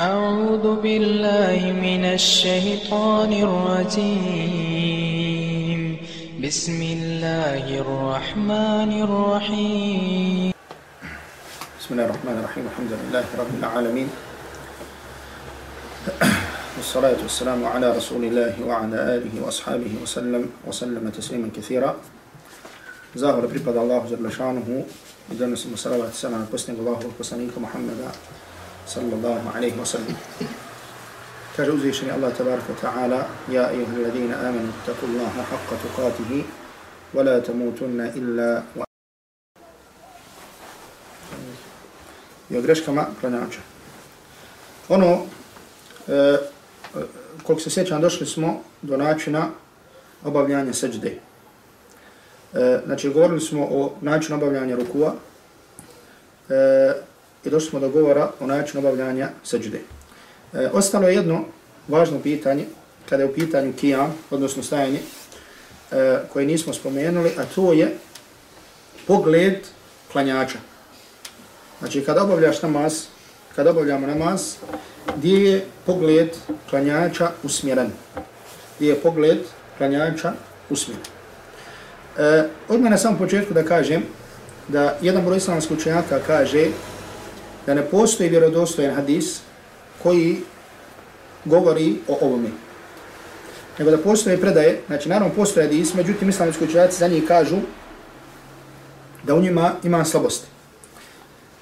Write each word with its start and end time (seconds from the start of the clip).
أعوذ 0.00 0.80
بالله 0.80 1.76
من 1.76 2.16
الشيطان 2.16 3.36
الرجيم. 3.36 4.80
بسم 6.40 6.80
الله 6.82 7.64
الرحمن 7.84 8.90
الرحيم. 9.04 10.56
بسم 11.76 11.90
الله 11.92 12.04
الرحمن 12.08 12.36
الرحيم. 12.40 12.64
الحمد 12.72 12.92
لله 12.96 13.24
رب 13.44 13.52
العالمين. 13.60 14.08
والصلاة 16.80 17.20
والسلام 17.20 17.60
على 17.60 17.92
رسول 17.92 18.24
الله 18.24 18.56
وعلى 18.64 19.20
آله 19.20 19.34
وأصحابه 19.44 20.00
وسلم 20.00 20.64
وسلم 20.64 21.04
تسليما 21.12 21.52
كثيرا. 21.52 21.92
زاهر 23.20 23.44
بريباد 23.44 23.76
الله 23.76 24.00
جل 24.08 24.24
شأنه. 24.32 24.68
ودنا 25.28 25.60
سم 25.60 25.76
صلوات 25.76 26.16
السلام 26.16 26.34
على 26.34 26.44
قسم 26.48 26.72
الله 26.80 26.98
وقسمينك 27.04 27.52
محمد 27.60 28.00
صلى 28.90 29.14
الله 29.14 29.52
عليه 29.54 29.74
وسلم 29.78 30.16
كجوزي 31.56 31.92
شني 31.92 32.14
الله 32.14 32.30
تبارك 32.30 32.62
وتعالى 32.70 33.26
يا 33.48 33.70
أيها 33.70 33.92
الذين 33.96 34.32
آمنوا 34.32 34.72
اتقوا 34.82 35.08
الله 35.08 35.34
حق 35.50 35.70
تقاته 35.84 36.44
ولا 37.14 37.38
تموتن 37.38 38.00
إلا 38.00 38.62
و... 38.76 38.82
i 42.50 42.58
o 42.58 42.62
greškama 42.62 43.06
klanjača. 43.20 43.60
Ono, 44.88 45.22
e, 46.08 46.36
koliko 47.42 47.62
se 47.62 47.70
sjećam, 47.70 48.00
došli 48.00 48.26
smo 48.26 48.62
do 48.82 48.96
načina 48.96 49.48
obavljanja 50.24 50.72
seđde. 50.72 51.14
E, 52.54 52.80
znači, 52.86 53.10
govorili 53.10 53.40
smo 53.40 53.64
o 53.70 53.92
načinu 54.00 54.36
obavljanja 54.36 54.76
rukua 54.76 55.14
e, 56.48 57.09
i 57.44 57.50
došli 57.50 57.70
smo 57.70 57.80
do 57.80 57.88
govora 57.88 58.30
o 58.40 58.46
načinu 58.46 58.80
obavljanja 58.80 59.28
seđude. 59.44 59.80
E, 60.52 60.68
ostalo 60.72 61.08
je 61.08 61.14
jedno 61.14 61.44
važno 61.88 62.20
pitanje, 62.20 62.64
kada 63.08 63.22
je 63.22 63.28
u 63.28 63.34
pitanju 63.34 63.72
kijam, 63.80 64.14
odnosno 64.30 64.62
stajanje, 64.62 65.00
e, 65.90 66.18
koje 66.32 66.46
nismo 66.46 66.72
spomenuli, 66.72 67.30
a 67.38 67.44
to 67.54 67.72
je 67.72 67.96
pogled 69.06 69.58
klanjača. 70.12 70.58
Znači, 71.78 72.04
kada 72.04 72.22
obavljaš 72.22 72.62
namaz, 72.62 73.04
kada 73.56 73.70
obavljamo 73.70 74.06
namaz, 74.06 74.54
gdje 75.16 75.50
je 75.50 75.64
pogled 75.86 76.28
klanjača 76.70 77.30
usmjeren? 77.42 77.90
Gdje 78.76 78.88
je 78.88 79.00
pogled 79.00 79.38
klanjača 79.78 80.32
usmjeren? 80.70 81.04
E, 82.18 82.44
odmah 82.68 82.90
na 82.90 82.98
samom 82.98 83.18
početku 83.18 83.54
da 83.54 83.64
kažem 83.64 84.02
da 84.68 84.96
jedan 85.02 85.24
broj 85.24 85.36
islamskih 85.36 85.78
učenjaka 85.78 86.18
kaže 86.26 86.66
da 87.66 87.74
ne 87.74 87.82
postoji 87.82 88.28
vjerodostojen 88.28 88.94
hadis 88.94 89.40
koji 90.02 90.36
govori 91.44 91.94
o 92.08 92.18
ovome. 92.20 92.48
Nego 93.78 93.90
da 93.90 93.98
postoje 93.98 94.40
predaje, 94.40 94.80
znači 94.86 95.08
naravno 95.08 95.34
postoje 95.34 95.66
hadis, 95.66 95.94
međutim 95.94 96.28
islamski 96.28 96.64
učenjaci 96.64 96.98
za 96.98 97.08
njih 97.08 97.24
kažu 97.28 97.56
da 99.22 99.34
u 99.34 99.40
njima 99.40 99.72
ima 99.84 100.04
slabosti. 100.04 100.46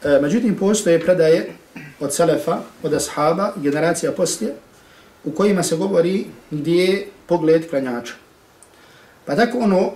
E, 0.05 0.19
međutim, 0.23 0.57
postoje 0.57 1.01
predaje 1.01 1.53
od 2.01 2.15
Selefa, 2.15 2.59
od 2.83 2.95
Ashaba, 2.95 3.53
generacija 3.57 4.13
poslije, 4.13 4.55
u 5.25 5.31
kojima 5.31 5.63
se 5.63 5.77
govori 5.77 6.27
gdje 6.51 6.85
je 6.85 7.07
pogled 7.27 7.71
klanjača. 7.71 8.15
Pa 9.25 9.37
tako 9.37 9.59
ono, 9.59 9.93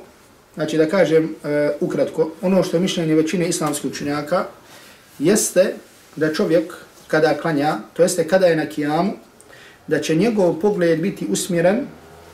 znači 0.55 0.79
da 0.79 0.89
kažem 0.89 1.35
e, 1.45 1.71
ukratko, 1.81 2.31
ono 2.43 2.63
što 2.63 2.77
je 2.77 2.81
mišljenje 2.81 3.15
većine 3.15 3.49
islamskih 3.49 3.91
učenjaka, 3.91 4.45
jeste 5.19 5.75
da 6.17 6.35
čovjek 6.35 6.73
kada 7.09 7.35
klanja, 7.35 7.79
to 7.93 8.03
jeste 8.03 8.29
kada 8.29 8.47
je 8.47 8.57
na 8.57 8.67
kijamu, 8.67 9.13
da 9.87 10.01
će 10.01 10.15
njegov 10.15 10.61
pogled 10.61 11.01
biti 11.01 11.27
usmjeren 11.31 11.87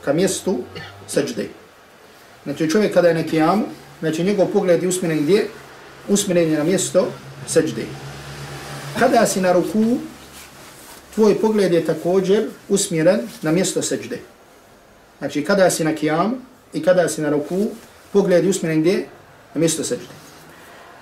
ka 0.05 0.13
mjestu 0.13 0.57
sađde. 1.07 1.49
Znači 2.43 2.69
čovjek 2.69 2.93
kada 2.93 3.07
je 3.07 3.13
na 3.13 3.23
kijamu, 3.23 3.65
znači 3.99 4.23
njegov 4.23 4.47
pogled 4.47 4.83
je 4.83 4.89
usmjeren 4.89 5.23
gdje? 5.23 5.47
Usmjeren 6.07 6.51
je 6.51 6.57
na 6.57 6.63
mjesto 6.63 7.11
sađde. 7.47 7.85
Kada 8.99 9.25
si 9.25 9.41
na 9.41 9.51
ruku, 9.51 9.97
tvoj 11.15 11.41
pogled 11.41 11.73
je 11.73 11.85
također 11.85 12.47
usmjeren 12.69 13.19
na 13.41 13.51
mjesto 13.51 13.81
sađde. 13.81 14.19
Znači, 15.19 15.43
kada 15.43 15.69
si 15.69 15.83
na 15.83 15.95
kijamu 15.95 16.37
i 16.73 16.83
kada 16.83 17.09
si 17.09 17.21
na 17.21 17.29
ruku, 17.29 17.67
pogled 18.13 18.43
je 18.43 18.49
usmjeren 18.49 18.81
gdje? 18.81 19.05
Na 19.53 19.59
mjesto 19.59 19.83
sađde. 19.83 20.18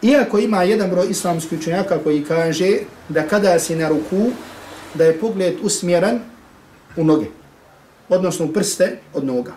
Iako 0.02 0.40
ima 0.40 0.64
jedan 0.64 0.90
broj 0.90 1.08
islamskih 1.10 1.60
učenjaka 1.60 1.98
koji 2.04 2.24
kaže 2.24 2.78
da 3.10 3.28
kada 3.28 3.60
si 3.60 3.76
na 3.76 3.90
ruku, 3.90 4.32
da 4.94 5.04
je 5.04 5.20
pogled 5.20 5.56
usmjeren 5.62 6.20
u 6.98 7.04
noge, 7.04 7.26
odnosno 8.10 8.46
u 8.46 8.54
prste 8.54 8.98
od 9.14 9.26
noga. 9.26 9.54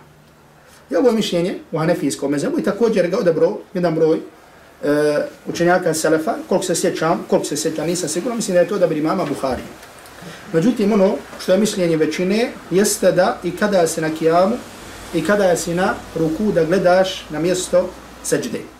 I 0.91 0.97
ovo 0.97 1.09
je 1.09 1.15
mišljenje 1.15 1.59
u 1.73 1.79
Hanefijskom 1.79 2.31
mezemu 2.31 2.59
i 2.59 2.63
također 2.63 3.11
ga 3.11 3.19
odabro 3.19 3.59
jedan 3.75 3.95
broj 3.95 4.19
e, 4.19 4.21
učenjaka 5.47 5.95
Selefa, 5.95 6.35
koliko 6.49 6.67
se 6.67 6.75
sjećam, 6.75 7.25
koliko 7.31 7.47
se 7.47 7.57
sjećam, 7.57 7.87
nisam 7.87 8.09
sigurno, 8.09 8.37
mislim 8.37 8.55
da 8.55 8.61
je 8.61 8.69
to 8.69 8.79
da 8.79 8.87
bi 8.87 8.99
imama 8.99 9.25
Buhari. 9.25 9.63
Međutim, 10.53 10.93
ono 10.93 11.15
što 11.41 11.53
je 11.53 11.59
mišljenje 11.59 11.97
većine, 11.97 12.51
jeste 12.71 13.13
da 13.13 13.39
i 13.45 13.51
kada 13.57 13.87
si 13.87 14.01
na 14.01 14.11
kijamu, 14.19 14.57
i 15.15 15.25
kada 15.25 15.57
si 15.57 15.75
na 15.75 15.95
ruku 16.15 16.53
da 16.53 16.65
gledaš 16.65 17.27
na 17.31 17.39
mjesto 17.39 17.91
seđde. 18.23 18.80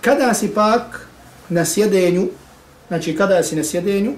Kada 0.00 0.34
si 0.34 0.48
pak 0.48 1.08
na 1.48 1.64
sjedenju, 1.64 2.28
znači 2.88 3.16
kada 3.16 3.42
si 3.42 3.56
na 3.56 3.64
sjedenju, 3.64 4.12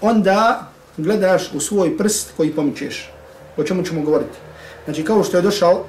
onda 0.00 0.70
gledaš 0.96 1.50
u 1.54 1.60
svoj 1.60 1.98
prst 1.98 2.32
koji 2.36 2.50
pomičeš. 2.50 3.10
O 3.56 3.64
čemu 3.64 3.82
ćemo 3.82 4.02
govoriti? 4.02 4.38
Znači 4.84 5.04
kao 5.04 5.24
što 5.24 5.36
je 5.36 5.42
došao 5.42 5.84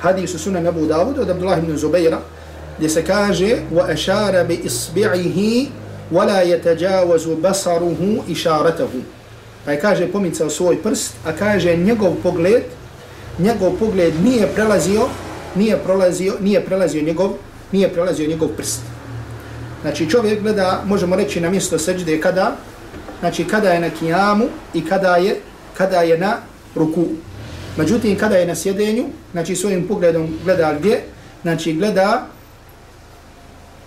hadis 0.00 0.34
u 0.34 0.38
sunan 0.38 0.66
Abu 0.66 0.80
Dawud 0.80 1.20
od 1.20 1.30
Abdullah 1.30 1.58
ibn 1.58 1.76
Zubaira, 1.76 2.18
gdje 2.78 2.88
se 2.88 3.04
kaže 3.04 3.56
وَأَشَارَ 3.72 4.46
بِإِصْبِعِهِ 4.46 5.66
وَلَا 6.12 6.42
يَتَجَاوَزُ 6.42 7.26
بَصَرُهُ 7.42 8.22
إِشَارَتَهُ 8.28 8.88
Pa 9.64 9.72
je 9.72 9.80
kaže 9.80 10.12
pomicao 10.12 10.50
svoj 10.50 10.82
prst, 10.82 11.12
a 11.24 11.32
kaže 11.32 11.76
njegov 11.76 12.14
pogled, 12.22 12.62
njegov 13.38 13.72
pogled 13.78 14.14
nije 14.24 14.46
prelazio, 14.54 15.08
nije 15.54 15.76
prolazio, 15.76 16.34
nije 16.40 16.64
prelazio 16.64 17.02
njegov, 17.02 17.30
nije 17.73 17.93
prelazio 17.93 18.29
njegov 18.29 18.49
prst. 18.57 18.81
Znači 19.81 20.09
čovjek 20.09 20.41
gleda, 20.41 20.83
možemo 20.85 21.15
reći 21.15 21.41
na 21.41 21.49
mjesto 21.49 21.79
seđde 21.79 22.21
kada, 22.21 22.55
znači 23.19 23.47
kada 23.47 23.69
je 23.69 23.79
na 23.79 23.89
kijamu 23.89 24.45
i 24.73 24.85
kada 24.85 25.15
je, 25.15 25.41
kada 25.77 26.01
je 26.01 26.17
na 26.17 26.37
ruku. 26.75 27.05
Međutim, 27.77 28.17
kada 28.17 28.35
je 28.35 28.47
na 28.47 28.55
sjedenju, 28.55 29.05
znači 29.31 29.55
svojim 29.55 29.87
pogledom 29.87 30.37
gleda 30.43 30.73
gdje, 30.79 31.03
znači 31.41 31.73
gleda 31.73 32.27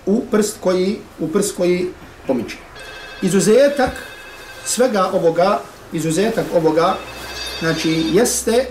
u 0.07 0.23
prst 0.31 0.57
koji 0.61 0.99
u 1.19 1.29
prst 1.29 1.57
koji 1.57 1.89
pomiče. 2.27 2.57
Izuzetak 3.23 3.91
svega 4.65 5.11
ovoga, 5.13 5.61
izuzetak 5.93 6.45
ovoga, 6.55 6.95
znači 7.61 8.05
jeste 8.13 8.67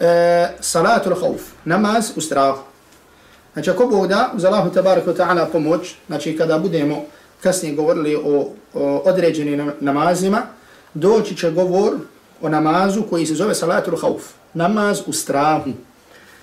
e, 0.00 0.48
salatul 0.60 1.14
khauf, 1.14 1.42
namaz 1.64 2.12
u 2.16 2.20
strahu. 2.20 2.67
Znači 3.58 3.70
ako 3.70 3.86
Bog 3.86 4.06
da, 4.06 4.30
uz 4.36 4.44
Allahu 4.44 4.70
tabaraka 4.70 5.14
ta'ala 5.14 5.46
pomoć, 5.52 5.94
znači 6.06 6.36
kada 6.36 6.58
budemo 6.58 7.04
kasnije 7.42 7.74
govorili 7.74 8.16
o, 8.16 8.50
o 8.74 9.02
određenim 9.04 9.72
namazima, 9.80 10.42
doći 10.94 11.36
će 11.36 11.50
govor 11.50 11.92
o 12.40 12.48
namazu 12.48 13.02
koji 13.10 13.26
se 13.26 13.34
zove 13.34 13.54
salatul 13.54 13.96
khauf, 13.96 14.22
namaz 14.54 15.00
u 15.06 15.12
strahu. 15.12 15.70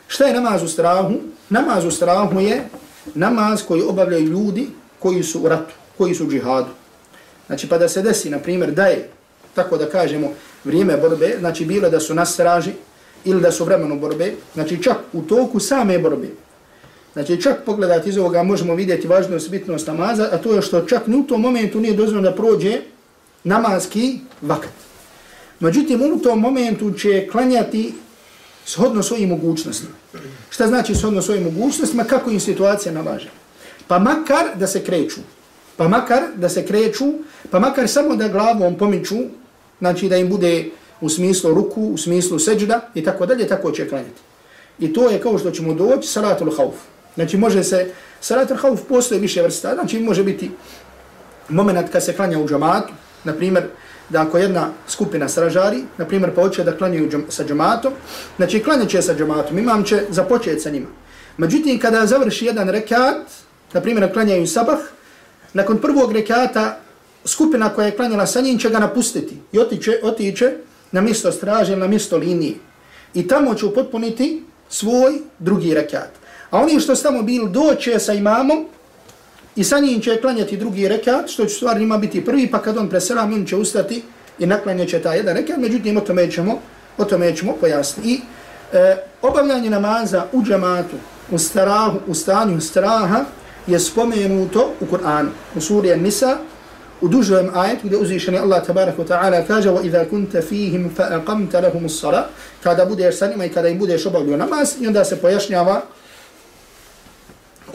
Šta 0.08 0.26
je 0.26 0.34
namaz 0.34 0.64
u 0.64 0.68
strahu? 0.68 1.14
Namaz 1.50 1.86
u 1.86 1.92
strahu 1.92 2.40
je 2.40 2.68
namaz 3.14 3.64
koji 3.68 3.82
obavljaju 3.82 4.26
ljudi 4.26 4.68
koji 5.00 5.24
su 5.24 5.40
u 5.40 5.48
ratu, 5.48 5.74
koji 5.98 6.16
su 6.16 6.26
u 6.26 6.30
džihadu. 6.30 6.70
Znači 7.48 7.70
pa 7.70 7.78
da 7.78 7.90
se 7.90 8.02
desi, 8.02 8.30
na 8.30 8.40
primjer, 8.40 8.72
da 8.72 8.86
je, 8.86 9.10
tako 9.54 9.78
da 9.78 9.90
kažemo, 9.90 10.32
vrijeme 10.64 10.98
borbe, 10.98 11.36
znači 11.40 11.66
bilo 11.66 11.90
da 11.90 12.00
su 12.00 12.14
na 12.14 12.26
straži 12.26 12.72
ili 13.26 13.42
da 13.42 13.52
su 13.52 13.66
vremenu 13.66 14.00
borbe, 14.00 14.34
znači 14.54 14.84
čak 14.84 14.98
u 15.14 15.22
toku 15.22 15.60
same 15.60 16.00
borbe. 16.00 16.45
Znači 17.16 17.42
čak 17.42 17.64
pogledati 17.66 18.10
iz 18.10 18.18
ovoga 18.18 18.44
možemo 18.44 18.76
vidjeti 18.76 19.08
važnost, 19.08 19.50
bitnost 19.50 19.88
namaza, 19.88 20.30
a 20.32 20.38
to 20.38 20.54
je 20.54 20.62
što 20.62 20.82
čak 20.82 21.08
ni 21.08 21.18
u 21.18 21.24
tom 21.24 21.42
momentu 21.42 21.80
nije 21.80 21.94
dozvoljeno 21.94 22.30
da 22.30 22.36
prođe 22.36 22.82
namazki 23.44 24.20
vakat. 24.42 24.72
Međutim, 25.60 26.02
u 26.14 26.20
tom 26.20 26.40
momentu 26.40 26.92
će 26.92 27.28
klanjati 27.32 27.94
shodno 28.66 29.04
svojim 29.04 29.30
mogućnostima. 29.30 29.94
Šta 30.50 30.68
znači 30.68 30.96
shodno 30.96 31.22
svojim 31.22 31.44
mogućnostima? 31.44 32.04
Kako 32.04 32.32
im 32.32 32.40
situacija 32.40 32.94
nalaže? 32.94 33.30
Pa 33.88 34.00
makar 34.00 34.46
da 34.56 34.68
se 34.68 34.84
kreću. 34.84 35.22
Pa 35.78 35.88
makar 35.88 36.24
da 36.36 36.50
se 36.50 36.66
kreću, 36.66 37.06
pa 37.52 37.60
makar 37.60 37.88
samo 37.88 38.16
da 38.16 38.28
glavom 38.28 38.78
pomiču, 38.78 39.16
znači 39.80 40.10
da 40.10 40.18
im 40.18 40.30
bude 40.30 40.66
u 41.02 41.10
smislu 41.10 41.54
ruku, 41.54 41.82
u 41.82 41.98
smislu 41.98 42.40
seđda 42.40 42.90
i 42.96 43.04
tako 43.04 43.26
dalje, 43.26 43.48
tako 43.48 43.72
će 43.72 43.90
klanjati. 43.90 44.22
I 44.80 44.94
to 44.94 45.10
je 45.10 45.22
kao 45.22 45.38
što 45.38 45.52
ćemo 45.52 45.74
doći, 45.74 46.08
salatul 46.08 46.56
haufu. 46.58 46.95
Znači 47.16 47.38
može 47.38 47.64
se, 47.64 47.92
salatul 48.22 48.58
hauf 48.58 48.80
postoje 48.90 49.22
više 49.22 49.42
vrsta, 49.42 49.74
znači 49.74 50.00
može 50.00 50.24
biti 50.24 50.52
moment 51.50 51.92
kad 51.92 52.04
se 52.04 52.14
klanja 52.14 52.40
u 52.40 52.48
džamatu, 52.48 52.94
na 53.24 53.34
primjer, 53.34 53.64
da 54.10 54.22
ako 54.22 54.38
jedna 54.38 54.70
skupina 54.88 55.30
sražari, 55.30 55.84
na 55.98 56.06
primjer, 56.06 56.36
pa 56.36 56.42
hoće 56.42 56.64
da 56.64 56.78
klanjaju 56.78 57.10
džam, 57.10 57.26
sa 57.30 57.44
džamatom, 57.44 57.94
znači 58.38 58.64
klanjat 58.64 58.90
će 58.90 59.02
sa 59.02 59.16
džamatom, 59.16 59.58
imam 59.58 59.84
će 59.84 60.02
započeti 60.10 60.60
sa 60.60 60.70
njima. 60.70 60.88
Međutim, 61.38 61.80
kada 61.80 62.06
završi 62.06 62.46
jedan 62.46 62.70
rekat, 62.70 63.18
na 63.74 63.82
primjer, 63.82 64.14
klanjaju 64.14 64.48
sabah, 64.48 64.80
nakon 65.54 65.78
prvog 65.78 66.12
rekata, 66.12 66.80
skupina 67.26 67.70
koja 67.70 67.86
je 67.86 67.96
klanjala 67.96 68.28
sa 68.28 68.42
njim 68.42 68.60
će 68.60 68.70
ga 68.70 68.80
napustiti 68.80 69.38
i 69.52 69.60
otiće, 69.60 70.00
otiće 70.04 70.52
na 70.92 71.02
mjesto 71.02 71.32
straže, 71.32 71.76
na 71.76 71.88
mjesto 71.88 72.18
linije. 72.18 72.56
I 73.14 73.28
tamo 73.28 73.56
će 73.56 73.66
upotpuniti 73.66 74.44
svoj 74.70 75.22
drugi 75.40 75.74
rekat. 75.74 76.10
A 76.55 76.59
oni 76.59 76.81
što 76.81 76.97
su 76.97 77.03
tamo 77.03 77.23
bili 77.23 77.51
doće 77.51 77.99
sa 77.99 78.13
imamom 78.13 78.67
i 79.57 79.65
sa 79.65 79.79
njim 79.79 80.01
će 80.01 80.21
klanjati 80.21 80.57
drugi 80.57 80.89
rekat, 80.89 81.29
što 81.29 81.47
će 81.47 81.55
stvar 81.55 81.79
njima 81.79 81.99
biti 81.99 82.25
prvi, 82.25 82.51
pa 82.51 82.63
kad 82.63 82.77
on 82.79 82.89
preselam, 82.89 83.33
on 83.33 83.47
će 83.47 83.57
ustati 83.57 84.03
i 84.39 84.47
naklanjat 84.47 84.89
će 84.89 84.99
taj 84.99 85.17
jedan 85.17 85.37
rekat, 85.37 85.57
međutim 85.57 85.97
o 85.97 86.01
tome 86.01 86.31
ćemo, 86.31 86.59
o 86.99 87.05
tome 87.05 87.37
ćemo 87.37 87.57
pojasniti. 87.61 88.11
I 88.11 88.21
e, 88.73 88.97
obavljanje 89.23 89.71
namaza 89.71 90.27
u 90.33 90.43
džamatu, 90.43 90.97
u, 91.31 91.39
strahu, 91.39 91.99
u 92.07 92.15
stanju 92.15 92.61
straha, 92.61 93.25
je 93.67 93.79
spomenuto 93.81 94.73
u 94.81 94.87
Kur'anu, 94.87 95.29
u 95.57 95.61
suri 95.61 95.97
Nisa, 95.97 96.39
u 97.01 97.09
dužem 97.09 97.51
ajetu 97.55 97.87
gdje 97.87 97.97
uzvišeni 97.97 98.39
Allah 98.39 98.67
tabaraka 98.67 99.03
wa 99.03 99.09
ta'ala 99.09 99.47
kaže 99.47 99.71
وَإِذَا 99.71 100.05
كُنْتَ 100.11 100.37
فِيهِمْ 100.37 100.91
فَأَقَمْتَ 100.97 101.57
لَهُمُ 101.57 101.85
الصَّلَةِ 101.85 102.23
kada 102.63 102.85
budeš 102.85 103.19
sa 103.19 103.27
njima 103.27 103.45
i 103.45 103.49
kada 103.49 103.69
im 103.69 103.79
budeš 103.79 104.07
obavljio 104.07 104.37
namaz 104.37 104.75
i 104.81 104.87
onda 104.87 105.05
se 105.05 105.17
pojašnjava 105.17 105.83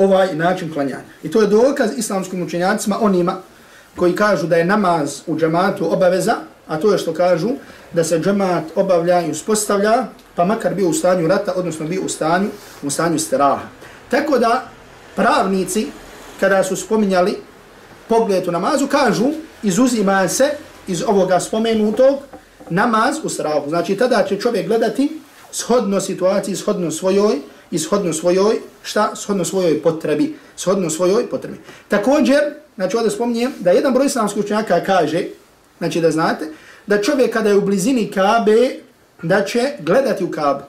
ovaj 0.01 0.35
način 0.35 0.73
klanjanja. 0.73 1.01
I 1.23 1.31
to 1.31 1.41
je 1.41 1.47
dokaz 1.47 1.91
islamskim 1.97 2.43
učenjacima 2.43 2.97
onima 3.01 3.37
koji 3.97 4.17
kažu 4.17 4.47
da 4.47 4.57
je 4.57 4.65
namaz 4.65 5.21
u 5.27 5.37
džematu 5.37 5.93
obaveza, 5.93 6.35
a 6.69 6.77
to 6.77 6.93
je 6.93 6.99
što 6.99 7.15
kažu 7.15 7.49
da 7.93 8.05
se 8.05 8.21
džemat 8.21 8.65
obavlja 8.75 9.21
i 9.21 9.31
uspostavlja, 9.31 10.07
pa 10.35 10.45
makar 10.45 10.75
bio 10.75 10.89
u 10.89 10.93
stanju 10.93 11.29
rata, 11.29 11.53
odnosno 11.57 11.87
bio 11.87 12.03
u 12.03 12.09
stanju, 12.09 12.49
u 12.83 12.91
stanju 12.91 13.19
straha. 13.19 13.69
Tako 14.11 14.39
da 14.39 14.63
pravnici, 15.17 15.87
kada 16.41 16.65
su 16.65 16.77
spominjali 16.77 17.37
pogled 18.09 18.49
u 18.49 18.53
namazu, 18.53 18.87
kažu, 18.87 19.27
izuzima 19.63 20.29
se 20.29 20.51
iz 20.87 21.03
ovoga 21.07 21.41
spomenutog 21.41 22.19
namaz 22.71 23.17
u 23.25 23.29
strahu. 23.29 23.69
Znači, 23.69 23.97
tada 23.97 24.25
će 24.29 24.41
čovjek 24.41 24.67
gledati 24.67 25.21
shodno 25.53 26.01
situaciji, 26.01 26.57
shodno 26.57 26.91
svojoj, 26.91 27.39
i 27.71 27.79
shodno 27.79 28.13
svojoj, 28.13 28.57
šta? 28.83 29.11
Shodno 29.17 29.45
svojoj 29.45 29.83
potrebi. 29.83 30.35
Shodno 30.57 30.91
svojoj 30.91 31.31
potrebi. 31.31 31.59
Također, 31.89 32.39
znači, 32.75 32.97
ovdje 32.97 33.11
spominjem, 33.11 33.53
da 33.59 33.71
jedan 33.71 33.95
broj 33.95 34.07
islamskih 34.07 34.45
učenjaka 34.45 34.85
kaže, 34.85 35.25
znači 35.79 36.01
da 36.01 36.11
znate, 36.11 36.45
da 36.87 37.03
čovjek 37.03 37.33
kada 37.33 37.49
je 37.49 37.57
u 37.57 37.61
blizini 37.61 38.11
Kabe, 38.11 38.71
da 39.23 39.45
će 39.45 39.73
gledati 39.81 40.25
u 40.25 40.31
Kabe. 40.31 40.65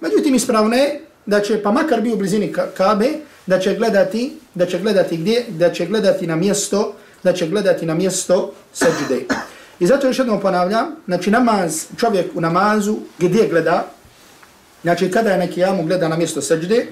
Međutim, 0.00 0.34
ispravno 0.34 0.76
je 0.76 1.00
da 1.26 1.40
će, 1.40 1.62
pa 1.62 1.72
makar 1.72 2.00
bi 2.00 2.12
u 2.12 2.16
blizini 2.16 2.52
Kabe, 2.76 3.08
da 3.46 3.58
će 3.58 3.74
gledati, 3.74 4.32
da 4.54 4.66
će 4.66 4.78
gledati 4.78 5.16
gdje, 5.16 5.44
da 5.48 5.72
će 5.72 5.86
gledati 5.86 6.26
na 6.26 6.36
mjesto, 6.36 6.94
da 7.22 7.32
će 7.32 7.46
gledati 7.46 7.86
na 7.86 7.94
mjesto 7.94 8.52
seđude. 8.72 9.24
I 9.80 9.86
zato 9.86 10.06
još 10.06 10.18
jednom 10.18 10.40
ponavljam, 10.40 10.86
znači 11.06 11.30
namaz, 11.30 11.84
čovjek 11.96 12.26
u 12.34 12.40
namazu 12.40 12.96
gdje 13.18 13.48
gleda, 13.48 13.86
znači 14.86 15.10
kada 15.10 15.30
je 15.30 15.38
na 15.38 15.46
kijamu 15.46 15.82
gleda 15.82 16.08
na 16.08 16.16
mjesto 16.16 16.40
seđde, 16.42 16.86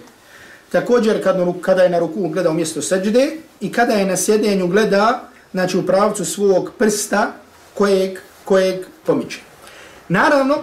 također 0.72 1.22
kada, 1.22 1.46
kada 1.60 1.82
je 1.82 1.90
na 1.90 1.98
ruku 1.98 2.28
gleda 2.28 2.50
u 2.50 2.54
mjesto 2.54 2.82
seđde 2.82 3.36
i 3.60 3.72
kada 3.72 3.92
je 3.92 4.06
na 4.06 4.16
sjedenju 4.16 4.66
gleda, 4.66 5.28
znači 5.52 5.78
u 5.78 5.86
pravcu 5.86 6.24
svog 6.24 6.72
prsta 6.78 7.32
kojeg, 7.74 8.18
kojeg 8.44 8.86
pomiče. 9.06 9.40
Naravno, 10.08 10.56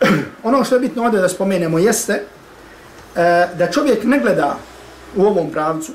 ono 0.48 0.64
što 0.64 0.74
je 0.74 0.80
bitno 0.80 1.04
ovdje 1.04 1.20
da 1.20 1.28
spomenemo 1.28 1.78
jeste 1.78 2.12
e, 2.12 2.22
da 3.58 3.70
čovjek 3.70 4.04
ne 4.04 4.18
gleda 4.18 4.56
u 5.16 5.26
ovom 5.26 5.50
pravcu 5.50 5.92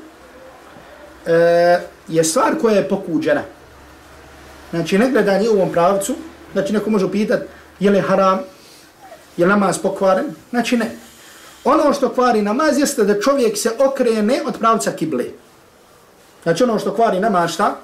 e, 1.26 1.80
je 2.08 2.24
stvar 2.24 2.54
koja 2.62 2.76
je 2.76 2.90
pokuđena. 2.90 3.42
Znači, 4.70 4.98
ne 4.98 5.10
gledanje 5.10 5.50
u 5.50 5.54
ovom 5.54 5.72
pravcu, 5.72 6.16
znači 6.54 6.74
neko 6.74 6.90
može 6.90 7.12
pitati 7.12 7.46
je 7.80 7.92
li 7.92 8.02
haram, 8.02 8.40
je 9.38 9.48
namaz 9.48 9.78
pokvaren, 9.80 10.26
znači 10.50 10.78
ne. 10.78 10.92
Ono 11.64 11.94
što 11.94 12.10
kvari 12.10 12.42
namaz 12.42 12.80
jeste 12.80 13.04
da 13.04 13.22
čovjek 13.22 13.58
se 13.58 13.72
okrene 13.80 14.42
od 14.46 14.58
pravca 14.60 14.92
kible. 14.92 15.26
Znači 16.44 16.64
ono 16.64 16.80
što 16.80 16.96
kvari 16.96 17.20
namaz 17.20 17.52
šta? 17.52 17.76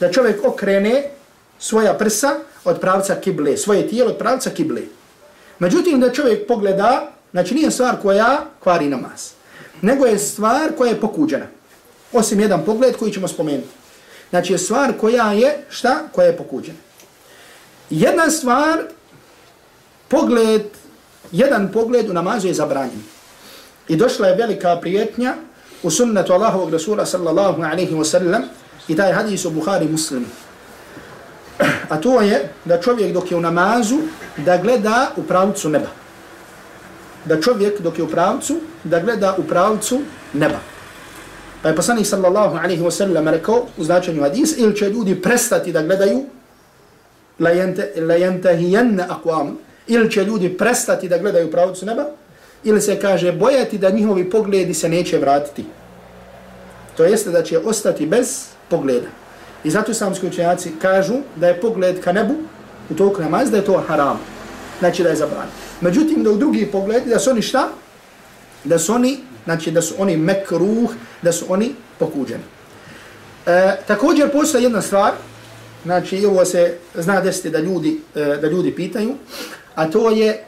Da 0.00 0.12
čovjek 0.12 0.44
okrene 0.44 1.10
svoja 1.58 1.94
prsa 1.94 2.34
od 2.64 2.80
pravca 2.80 3.14
kible, 3.14 3.56
svoje 3.56 3.88
tijelo 3.88 4.10
od 4.10 4.16
pravca 4.16 4.50
kible. 4.50 4.82
Međutim, 5.58 6.00
da 6.00 6.12
čovjek 6.12 6.46
pogleda, 6.46 7.10
znači 7.30 7.54
nije 7.54 7.70
stvar 7.70 7.96
koja 8.02 8.44
kvari 8.60 8.88
namaz 8.88 9.38
nego 9.82 10.06
je 10.06 10.18
stvar 10.18 10.72
koja 10.78 10.90
je 10.90 11.00
pokuđena. 11.00 11.46
Osim 12.12 12.40
jedan 12.40 12.64
pogled 12.64 12.96
koji 12.96 13.12
ćemo 13.12 13.28
spomenuti. 13.28 13.68
Znači 14.30 14.52
je 14.52 14.58
stvar 14.58 14.92
koja 15.00 15.32
je, 15.32 15.64
šta? 15.70 16.02
Koja 16.12 16.26
je 16.26 16.36
pokuđena. 16.36 16.78
Jedna 17.90 18.30
stvar, 18.30 18.78
pogled, 20.08 20.62
jedan 21.32 21.72
pogled 21.72 22.10
u 22.10 22.12
namazu 22.12 22.48
je 22.48 22.54
zabranjen. 22.54 23.02
I 23.88 23.96
došla 23.96 24.28
je 24.28 24.36
velika 24.36 24.76
prijetnja 24.80 25.34
u 25.82 25.90
sunnetu 25.90 26.32
Allahovog 26.32 26.72
Rasula 26.72 27.06
sallallahu 27.06 27.62
alaihi 27.62 27.94
wa 27.94 28.04
sallam 28.04 28.42
i 28.88 28.96
taj 28.96 29.12
hadis 29.12 29.44
u 29.44 29.50
Bukhari 29.50 29.88
muslim. 29.88 30.26
A 31.88 32.00
to 32.00 32.20
je 32.20 32.48
da 32.64 32.80
čovjek 32.80 33.12
dok 33.12 33.30
je 33.30 33.36
u 33.36 33.40
namazu 33.40 33.98
da 34.36 34.56
gleda 34.56 35.10
u 35.16 35.22
pravcu 35.22 35.68
neba 35.68 35.88
da 37.28 37.40
čovjek 37.40 37.80
dok 37.80 37.98
je 37.98 38.04
u 38.04 38.08
pravcu, 38.08 38.56
da 38.84 39.00
gleda 39.00 39.34
u 39.38 39.44
pravcu 39.44 40.00
neba. 40.32 40.58
Pa 41.62 41.68
je 41.68 41.76
poslanik 41.76 42.06
sallallahu 42.06 42.56
alaihi 42.56 42.82
wa 42.82 42.90
sallam 42.90 43.28
rekao 43.28 43.66
u 43.76 43.84
značenju 43.84 44.22
hadis, 44.22 44.54
ili 44.58 44.76
će 44.76 44.90
ljudi 44.90 45.22
prestati 45.22 45.72
da 45.72 45.82
gledaju, 45.82 46.24
la 47.38 47.50
yantahiyanna 48.18 49.06
aqwam, 49.08 49.52
ili 49.88 50.10
će 50.10 50.24
ljudi 50.24 50.56
prestati 50.58 51.08
da 51.08 51.18
gledaju 51.18 51.50
pravcu 51.50 51.86
neba, 51.86 52.04
ili 52.64 52.80
se 52.80 53.00
kaže 53.00 53.32
bojati 53.32 53.78
da 53.78 53.90
njihovi 53.90 54.30
pogledi 54.30 54.74
se 54.74 54.88
neće 54.88 55.18
vratiti. 55.18 55.64
To 56.96 57.04
jeste 57.04 57.30
da 57.30 57.42
će 57.42 57.58
ostati 57.58 58.06
bez 58.06 58.44
pogleda. 58.68 59.06
I 59.64 59.70
zato 59.70 59.90
islamski 59.90 60.26
učenjaci 60.26 60.72
kažu 60.82 61.14
da 61.36 61.48
je 61.48 61.60
pogled 61.60 62.00
ka 62.00 62.12
nebu 62.12 62.34
u 62.90 62.94
toku 62.94 63.22
namaz, 63.22 63.50
da 63.50 63.56
je 63.56 63.64
to 63.64 63.84
haram. 63.88 64.20
Znači 64.78 65.02
da 65.02 65.08
je 65.08 65.16
zabranjeno. 65.16 65.52
Međutim, 65.80 66.24
da 66.24 66.30
u 66.30 66.36
drugi 66.36 66.66
pogled, 66.66 67.04
da 67.06 67.18
su 67.18 67.30
oni 67.30 67.42
šta? 67.42 67.68
Da 68.64 68.78
su 68.78 68.94
oni, 68.94 69.18
znači 69.44 69.70
da 69.70 69.82
su 69.82 69.94
oni 69.98 70.16
mekruh, 70.16 70.90
da 71.22 71.32
su 71.32 71.44
oni 71.48 71.74
pokuđeni. 71.98 72.42
E, 73.46 73.76
također 73.86 74.32
postoje 74.32 74.62
jedna 74.62 74.82
stvar, 74.82 75.12
znači 75.84 76.16
i 76.16 76.26
ovo 76.26 76.44
se 76.44 76.74
zna 76.94 77.20
desiti 77.20 77.50
da 77.50 77.58
ljudi, 77.58 78.00
e, 78.14 78.24
da 78.42 78.48
ljudi 78.48 78.74
pitaju, 78.74 79.14
a 79.78 79.86
to 79.86 80.10
je 80.10 80.44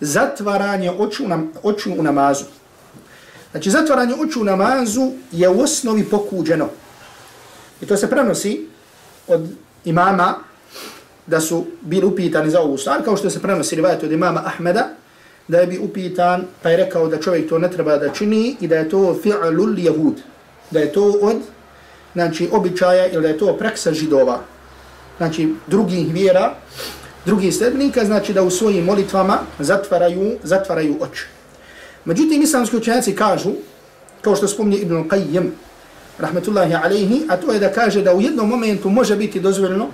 zatvaranje 0.00 0.90
oču, 0.90 1.28
nam, 1.28 1.52
oču 1.62 1.90
u 1.98 2.02
namazu. 2.02 2.44
Znači, 3.50 3.70
zatvaranje 3.70 4.14
oču 4.14 4.40
u 4.40 4.44
namazu 4.44 5.10
je 5.32 5.48
u 5.48 5.60
osnovi 5.60 6.04
pokuđeno. 6.04 6.68
I 7.80 7.86
to 7.86 7.96
se 7.96 8.10
prenosi 8.10 8.66
od 9.28 9.48
imama 9.84 10.34
da 11.26 11.40
su 11.40 11.66
bili 11.80 12.06
upitani 12.06 12.50
za 12.50 12.60
ovu 12.60 12.78
stvar, 12.78 13.04
kao 13.04 13.16
što 13.16 13.30
se 13.30 13.42
prenosi 13.42 13.76
rivajati 13.76 14.06
od 14.06 14.12
imama 14.12 14.42
Ahmeda, 14.46 14.88
da 15.48 15.60
je 15.60 15.66
bi 15.66 15.78
upitan, 15.78 16.44
pa 16.62 16.70
je 16.70 16.76
rekao 16.76 17.08
da 17.08 17.20
čovjek 17.20 17.48
to 17.48 17.58
ne 17.58 17.70
treba 17.70 17.98
da 17.98 18.12
čini 18.12 18.56
i 18.60 18.68
da 18.68 18.76
je 18.76 18.88
to 18.88 19.18
fi'lul 19.22 19.78
jehud, 19.78 20.22
da 20.70 20.80
je 20.80 20.92
to 20.92 21.04
od 21.22 21.36
znači, 22.12 22.48
običaja 22.52 23.06
ili 23.06 23.22
da 23.22 23.28
je 23.28 23.38
to 23.38 23.56
praksa 23.58 23.92
židova, 23.92 24.40
znači 25.18 25.54
drugih 25.66 26.12
vjera, 26.14 26.54
drugih 27.30 27.54
sledbenika, 27.54 28.04
znači 28.04 28.32
da 28.32 28.42
u 28.42 28.50
svojim 28.50 28.84
molitvama 28.84 29.38
zatvaraju, 29.58 30.32
zatvaraju 30.42 30.96
oči. 31.00 31.26
Međutim, 32.04 32.42
islamski 32.42 32.76
učenjaci 32.76 33.14
kažu, 33.14 33.52
kao 34.20 34.36
što 34.36 34.48
spomni 34.48 34.76
Ibn 34.76 35.04
Qayyim, 35.08 35.50
rahmetullahi 36.18 36.74
alaihi, 36.74 37.22
a 37.28 37.36
to 37.36 37.52
je 37.52 37.60
da 37.62 37.70
kaže 37.72 38.02
da 38.02 38.14
u 38.14 38.20
jednom 38.20 38.48
momentu 38.48 38.90
može 38.90 39.16
biti 39.16 39.40
dozvoljeno 39.40 39.86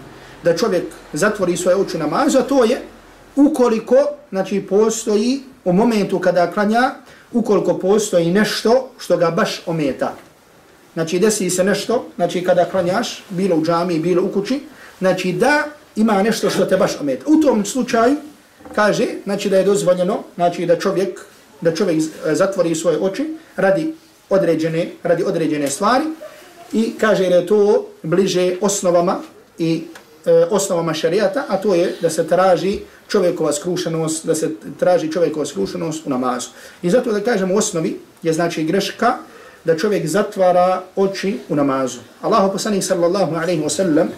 da 0.45 0.57
čovjek 0.57 0.85
zatvori 1.13 1.57
svoje 1.57 1.77
oči 1.77 1.99
namazu, 1.99 2.39
a 2.39 2.43
to 2.43 2.65
je 2.65 2.81
ukoliko 3.37 3.97
znači, 4.31 4.61
postoji 4.61 5.41
u 5.65 5.73
momentu 5.73 6.19
kada 6.19 6.51
klanja, 6.51 6.91
ukoliko 7.33 7.79
postoji 7.79 8.33
nešto 8.33 8.91
što 8.99 9.17
ga 9.17 9.31
baš 9.31 9.63
ometa. 9.67 10.15
Znači 10.95 11.19
desi 11.19 11.51
se 11.51 11.65
nešto, 11.65 12.07
znači 12.17 12.45
kada 12.45 12.65
klanjaš, 12.65 13.25
bilo 13.31 13.57
u 13.57 13.65
džami, 13.65 13.99
bilo 13.99 14.25
u 14.25 14.33
kući, 14.33 14.61
znači 15.01 15.33
da 15.33 15.65
ima 15.97 16.23
nešto 16.23 16.51
što 16.51 16.65
te 16.65 16.77
baš 16.77 17.01
ometa. 17.01 17.25
U 17.27 17.41
tom 17.41 17.65
slučaju 17.65 18.17
kaže 18.75 19.07
znači 19.25 19.51
da 19.51 19.59
je 19.59 19.65
dozvoljeno 19.65 20.19
znači 20.35 20.67
da 20.67 20.79
čovjek 20.79 21.21
da 21.61 21.75
čovjek 21.75 22.03
e, 22.03 22.35
zatvori 22.35 22.75
svoje 22.75 22.99
oči 22.99 23.35
radi 23.57 23.95
određene 24.31 24.91
radi 25.03 25.25
određene 25.25 25.71
stvari 25.71 26.05
i 26.73 26.95
kaže 27.01 27.29
da 27.29 27.37
je 27.37 27.47
to 27.47 27.89
bliže 28.03 28.57
osnovama 28.61 29.17
i 29.59 29.85
e, 30.27 30.33
osnovama 30.51 30.95
šarijata, 30.95 31.45
a 31.49 31.57
to 31.57 31.75
je 31.75 31.95
da 32.01 32.11
se 32.11 32.27
traži 32.27 32.81
čovjekova 33.09 33.53
skrušenost, 33.53 34.27
da 34.27 34.35
se 34.35 34.51
traži 34.79 35.13
čovjekova 35.13 35.47
skrušenost 35.47 36.07
u 36.07 36.11
namazu. 36.11 36.49
I 36.83 36.91
zato 36.91 37.13
da 37.13 37.21
kažemo 37.21 37.55
u 37.55 37.57
osnovi 37.57 38.01
je 38.23 38.33
znači 38.33 38.65
greška 38.65 39.15
da 39.65 39.77
čovjek 39.77 40.07
zatvara 40.07 40.83
oči 40.97 41.39
u 41.49 41.55
namazu. 41.55 41.99
Allahu 42.23 42.53
poslanik 42.53 42.85
sallallahu 42.85 43.35
alejhi 43.35 43.63
ve 43.63 43.71
sellem 43.71 44.09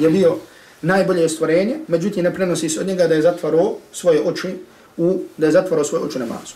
je 0.00 0.10
bio 0.10 0.36
najbolje 0.82 1.28
stvorenje, 1.28 1.76
međutim 1.88 2.24
ne 2.24 2.34
prenosi 2.34 2.68
se 2.68 2.80
od 2.80 2.86
njega 2.86 3.06
da 3.06 3.14
je 3.14 3.22
zatvaro 3.22 3.74
svoje 3.92 4.22
oči 4.22 4.48
u, 4.96 5.18
da 5.36 5.46
je 5.46 5.52
zatvaro 5.52 5.84
svoje 5.84 6.04
oči 6.04 6.18
namazu. 6.18 6.54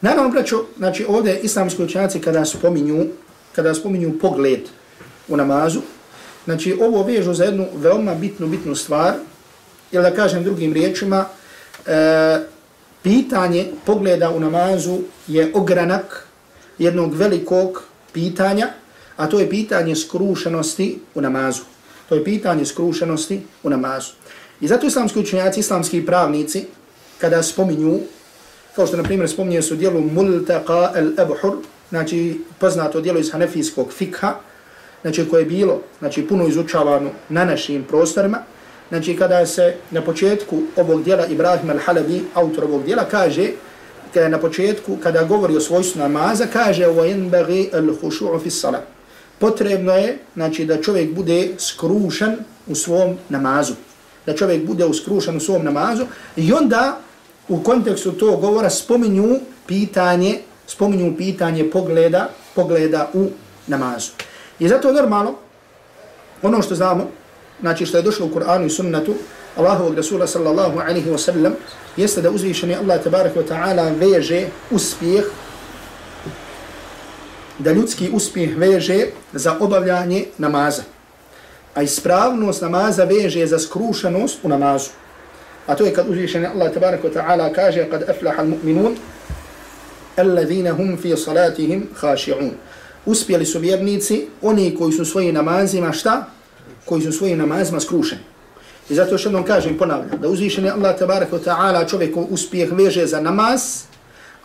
Naravno, 0.00 0.30
braćo, 0.30 0.64
znači 0.78 1.04
ovdje 1.08 1.40
islamski 1.42 1.82
učenjaci 1.82 2.20
kada 2.20 2.44
spominju, 2.44 3.06
kada 3.52 3.74
spominju 3.74 4.18
pogled 4.20 4.60
u 5.28 5.36
namazu, 5.36 5.80
znači 6.44 6.76
ovo 6.80 7.02
vežu 7.02 7.34
za 7.34 7.44
jednu 7.44 7.66
veoma 7.74 8.14
bitnu, 8.14 8.46
bitnu 8.46 8.74
stvar, 8.74 9.14
ili 9.92 10.02
da 10.02 10.14
kažem 10.14 10.44
drugim 10.44 10.72
riječima, 10.72 11.26
e, 11.86 12.40
pitanje 13.02 13.66
pogleda 13.86 14.30
u 14.30 14.40
namazu 14.40 14.98
je 15.26 15.50
ogranak 15.54 16.26
jednog 16.78 17.14
velikog 17.14 17.82
pitanja, 18.12 18.68
a 19.16 19.26
to 19.26 19.38
je 19.38 19.50
pitanje 19.50 19.96
skrušenosti 19.96 20.98
u 21.14 21.20
namazu. 21.20 21.62
To 22.09 22.15
je 22.15 22.23
pitanje 22.23 22.65
skrušenosti 22.65 23.41
u 23.63 23.69
namazu. 23.69 24.11
I 24.61 24.67
zato 24.67 24.87
islamski 24.87 25.19
učenjaci, 25.19 25.59
islamski 25.59 26.05
pravnici, 26.05 26.65
kada 27.17 27.43
spominju, 27.43 27.99
kao 28.75 28.87
što 28.87 28.97
na 28.97 29.03
primjer 29.03 29.29
spominje 29.29 29.61
su 29.61 29.75
dijelu 29.75 30.01
Multaqa 30.01 30.91
al-Abhur, 30.95 31.55
znači 31.89 32.41
poznato 32.59 33.01
dijelo 33.01 33.19
iz 33.19 33.31
hanefijskog 33.31 33.93
fikha, 33.93 34.35
znači 35.01 35.29
koje 35.29 35.41
je 35.41 35.45
bilo 35.45 35.81
znači, 35.99 36.27
puno 36.27 36.47
izučavano 36.47 37.09
na 37.29 37.45
našim 37.45 37.83
prostorima, 37.83 38.37
znači 38.89 39.15
kada 39.15 39.45
se 39.45 39.75
na 39.91 40.01
početku 40.01 40.61
ovog 40.75 41.03
dijela 41.03 41.25
Ibrahim 41.25 41.69
al-Halabi, 41.69 42.21
autor 42.33 42.63
ovog 42.63 42.83
dijela, 42.83 43.05
kaže, 43.11 43.47
kada 44.13 44.27
na 44.27 44.37
početku, 44.37 44.97
kada 45.03 45.23
govori 45.23 45.55
o 45.57 45.61
svojstvu 45.61 45.99
namaza, 45.99 46.47
kaže 46.53 46.87
وَيَنْبَغِي 46.87 47.69
الْخُشُعُ 47.73 48.37
فِي 48.39 48.49
الصَّلَةِ 48.49 48.92
Potrebno 49.44 49.92
je 49.92 50.18
znači, 50.34 50.64
da 50.64 50.82
čovjek 50.82 51.14
bude 51.14 51.48
skrušen 51.58 52.36
u 52.66 52.74
svom 52.74 53.16
namazu. 53.28 53.74
Da 54.26 54.34
čovjek 54.34 54.64
bude 54.66 54.84
uskrušen 54.84 55.36
u 55.36 55.40
svom 55.40 55.64
namazu 55.64 56.06
i 56.36 56.52
onda 56.52 56.98
u 57.48 57.62
kontekstu 57.62 58.12
tog 58.12 58.40
govora 58.40 58.70
spominju 58.70 59.40
pitanje, 59.66 60.38
spominju 60.66 61.16
pitanje 61.16 61.70
pogleda, 61.70 62.28
pogleda 62.54 63.10
u 63.12 63.28
namazu. 63.66 64.10
I 64.58 64.68
zato 64.68 64.92
normalno, 64.92 65.34
ono 66.42 66.62
što 66.62 66.74
znamo, 66.74 67.10
znači 67.60 67.86
što 67.86 67.96
je 67.96 68.02
došlo 68.02 68.26
u 68.26 68.30
Kur'anu 68.30 68.66
i 68.66 68.70
sunnetu, 68.70 69.14
Allahovog 69.56 69.94
Rasula 69.94 70.26
sallallahu 70.26 70.78
alaihi 70.78 71.10
wa 71.10 71.18
sallam, 71.18 71.52
jeste 71.96 72.22
da 72.22 72.30
uzvišeni 72.30 72.74
Allah 72.74 73.02
tabarak 73.02 73.36
wa 73.36 73.44
ta'ala 73.48 73.92
veže 73.98 74.46
uspjeh, 74.70 75.24
da 77.58 77.72
ljudski 77.72 78.10
uspjeh 78.12 78.56
veže 78.56 79.06
za 79.32 79.56
obavljanje 79.60 80.24
namaza. 80.38 80.82
A 81.74 81.82
ispravnost 81.82 82.62
namaza 82.62 83.04
veže 83.04 83.46
za 83.46 83.58
skrušenost 83.58 84.38
u 84.42 84.48
namazu. 84.48 84.90
A 85.66 85.74
to 85.74 85.84
je 85.84 85.94
kad 85.94 86.08
uzvišeni 86.08 86.46
Allah 86.46 86.72
tabaraka 86.72 87.08
ta'ala 87.08 87.52
kaže 87.54 87.90
kad 87.90 88.02
aflaha 88.08 88.42
al-mu'minun 88.42 88.96
alladhina 90.16 90.72
hum 90.72 90.96
fi 90.96 91.16
salatihim 91.16 91.88
khashi'un. 92.00 92.50
Uspjeli 93.06 93.46
su 93.46 93.58
vjernici, 93.58 94.26
oni 94.42 94.74
koji 94.76 94.92
su 94.92 95.04
svojim 95.04 95.34
namazima 95.34 95.92
šta? 95.92 96.26
Koji 96.84 97.02
su 97.02 97.12
svojim 97.12 97.38
namazima 97.38 97.80
skrušeni. 97.80 98.20
I 98.88 98.94
zato 98.94 99.18
što 99.18 99.28
jednom 99.28 99.44
kažem, 99.44 99.78
ponavljam, 99.78 100.20
da 100.20 100.28
uzvišeni 100.28 100.70
Allah 100.70 100.98
tabaraka 100.98 101.38
ta'ala 101.38 101.88
čovjeku 101.88 102.26
uspjeh 102.30 102.72
veže 102.72 103.06
za 103.06 103.20
namaz, 103.20 103.62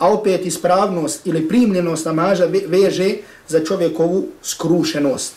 a 0.00 0.08
opet 0.12 0.46
ispravnost 0.46 1.26
ili 1.26 1.48
primljenost 1.48 2.06
namaza 2.06 2.48
veže 2.66 3.14
za 3.48 3.64
čovjekovu 3.64 4.26
skrušenost. 4.42 5.34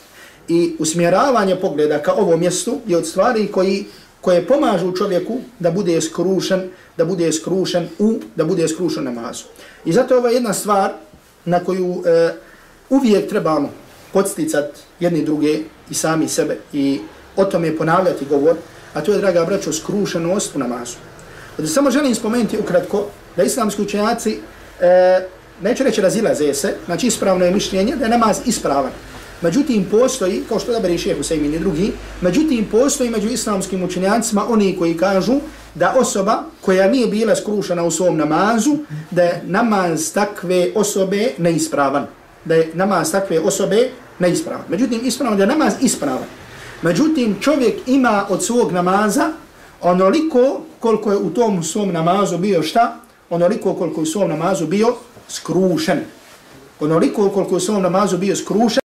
I 0.48 0.76
usmjeravanje 0.80 1.56
pogleda 1.56 2.00
ka 2.00 2.14
ovom 2.14 2.40
mjestu 2.40 2.80
je 2.88 2.98
od 2.98 3.08
stvari 3.08 3.48
koji 3.48 3.86
koje 4.24 4.48
pomažu 4.48 4.92
čovjeku 4.92 5.38
da 5.60 5.72
bude 5.72 6.02
skrušen, 6.02 6.70
da 6.98 7.06
bude 7.06 7.32
skrušen 7.32 7.90
u, 8.00 8.14
da 8.36 8.46
bude 8.46 8.68
skrušen 8.68 9.04
namazu. 9.04 9.44
I 9.86 9.94
zato 9.94 10.18
ovo 10.18 10.28
je 10.28 10.34
jedna 10.34 10.54
stvar 10.54 10.94
na 11.46 11.60
koju 11.60 12.04
e, 12.06 12.34
uvijek 12.90 13.30
trebamo 13.30 13.70
podsticat 14.14 14.80
jedni 15.00 15.26
druge 15.26 15.60
i 15.90 15.94
sami 15.94 16.28
sebe 16.28 16.58
i 16.74 17.00
o 17.36 17.46
tome 17.46 17.78
ponavljati 17.78 18.26
govor, 18.26 18.56
a 18.94 19.02
to 19.02 19.12
je, 19.12 19.18
draga 19.18 19.46
braćo, 19.46 19.74
skrušenost 19.74 20.56
u 20.56 20.60
namazu. 20.60 20.96
Da 21.58 21.68
samo 21.68 21.92
želim 21.92 22.16
spomenuti 22.16 22.58
ukratko 22.58 23.06
da 23.36 23.44
islamski 23.44 23.82
učenjaci, 23.82 24.38
e, 24.82 25.28
neću 25.62 25.84
reći 25.84 26.02
razilaze 26.02 26.54
se, 26.54 26.74
znači 26.86 27.08
ispravno 27.08 27.46
je 27.46 27.52
mišljenje 27.52 27.96
da 27.96 28.06
je 28.06 28.18
namaz 28.18 28.38
ispravan. 28.46 28.92
Međutim, 29.42 29.86
postoji, 29.92 30.44
kao 30.50 30.60
što 30.60 30.72
da 30.72 30.80
beri 30.80 30.98
šehe 30.98 31.20
Husaymin 31.20 31.56
i 31.56 31.60
drugi, 31.60 31.92
međutim, 32.22 32.66
postoji 32.72 33.10
među 33.10 33.28
islamskim 33.28 33.84
učenjacima 33.84 34.46
oni 34.50 34.76
koji 34.80 34.98
kažu 34.98 35.34
da 35.76 35.94
osoba 35.98 36.44
koja 36.62 36.88
nije 36.88 37.08
bila 37.08 37.36
skrušena 37.36 37.84
u 37.84 37.92
svom 37.92 38.18
namazu, 38.18 38.78
da 39.12 39.24
je 39.24 39.42
namaz 39.46 40.14
takve 40.14 40.72
osobe 40.76 41.30
neispravan. 41.38 42.08
Da 42.46 42.56
je 42.56 42.70
namaz 42.74 43.12
takve 43.12 43.40
osobe 43.40 43.90
neispravan. 44.20 44.64
Međutim, 44.70 45.00
ispravno 45.04 45.38
da 45.38 45.44
je 45.44 45.48
namaz 45.48 45.74
ispravan. 45.82 46.28
Međutim, 46.82 47.36
čovjek 47.42 47.76
ima 47.88 48.26
od 48.30 48.44
svog 48.44 48.72
namaza 48.72 49.32
onoliko 49.82 50.62
koliko 50.80 51.12
je 51.12 51.18
u 51.18 51.30
tom 51.30 51.64
svom 51.64 51.92
namazu 51.92 52.38
bio 52.38 52.64
šta? 52.64 53.00
Onoliko 53.34 53.74
koliko 53.74 54.02
je 54.02 54.04
u 54.04 54.06
svom 54.06 54.30
namazu 54.30 54.68
bio 54.68 54.96
skrušen. 55.28 56.00
Onoliko 56.80 57.30
koliko 57.30 57.56
je 57.56 57.58
u 57.58 57.60
svom 57.60 57.82
namazu 57.82 58.18
bio 58.18 58.36
skrušen 58.36 58.84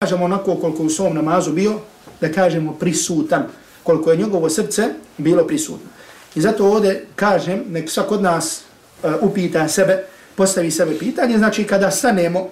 kažemo 0.00 0.24
onako 0.24 0.56
koliko 0.56 0.82
u 0.82 0.90
svom 0.90 1.14
namazu 1.14 1.52
bio, 1.52 1.78
da 2.20 2.32
kažemo 2.32 2.72
prisutan, 2.72 3.46
koliko 3.82 4.10
je 4.10 4.16
njegovo 4.16 4.50
srce 4.50 4.88
bilo 5.18 5.46
prisutno. 5.46 5.88
I 6.34 6.40
zato 6.40 6.66
ovdje 6.66 7.06
kažem, 7.16 7.64
nek 7.68 7.90
svak 7.90 8.12
od 8.12 8.22
nas 8.22 8.62
uh, 9.02 9.12
upita 9.20 9.68
sebe, 9.68 10.04
postavi 10.36 10.70
sebe 10.70 10.98
pitanje, 10.98 11.38
znači 11.38 11.64
kada 11.64 11.90
stanemo 11.90 12.48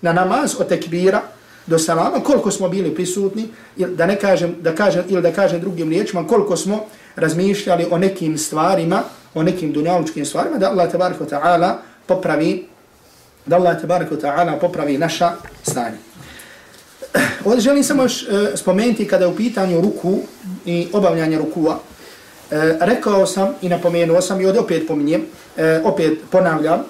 na 0.00 0.12
namaz 0.12 0.54
od 0.58 0.68
tekbira 0.68 1.22
do 1.66 1.78
salama, 1.78 2.20
koliko 2.20 2.50
smo 2.50 2.68
bili 2.68 2.94
prisutni, 2.94 3.48
ili 3.76 3.96
da 3.96 4.06
ne 4.06 4.16
kažem, 4.20 4.56
da 4.60 4.74
kažem, 4.74 5.04
ili 5.08 5.22
da 5.22 5.32
kažem 5.32 5.60
drugim 5.60 5.90
riječima, 5.90 6.26
koliko 6.26 6.56
smo 6.56 6.84
razmišljali 7.16 7.86
o 7.90 7.98
nekim 7.98 8.38
stvarima, 8.38 9.02
o 9.34 9.42
nekim 9.42 9.72
dunjalučkim 9.72 10.26
stvarima, 10.26 10.58
da 10.58 10.70
Allah 10.70 10.90
tabaraka 10.90 11.24
ta'ala 11.24 11.74
popravi, 12.06 12.66
da 13.46 13.56
Allah 13.56 13.80
tabaraka 13.80 14.16
ta'ala 14.16 14.58
popravi 14.60 14.98
naša 14.98 15.32
stanje. 15.62 15.98
Ovdje 17.44 17.60
želim 17.60 17.84
samo 17.84 18.02
još 18.02 18.22
e, 18.22 18.56
spomenuti 18.56 19.08
kada 19.08 19.24
je 19.24 19.28
u 19.28 19.36
pitanju 19.36 19.80
ruku 19.80 20.18
i 20.66 20.88
obavljanje 20.92 21.38
rukua. 21.38 21.78
E, 22.50 22.76
rekao 22.80 23.26
sam 23.26 23.54
i 23.62 23.68
napomenuo 23.68 24.20
sam 24.20 24.40
i 24.40 24.46
ovdje 24.46 24.60
opet 24.60 24.88
pominjem, 24.88 25.22
e, 25.56 25.80
opet 25.84 26.18
ponavljam, 26.30 26.84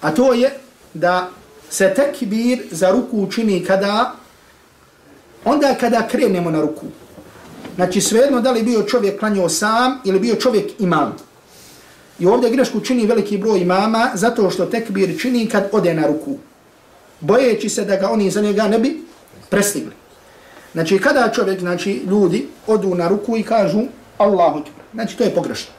a 0.00 0.10
to 0.10 0.32
je 0.32 0.50
da 0.94 1.28
se 1.70 1.94
tekbir 1.94 2.62
za 2.70 2.90
ruku 2.90 3.30
čini 3.32 3.64
kada, 3.64 4.12
onda 5.44 5.74
kada 5.80 6.08
krenemo 6.08 6.50
na 6.50 6.60
ruku. 6.60 6.86
Znači 7.74 8.00
svejedno 8.00 8.40
da 8.40 8.50
li 8.50 8.62
bio 8.62 8.82
čovjek 8.82 9.18
klanio 9.18 9.48
sam 9.48 10.00
ili 10.04 10.18
bio 10.18 10.34
čovjek 10.34 10.80
imam. 10.80 11.16
I 12.18 12.26
ovdje 12.26 12.50
grešku 12.50 12.80
čini 12.80 13.06
veliki 13.06 13.38
broj 13.38 13.60
imama 13.60 14.10
zato 14.14 14.50
što 14.50 14.66
tekbir 14.66 15.20
čini 15.20 15.48
kad 15.48 15.68
ode 15.72 15.94
na 15.94 16.06
ruku. 16.06 16.36
Bojeći 17.20 17.68
se 17.68 17.84
da 17.84 17.96
ga 17.96 18.10
oni 18.10 18.30
za 18.30 18.40
njega 18.40 18.68
ne 18.68 18.78
bi 18.78 19.02
prestigli. 19.48 19.92
Znači, 20.72 20.98
kada 20.98 21.30
čovjek, 21.34 21.60
znači, 21.60 21.92
ljudi 21.92 22.46
odu 22.66 22.94
na 22.94 23.08
ruku 23.08 23.36
i 23.36 23.42
kažu 23.42 23.80
Allahu 24.18 24.58
ekber. 24.58 24.84
Znači, 24.94 25.16
to 25.16 25.24
je 25.24 25.34
pogrešno. 25.34 25.72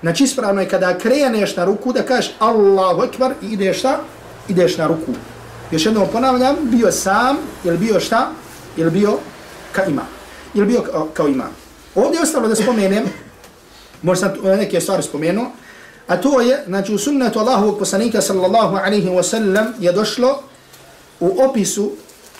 Znači, 0.00 0.24
ispravno 0.24 0.60
je 0.60 0.68
kada 0.68 0.98
kreneš 0.98 1.56
na 1.56 1.64
ruku 1.64 1.92
da 1.92 2.02
kažeš 2.02 2.32
Allahu 2.38 3.02
ekber 3.02 3.32
i 3.42 3.46
ideš 3.52 3.78
šta? 3.78 4.00
Ideš 4.48 4.76
na 4.76 4.86
ruku. 4.86 5.12
Još 5.70 5.86
jednom 5.86 6.08
ponavljam, 6.12 6.56
bio 6.62 6.92
sam, 6.92 7.36
ili 7.64 7.78
bio 7.78 8.00
šta? 8.00 8.30
Ili 8.76 8.90
bio 8.90 9.18
ka 9.72 9.84
ima. 9.84 10.02
Ili 10.54 10.66
bio 10.66 10.82
kao, 10.82 11.08
kao 11.14 11.28
imam. 11.28 11.50
Ovdje 11.94 12.18
je 12.18 12.22
ostalo 12.22 12.48
da 12.48 12.54
spomenem, 12.54 13.04
možda 14.02 14.28
sam 14.28 14.58
neke 14.58 14.80
stvari 14.80 15.02
spomenuo, 15.02 15.46
a 16.10 16.16
to 16.16 16.40
je, 16.40 16.64
znači, 16.66 16.94
u 16.94 16.98
sunnetu 16.98 17.38
Allahovog 17.38 17.78
poslanika 17.78 18.20
sallallahu 18.20 18.76
alaihi 18.76 19.08
wa 19.08 19.22
sallam 19.22 19.66
je 19.78 19.92
došlo 19.92 20.42
u 21.20 21.42
opisu 21.42 21.92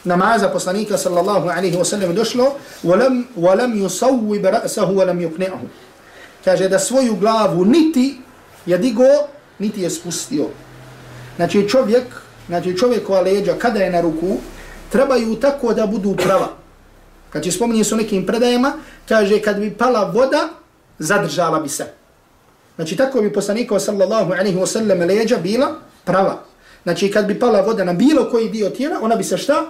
namaza 0.04 0.48
poslanika 0.48 0.98
sallallahu 0.98 1.48
alaihi 1.48 1.76
wa 1.76 1.84
sallam 1.84 2.14
došlo 2.14 2.52
وَلَمْ, 2.84 3.24
walam 3.36 3.78
yusawwib 3.78 4.42
رَأْسَهُ 4.42 4.90
وَلَمْ 4.90 5.20
يُقْنِعُهُ 5.20 5.62
kaže 6.44 6.68
da 6.68 6.78
svoju 6.78 7.14
glavu 7.16 7.64
niti 7.64 8.18
je 8.66 8.78
digo 8.78 9.06
niti 9.58 9.82
je 9.82 9.90
spustio. 9.90 10.46
Znači 11.36 11.68
čovjek 11.68 12.04
znači 12.46 12.76
čovjekova 12.76 13.20
leđa 13.20 13.54
kada 13.58 13.78
je 13.78 13.90
na 13.90 14.00
ruku 14.00 14.36
trebaju 14.92 15.36
tako 15.36 15.74
da 15.74 15.86
budu 15.86 16.16
prava. 16.16 16.48
Znači 17.32 17.50
spominje 17.50 17.84
su 17.84 17.96
nekim 17.96 18.26
predajama, 18.26 18.72
kaže 19.08 19.42
kad 19.42 19.60
bi 19.60 19.70
pala 19.70 20.10
voda, 20.14 20.48
zadržala 20.98 21.60
bi 21.60 21.68
se. 21.68 21.99
Znači 22.80 22.96
tako 22.96 23.20
bi 23.20 23.32
poslanikao 23.32 23.80
sallallahu 23.80 24.32
alaihi 24.32 24.58
wa 24.58 24.66
sallam 24.66 25.00
leđa 25.00 25.36
bila 25.36 25.74
prava. 26.04 26.42
Znači 26.82 27.10
kad 27.10 27.26
bi 27.26 27.38
pala 27.38 27.60
voda 27.60 27.84
na 27.84 27.92
bilo 27.92 28.30
koji 28.30 28.48
dio 28.48 28.70
tijela, 28.70 28.98
ona 29.02 29.16
bi 29.16 29.24
se 29.24 29.38
šta? 29.38 29.66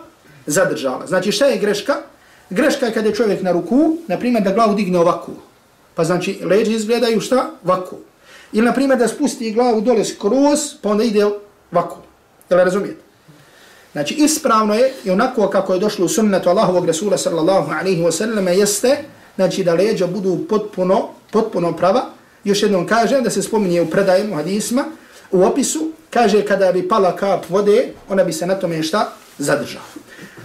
Zadržala. 0.47 1.07
Znači 1.07 1.33
šta 1.33 1.47
je 1.47 1.59
greška? 1.59 1.95
Greška 2.51 2.87
je 2.87 2.93
kada 2.93 3.09
je 3.09 3.15
čovjek 3.15 3.43
na 3.43 3.53
ruku, 3.53 3.97
na 4.07 4.19
primjer 4.19 4.45
da 4.45 4.53
glavu 4.53 4.75
digne 4.75 4.99
ovako. 4.99 5.33
Pa 5.95 6.05
znači 6.05 6.39
leđe 6.45 6.73
izgledaju 6.73 7.21
šta? 7.21 7.51
Ovako. 7.65 7.97
Ili 8.53 8.67
na 8.67 8.73
primjer 8.73 8.99
da 8.99 9.09
spusti 9.09 9.53
glavu 9.53 9.81
dole 9.81 10.05
skroz, 10.05 10.61
pa 10.83 10.91
onda 10.91 11.05
ide 11.05 11.25
ovako. 11.73 11.99
Jel 12.51 12.59
razumijete? 12.59 13.01
Znači 13.93 14.15
ispravno 14.15 14.75
je 14.75 14.93
i 15.05 15.11
onako 15.11 15.49
kako 15.49 15.75
je 15.75 15.81
došlo 15.81 16.05
u 16.05 16.09
sunnetu 16.09 16.49
Allahovog 16.49 16.87
Rasula 16.87 17.19
sallallahu 17.19 17.73
alaihi 17.73 18.03
wa 18.03 18.13
sallam 18.13 18.49
jeste 18.49 19.05
znači 19.37 19.65
da 19.65 19.75
leđa 19.75 20.07
budu 20.07 20.39
potpuno, 20.49 21.09
potpuno 21.31 21.77
prava. 21.77 22.20
Još 22.45 22.63
jednom 22.63 22.87
kažem 22.87 23.25
da 23.25 23.31
se 23.31 23.43
spominje 23.43 23.83
u 23.83 23.91
predajemu 23.91 24.35
hadisma, 24.35 24.85
u 25.31 25.43
opisu, 25.45 25.93
kaže 26.11 26.47
kada 26.47 26.73
bi 26.73 26.89
pala 26.89 27.17
kap 27.17 27.51
vode, 27.51 27.93
ona 28.09 28.25
bi 28.25 28.33
se 28.33 28.47
na 28.47 28.55
tome 28.55 28.83
šta 28.83 29.13
zadržala. 29.39 29.85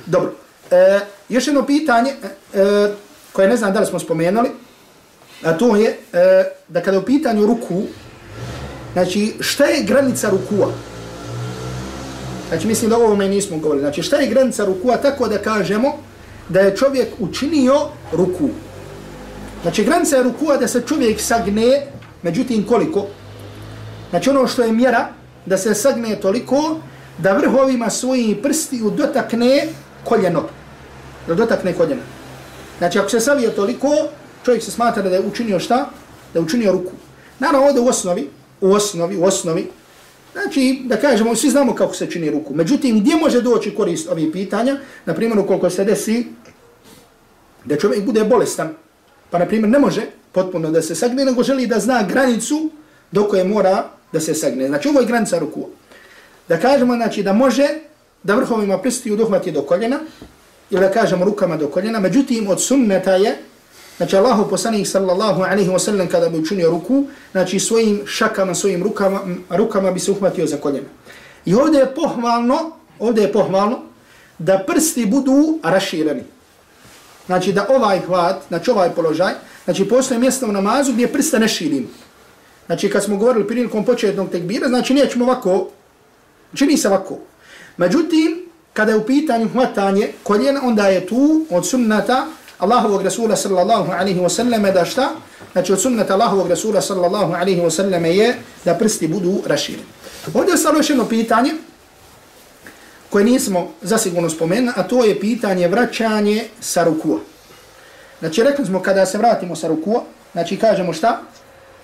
Dobro, 0.06 0.34
e, 0.72 1.00
još 1.30 1.48
jedno 1.48 1.66
pitanje 1.66 2.12
e, 2.12 2.60
e 2.62 2.94
koje 3.32 3.48
ne 3.48 3.58
znam 3.58 3.74
da 3.74 3.80
li 3.80 3.86
smo 3.86 4.00
spomenuli, 4.00 4.50
a 5.44 5.58
to 5.58 5.76
je 5.76 5.98
e, 6.14 6.44
da 6.68 6.82
kada 6.82 7.00
u 7.00 7.06
pitanju 7.06 7.46
ruku, 7.46 7.84
znači 8.94 9.34
šta 9.40 9.66
je 9.66 9.84
granica 9.84 10.30
rukua? 10.30 10.72
Znači 12.50 12.68
mislim 12.68 12.90
da 12.90 12.98
ovo 12.98 13.16
me 13.16 13.30
nismo 13.30 13.58
govorili. 13.58 13.84
Znači 13.84 14.04
šta 14.04 14.16
je 14.16 14.28
granica 14.28 14.66
rukua 14.66 14.98
tako 14.98 15.28
da 15.28 15.38
kažemo 15.38 15.98
da 16.50 16.60
je 16.60 16.76
čovjek 16.76 17.08
učinio 17.20 17.76
ruku. 18.12 18.50
Znači 19.66 19.84
granica 19.84 20.18
je 20.18 20.24
rukua 20.24 20.58
da 20.58 20.68
se 20.68 20.84
čovjek 20.88 21.22
sagne, 21.22 21.88
međutim 22.24 22.66
koliko? 22.68 23.08
Znači 24.10 24.30
ono 24.30 24.48
što 24.48 24.64
je 24.64 24.72
mjera 24.72 25.08
da 25.46 25.58
se 25.58 25.74
sagne 25.74 26.20
toliko 26.22 26.78
da 27.18 27.34
vrhovima 27.34 27.90
svojih 27.90 28.38
prsti 28.44 28.82
dotakne 28.98 29.68
koljeno. 30.04 30.44
Da 31.28 31.34
dotakne 31.36 31.74
koljeno. 31.74 32.02
Znači 32.78 33.00
ako 33.00 33.10
se 33.10 33.20
savije 33.20 33.56
toliko, 33.56 33.90
čovjek 34.46 34.64
se 34.64 34.72
smatra 34.72 35.04
da 35.04 35.16
je 35.16 35.26
učinio 35.26 35.60
šta? 35.60 35.90
Da 36.34 36.40
je 36.40 36.44
učinio 36.46 36.72
ruku. 36.72 36.92
Naravno 37.40 37.68
ovdje 37.68 37.82
u 37.82 37.88
osnovi, 37.88 38.30
u 38.62 38.72
osnovi, 38.74 39.18
u 39.18 39.24
osnovi, 39.24 39.68
Znači, 40.34 40.82
da 40.86 40.98
kažemo, 40.98 41.36
svi 41.36 41.50
znamo 41.50 41.76
kako 41.76 41.94
se 41.94 42.12
čini 42.12 42.30
ruku. 42.30 42.54
Međutim, 42.54 43.00
gdje 43.00 43.16
može 43.16 43.42
doći 43.42 43.76
korist 43.76 44.10
ovih 44.10 44.30
pitanja? 44.34 44.78
Na 45.06 45.14
primjer, 45.14 45.40
ukoliko 45.40 45.70
se 45.70 45.84
desi 45.84 46.26
da 47.66 47.78
čovjek 47.78 48.06
bude 48.06 48.24
bolestan, 48.24 48.74
pa 49.30 49.40
na 49.40 49.46
primjer 49.46 49.70
ne 49.70 49.80
može 49.80 50.02
potpuno 50.32 50.72
da 50.72 50.82
se 50.82 50.96
sagne, 50.96 51.26
nego 51.26 51.44
želi 51.44 51.68
da 51.68 51.80
zna 51.80 52.04
granicu 52.04 52.70
do 53.12 53.24
koje 53.24 53.44
mora 53.44 53.84
da 54.12 54.20
se 54.20 54.34
sagne. 54.34 54.68
Znači, 54.68 54.88
ovo 54.88 55.00
je 55.00 55.06
granica 55.06 55.40
ruku. 55.40 55.68
Da 56.48 56.60
kažemo, 56.60 56.96
znači, 56.96 57.24
da 57.24 57.34
može 57.34 57.68
da 58.24 58.36
vrhovima 58.36 58.78
prstiju 58.78 59.16
dohvati 59.16 59.52
do 59.52 59.62
koljena, 59.62 60.00
ili 60.70 60.82
da 60.82 60.92
kažemo 60.92 61.26
rukama 61.26 61.58
do 61.58 61.68
koljena, 61.68 62.00
međutim, 62.00 62.48
od 62.48 62.62
sunneta 62.62 63.16
je 63.16 63.38
Znači 63.98 64.16
Allahu 64.16 64.50
poslanik 64.50 64.88
sallallahu 64.88 65.42
alaihi 65.42 65.70
wa 65.70 65.80
sallam 65.80 66.08
kada 66.08 66.30
bi 66.30 66.40
učinio 66.40 66.72
ruku, 66.72 67.06
znači 67.32 67.60
svojim 67.60 68.02
šakama, 68.06 68.56
svojim 68.56 68.84
rukama, 68.84 69.20
rukama 69.50 69.92
bi 69.92 70.00
se 70.00 70.12
uhvatio 70.12 70.48
za 70.48 70.58
koljena. 70.58 70.88
I 71.46 71.56
ovdje 71.56 71.80
je 71.80 71.96
pohvalno, 71.96 72.72
ovdje 73.00 73.22
je 73.22 73.32
pohvalno 73.32 73.80
da 74.40 74.64
prsti 74.68 75.06
budu 75.06 75.60
rašireni. 75.64 76.24
Znači 77.26 77.54
da 77.54 77.66
ovaj 77.70 78.00
hvat, 78.00 78.36
znači 78.48 78.72
ovaj 78.72 78.90
položaj, 78.90 79.34
znači 79.66 79.90
postoje 79.90 80.20
mjesto 80.20 80.46
u 80.46 80.52
namazu 80.52 80.94
gdje 80.94 81.14
prsta 81.14 81.40
ne 81.40 81.48
širimo. 81.48 81.88
Znači 82.66 82.90
kad 82.90 83.04
smo 83.04 83.18
govorili 83.18 83.48
prilikom 83.48 83.86
početnog 83.86 84.30
tekbira, 84.30 84.68
znači 84.68 84.94
nećemo 84.94 85.26
ovako, 85.26 85.70
čini 86.56 86.78
se 86.78 86.88
ovako. 86.88 87.18
Međutim, 87.78 88.46
kada 88.74 88.92
je 88.92 88.98
u 88.98 89.06
pitanju 89.06 89.50
hvatanje 89.50 90.10
koljena, 90.24 90.62
onda 90.64 90.88
je 90.88 91.08
tu 91.08 91.46
od 91.50 91.68
sunnata 91.68 92.28
Allahovog 92.60 93.02
Rasula 93.02 93.36
sallallahu 93.36 93.92
alaihi 93.92 94.20
wa 94.20 94.30
sallam 94.30 94.64
da 94.64 94.86
šta? 94.86 95.10
Znači 95.52 95.74
od 95.74 95.82
sunnata 95.82 96.14
Allahovog 96.14 96.50
Rasula 96.50 96.82
sallallahu 96.82 97.34
alaihi 97.34 97.62
wa 97.62 97.70
sallam 97.70 98.06
je 98.06 98.36
da 98.66 98.74
prsti 98.74 99.08
budu 99.08 99.42
rašireni. 99.46 99.84
Ovdje 100.34 100.52
je 100.52 100.58
stalo 100.58 100.78
još 100.78 100.90
jedno 100.90 101.06
pitanje 101.06 101.54
koje 103.16 103.26
nismo 103.26 103.68
zasigurno 103.82 104.30
spomenuli, 104.30 104.74
a 104.76 104.84
to 104.84 105.04
je 105.06 105.20
pitanje 105.20 105.68
vraćanje 105.68 106.44
sa 106.60 106.84
rukua. 106.84 107.20
Znači 108.20 108.44
rekli 108.44 108.66
smo 108.66 108.82
kada 108.82 109.06
se 109.06 109.18
vratimo 109.18 109.56
sa 109.56 109.68
rukua, 109.68 110.02
znači 110.34 110.58
kažemo 110.58 110.94
šta? 110.94 111.22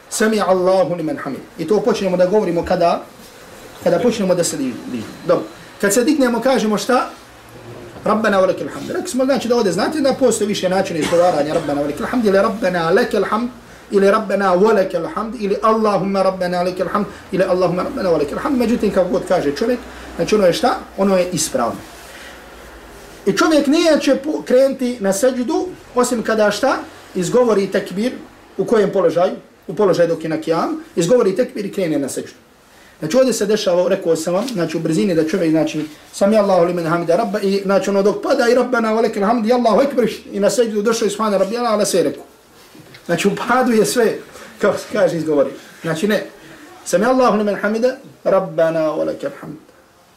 Sami 0.10 0.42
Allahu 0.42 0.96
li 0.96 1.04
men 1.04 1.18
hamid. 1.18 1.40
I 1.58 1.68
to 1.68 1.80
počnemo 1.82 2.18
da 2.18 2.26
govorimo 2.26 2.66
kada? 2.66 3.04
Kada 3.84 4.00
počnemo 4.00 4.36
da 4.36 4.44
se 4.44 4.58
dignemo. 4.58 5.08
Dobro. 5.28 5.46
Kad 5.82 5.94
se 5.94 6.04
dignemo 6.04 6.42
kažemo 6.42 6.78
šta? 6.78 7.10
Rabbana 8.04 8.42
wa 8.42 8.48
lakil 8.48 8.68
hamd. 8.74 8.92
Rekli 8.92 9.08
smo 9.08 9.26
znači 9.26 9.48
da 9.48 9.56
ovdje 9.56 9.72
znate 9.72 10.02
da 10.02 10.14
postoje 10.14 10.48
više 10.48 10.70
načina 10.70 11.00
izgovaranja 11.00 11.54
Rabbana 11.54 11.82
wa 11.82 11.86
lakil 11.86 12.06
hamd 12.06 12.26
ili 12.26 12.38
Rabbana 12.38 12.90
lakil 12.90 13.24
hamd 13.30 13.50
ili 13.92 14.12
Rabbana 14.12 14.56
wa 14.56 14.76
lakil 14.76 15.08
hamd 15.16 15.36
ili 15.40 15.56
Allahumma 15.64 16.24
Rabbana 16.24 16.62
lakil 16.64 16.88
hamd 16.88 17.06
ili 17.32 17.44
Allahumma 17.44 17.84
Rabbana 17.84 18.10
wa 18.10 18.18
lakil 18.18 18.38
hamd. 18.38 18.58
Međutim, 18.58 18.92
kako 18.92 19.10
god 19.10 19.22
kaže 19.28 19.56
čovjek, 19.56 19.80
znači 20.16 20.36
ono 20.36 20.46
je 20.46 20.54
šta? 20.54 20.80
Ono 20.98 21.18
je 21.18 21.30
ispravno. 21.34 21.78
I 23.26 23.38
čovjek 23.38 23.68
nije 23.68 24.00
će 24.02 24.18
krenuti 24.46 24.98
na 25.00 25.14
seđudu, 25.14 25.68
osim 25.96 26.24
kada 26.24 26.52
šta? 26.52 26.78
Izgovori 27.16 27.72
tekbir 27.72 28.12
u 28.58 28.66
kojem 28.66 28.92
položaju? 28.92 29.34
U 29.68 29.76
položaju 29.76 30.10
dok 30.10 30.24
je 30.24 30.30
na 30.30 30.42
kijam. 30.42 30.84
Izgovori 30.96 31.36
tekbir 31.36 31.66
i 31.66 31.72
krene 31.72 32.00
na 32.00 32.10
seđudu. 32.10 32.40
Znači 33.00 33.18
ovdje 33.18 33.34
se 33.34 33.46
dešava, 33.46 33.90
rekao 33.90 34.16
sam 34.16 34.34
vam, 34.34 34.48
znači 34.54 34.78
u 34.78 34.80
brzini 34.80 35.16
da 35.16 35.28
čovjek, 35.28 35.52
znači, 35.52 35.86
sami 36.14 36.38
Allahu 36.38 36.66
limen 36.66 36.86
hamida 36.86 37.16
rabba, 37.16 37.40
i 37.40 37.62
znači 37.64 37.90
ono 37.90 38.04
dok 38.04 38.24
pada 38.24 38.50
i 38.50 38.56
rabbana 38.56 38.94
wa 38.94 39.26
hamdi, 39.26 39.54
Allahu 39.54 39.82
ekber, 39.82 40.10
i 40.32 40.40
na 40.40 40.50
seđu 40.50 40.82
došao 40.82 41.06
iz 41.06 41.12
smana 41.12 41.38
rabbi, 41.38 41.58
Allah, 41.58 41.74
ala 41.74 41.86
se 41.86 42.04
reku. 42.04 42.24
Znači 43.06 43.28
u 43.28 43.32
padu 43.48 43.72
je 43.72 43.86
sve, 43.86 44.14
kao 44.60 44.78
se 44.78 44.86
kaže, 44.94 45.18
izgovori. 45.18 45.50
Znači 45.82 46.08
ne, 46.08 46.26
sami 46.86 47.06
Allahu 47.06 47.38
limen 47.38 47.56
hamida, 47.56 47.96
rabbana 48.24 48.80
wa 48.80 49.06
lekil 49.06 49.30
hamd. 49.42 49.71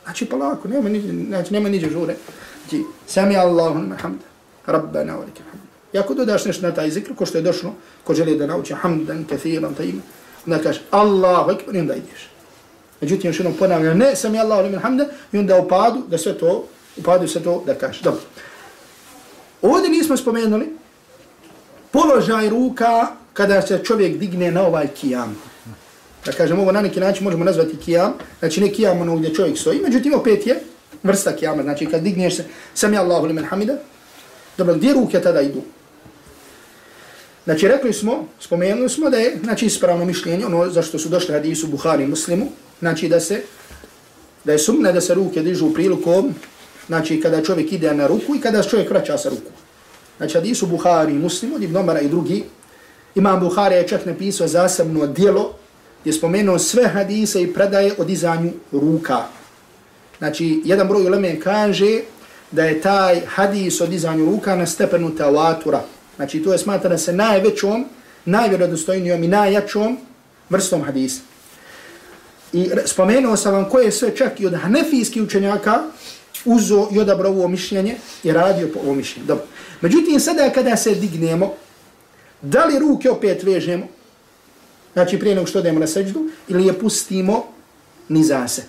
Znači 0.05 0.25
polako, 0.25 0.69
nema 0.69 0.89
niđe, 0.89 1.13
znači 1.29 1.53
nema 1.53 1.69
niđe 1.69 1.91
žure. 1.91 2.17
Znači, 2.61 2.85
sami 3.07 3.37
Allahu 3.37 3.75
hamda, 3.75 4.25
rabbana 4.67 5.17
velike 5.17 5.43
hamda. 5.43 5.51
hamd. 5.51 5.65
I 5.93 5.99
ako 5.99 6.15
dodaš 6.15 6.45
nešto 6.45 6.67
na 6.67 6.75
taj 6.75 6.91
zikr, 6.91 7.15
ko 7.15 7.27
što 7.27 7.39
je 7.39 7.43
došlo, 7.43 7.75
ko 8.05 8.15
želi 8.15 8.39
da 8.39 8.47
nauči 8.47 8.75
hamdan, 8.75 9.25
kathiran, 9.25 9.75
tajima, 9.75 10.03
onda 10.47 10.59
kaže 10.59 10.81
Allahu 10.91 11.51
ekber, 11.51 11.75
i 11.75 11.81
onda 11.81 11.95
ideš. 11.95 12.31
Međutim, 13.01 13.31
još 13.31 13.39
jednom 13.39 13.55
ponavljam, 13.59 13.99
ne 13.99 14.17
sami 14.17 14.37
je 14.37 14.41
Allah 14.41 14.83
hamda, 14.83 15.07
i 15.33 15.39
onda 15.39 15.59
upadu 15.59 16.03
da 16.09 16.19
sve 16.19 16.39
to, 16.39 16.67
upadu 16.97 17.29
sve 17.29 17.43
to 17.43 17.63
da 17.67 17.75
kaže. 17.75 18.03
Dobro. 18.03 18.21
Ovdje 19.63 19.91
nismo 19.91 20.17
spomenuli 20.17 20.77
položaj 21.91 22.49
ruka 22.49 23.07
kada 23.33 23.63
se 23.63 23.85
čovjek 23.85 24.19
digne 24.19 24.51
na 24.51 24.67
ovaj 24.67 24.89
kijam. 24.89 25.37
Da 26.25 26.33
kažem, 26.33 26.59
ovo 26.59 26.73
na 26.73 26.81
neki 26.81 27.01
način 27.01 27.25
možemo 27.25 27.45
nazvati 27.45 27.77
kijam, 27.77 28.15
znači 28.39 28.61
ne 28.61 28.73
kijam 28.73 29.01
ono 29.01 29.17
gdje 29.17 29.35
čovjek 29.35 29.59
stoji, 29.59 29.81
međutim 29.81 30.15
opet 30.15 30.47
je 30.47 30.61
vrsta 31.03 31.37
kijama, 31.37 31.63
znači 31.63 31.87
kad 31.87 32.03
digneš 32.03 32.37
se, 32.37 32.45
sam 32.75 32.95
Allahu 32.95 33.11
Allah 33.11 33.23
ulimin 33.23 33.45
hamda, 33.45 33.77
dobro, 34.59 34.75
gdje 34.75 34.95
ruke 34.95 35.21
tada 35.21 35.41
idu? 35.41 35.63
Znači, 37.45 37.69
rekli 37.69 37.93
smo, 37.93 38.27
spomenuli 38.41 38.89
smo 38.89 39.11
da 39.11 39.17
je, 39.17 39.39
znači, 39.45 39.67
ispravno 39.67 40.05
mišljenje, 40.05 40.47
ono 40.47 40.71
zašto 40.71 40.99
su 40.99 41.09
došli 41.09 41.35
hadisu 41.35 41.67
Buhari 41.67 42.07
muslimu, 42.07 42.47
znači 42.81 43.09
da 43.09 43.21
se, 43.21 43.43
da 44.45 44.53
je 44.53 44.59
sumne 44.59 44.93
da 44.93 45.01
se 45.01 45.15
ruke 45.15 45.43
dižu 45.43 45.75
prilikom, 45.75 46.35
znači 46.87 47.21
kada 47.21 47.43
čovjek 47.43 47.73
ide 47.73 47.95
na 47.95 48.07
ruku 48.07 48.37
i 48.37 48.41
kada 48.41 48.63
čovjek 48.63 48.91
vraća 48.91 49.19
sa 49.19 49.29
ruku. 49.29 49.51
Znači, 50.17 50.35
hadisu 50.35 50.67
Buhari 50.67 51.13
muslimu, 51.13 51.59
Ibn 51.61 51.77
Omara 51.77 52.01
i 52.01 52.09
drugi, 52.09 52.45
Imam 53.15 53.41
Buhari 53.41 53.75
je 53.75 53.89
čak 53.89 54.07
napisao 54.07 54.49
zasebno 54.49 55.07
dijelo, 55.07 55.55
je 56.05 56.13
spomenuo 56.13 56.59
sve 56.59 56.89
hadise 56.89 57.43
i 57.43 57.53
predaje 57.53 57.93
o 57.99 58.05
dizanju 58.05 58.51
ruka. 58.73 59.25
Znači, 60.19 60.63
jedan 60.65 60.89
broj 60.89 61.07
uleme 61.07 61.41
kaže 61.41 62.01
da 62.51 62.65
je 62.65 62.81
taj 62.81 63.21
hadis 63.27 63.81
o 63.81 63.87
dizanju 63.87 64.25
ruka 64.25 64.57
na 64.57 64.67
stepenu 64.67 65.17
tevatura. 65.17 65.83
Znači 66.17 66.43
to 66.43 66.53
je 66.53 66.59
smatrano 66.59 66.99
se 66.99 67.13
najvećom, 67.13 67.85
najvjerodostojnijom 68.25 69.25
i 69.25 69.29
najjačom 69.29 69.99
vrstom 70.51 70.83
hadisa. 70.83 71.21
I 72.53 72.71
spomenuo 72.87 73.37
sam 73.37 73.55
vam 73.55 73.69
koje 73.71 73.93
sve 73.93 74.17
čak 74.17 74.41
i 74.41 74.47
od 74.47 74.55
hanefijskih 74.55 75.23
učenjaka 75.23 75.83
uzo 76.45 76.89
i 76.93 77.01
odabro 77.01 77.29
ovo 77.29 77.49
mišljenje 77.49 77.97
i 78.23 78.33
radio 78.33 78.69
po 78.75 78.81
ovo 78.81 78.95
mišljenju. 78.95 79.27
Dobro. 79.27 79.45
Međutim, 79.81 80.21
sada 80.21 80.51
kada 80.51 80.77
se 80.77 80.95
dignemo, 80.95 81.55
da 82.43 82.65
li 82.65 82.79
ruke 82.79 83.11
opet 83.11 83.43
vežemo, 83.43 83.89
znači 84.95 85.19
prije 85.19 85.35
nego 85.35 85.47
što 85.47 85.59
odemo 85.59 85.81
na 85.81 85.87
seđdu, 85.87 86.29
ili 86.49 86.67
je 86.67 86.79
pustimo 86.79 87.45
niza 88.09 88.49
se. 88.49 88.63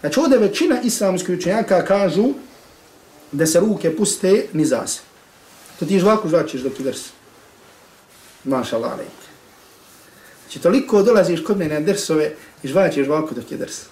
Znači 0.00 0.20
ovdje 0.20 0.38
većina 0.38 0.80
islamskih 0.80 1.38
učenjaka 1.38 1.84
kažu 1.84 2.28
da 3.32 3.46
se 3.46 3.60
ruke 3.60 3.96
puste 3.96 4.46
niza 4.52 4.86
se. 4.86 5.00
To 5.78 5.86
ti 5.86 5.98
žvaku 5.98 6.28
žvačiš 6.28 6.60
dok 6.60 6.74
ti 6.74 6.82
drs. 6.82 7.00
Maša 8.44 8.76
Allah, 8.76 8.92
alejk. 8.92 9.18
Znači, 10.44 10.58
toliko 10.58 11.02
dolaziš 11.02 11.44
kod 11.44 11.58
mene 11.58 11.74
na 11.74 11.80
drsove 11.80 12.32
i 12.62 12.68
žvačiš 12.68 13.06
žvaku 13.06 13.34
dok 13.34 13.44
ti 13.44 13.56
drs. 13.56 13.82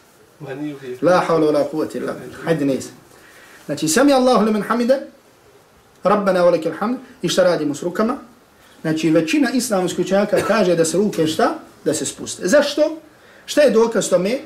La 1.03 1.25
wala 1.29 1.65
quwwata 1.73 1.97
illa 1.97 2.13
billah. 2.13 2.45
Hajde 2.45 2.65
nisa. 2.65 2.89
Znači, 3.67 3.89
sami 3.89 4.13
Allahu 4.13 4.45
liman 4.45 4.63
hamida, 4.63 4.99
Rabbana 6.03 6.41
wa 6.41 6.51
lakal 6.51 6.73
hamd, 6.73 6.99
i 7.23 7.29
šta 7.29 7.45
radimo 7.45 7.75
s 7.75 7.83
rukama? 7.83 8.17
Znači, 8.87 9.11
većina 9.11 9.51
islamskih 9.51 10.05
učenjaka 10.05 10.37
kaže 10.47 10.77
da 10.77 10.85
se 10.85 10.97
ruke 10.97 11.27
šta? 11.27 11.59
Da 11.85 11.95
se 11.95 12.07
spuste. 12.07 12.49
Zašto? 12.49 13.01
Šta 13.47 13.61
je 13.61 13.71
dokaz 13.71 14.11
tome? 14.11 14.39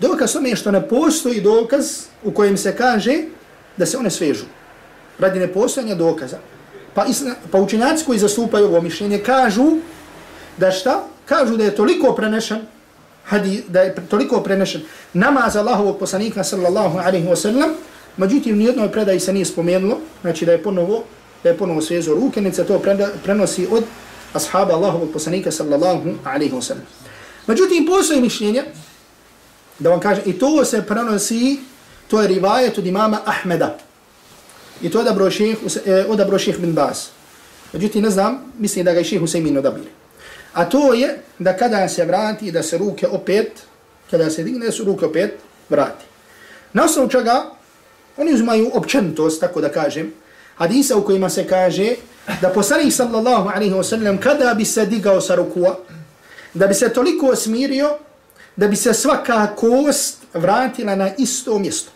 Dokaz 0.00 0.32
tome 0.32 0.48
je 0.48 0.56
što 0.56 0.70
ne 0.70 0.88
postoji 0.88 1.40
dokaz 1.40 2.08
u 2.24 2.32
kojem 2.32 2.56
se 2.56 2.76
kaže 2.76 3.18
da 3.76 3.86
se 3.86 3.98
one 3.98 4.10
svežu. 4.10 4.44
Radi 5.18 5.38
nepostojanja 5.38 5.94
dokaza. 5.94 6.38
Pa, 6.94 7.04
isla, 7.04 7.34
pa 7.50 7.60
učenjaci 7.60 8.04
koji 8.04 8.18
zastupaju 8.18 8.66
ovo 8.66 8.80
mišljenje 8.80 9.18
kažu 9.18 9.76
da 10.56 10.70
šta? 10.70 11.04
Kažu 11.24 11.56
da 11.56 11.64
je 11.64 11.76
toliko 11.76 12.14
prenešen 12.14 12.64
hadi, 13.24 13.62
da 13.68 13.82
je 13.82 13.94
toliko 14.08 14.40
prenešen 14.40 14.82
namaz 15.12 15.56
Allahovog 15.56 15.98
poslanika 15.98 16.44
sallallahu 16.44 16.98
alaihi 16.98 17.28
wa 17.28 17.36
sallam, 17.36 17.70
međutim 18.16 18.58
nijednoj 18.58 18.92
predaji 18.92 19.20
se 19.20 19.32
nije 19.32 19.44
spomenulo, 19.44 19.98
znači 20.22 20.46
da 20.46 20.52
je 20.52 20.62
ponovo, 20.62 21.04
da 21.42 21.48
je 21.48 21.56
ponovo 21.56 21.80
svezo 21.80 22.14
ruke, 22.14 22.40
nica 22.40 22.64
to 22.64 22.82
prenosi 23.24 23.66
od 23.70 23.84
ashaba 24.32 24.74
Allahovog 24.74 25.12
poslanika 25.12 25.50
sallallahu 25.50 26.10
alaihi 26.24 26.54
wa 26.54 26.62
sallam. 26.62 26.84
Međutim, 27.46 27.86
postoje 27.86 28.20
mišljenje, 28.20 28.64
da 29.78 29.90
vam 29.90 30.00
kažem, 30.00 30.24
i 30.26 30.38
to 30.38 30.64
se 30.64 30.82
prenosi, 30.82 31.58
to 32.08 32.22
je 32.22 32.28
rivajet 32.28 32.78
od 32.78 32.86
imama 32.86 33.20
Ahmeda. 33.24 33.78
I 34.82 34.90
to 34.90 34.98
je 34.98 35.02
odabro 35.02 35.30
ših, 35.30 35.56
e, 35.86 36.04
odabro 36.08 36.38
ših 36.38 36.58
bin 36.58 36.72
Bas. 36.72 37.10
Međutim, 37.72 38.02
ne 38.02 38.10
znam, 38.10 38.52
mislim 38.58 38.84
da 38.84 38.92
ga 38.92 38.98
je 38.98 39.04
ših 39.04 39.20
Husaymin 39.20 39.58
odabili. 39.58 39.88
A 40.52 40.64
to 40.64 40.94
je 40.94 41.18
da 41.38 41.56
kada 41.56 41.88
se 41.88 42.04
vrati, 42.04 42.52
da 42.52 42.62
se 42.62 42.78
ruke 42.78 43.08
opet, 43.08 43.62
kada 44.10 44.30
se 44.30 44.42
digne, 44.42 44.66
da 44.66 44.72
se 44.72 44.82
ruke 44.84 45.06
opet 45.06 45.38
vrati. 45.68 46.04
Na 46.72 46.84
osnovu 46.84 47.08
čega, 47.08 47.44
oni 48.16 48.34
uzmaju 48.34 48.70
općentost, 48.74 49.40
tako 49.40 49.60
da 49.60 49.68
kažem, 49.68 50.12
hadisa 50.60 50.96
u 50.96 51.04
kojima 51.04 51.28
se 51.28 51.46
kaže 51.48 51.94
da 52.40 52.48
poslanik 52.48 52.92
sallallahu 52.92 53.48
alaihi 53.54 53.74
wa 53.74 53.82
sallam 53.82 54.18
kada 54.18 54.54
bi 54.54 54.64
se 54.64 54.86
digao 54.86 55.20
sa 55.20 55.34
rukua, 55.34 55.78
da 56.54 56.66
bi 56.66 56.74
se 56.74 56.88
toliko 56.88 57.36
smirio, 57.36 57.96
da 58.56 58.68
bi 58.68 58.76
se 58.76 58.94
svaka 58.94 59.46
kost 59.56 60.18
vratila 60.34 60.96
na 60.96 61.10
isto 61.18 61.58
mjesto. 61.58 61.90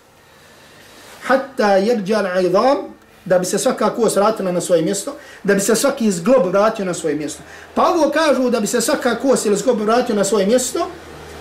Hatta 1.23 1.77
jerđal 1.77 2.27
aidam, 2.27 2.77
da 3.25 3.39
bi 3.39 3.45
se 3.45 3.59
svaka 3.59 3.91
kost 3.91 4.17
vratila 4.17 4.53
na 4.53 4.61
svoje 4.61 4.83
mjesto, 4.83 5.17
da 5.43 5.55
bi 5.55 5.61
se 5.61 5.77
svaki 5.77 6.11
zglob 6.11 6.47
vratio 6.47 6.85
na 6.85 6.95
svoje 6.95 7.15
mjesto. 7.15 7.43
Pa 7.75 7.89
ovo 7.89 8.11
kažu 8.11 8.51
da 8.51 8.61
bi 8.61 8.67
se 8.67 8.81
svaka 8.81 9.17
kost 9.17 9.47
ili 9.47 9.57
zglob 9.57 9.81
vratio 9.81 10.15
na 10.15 10.25
svoje 10.25 10.47
mjesto, 10.47 10.89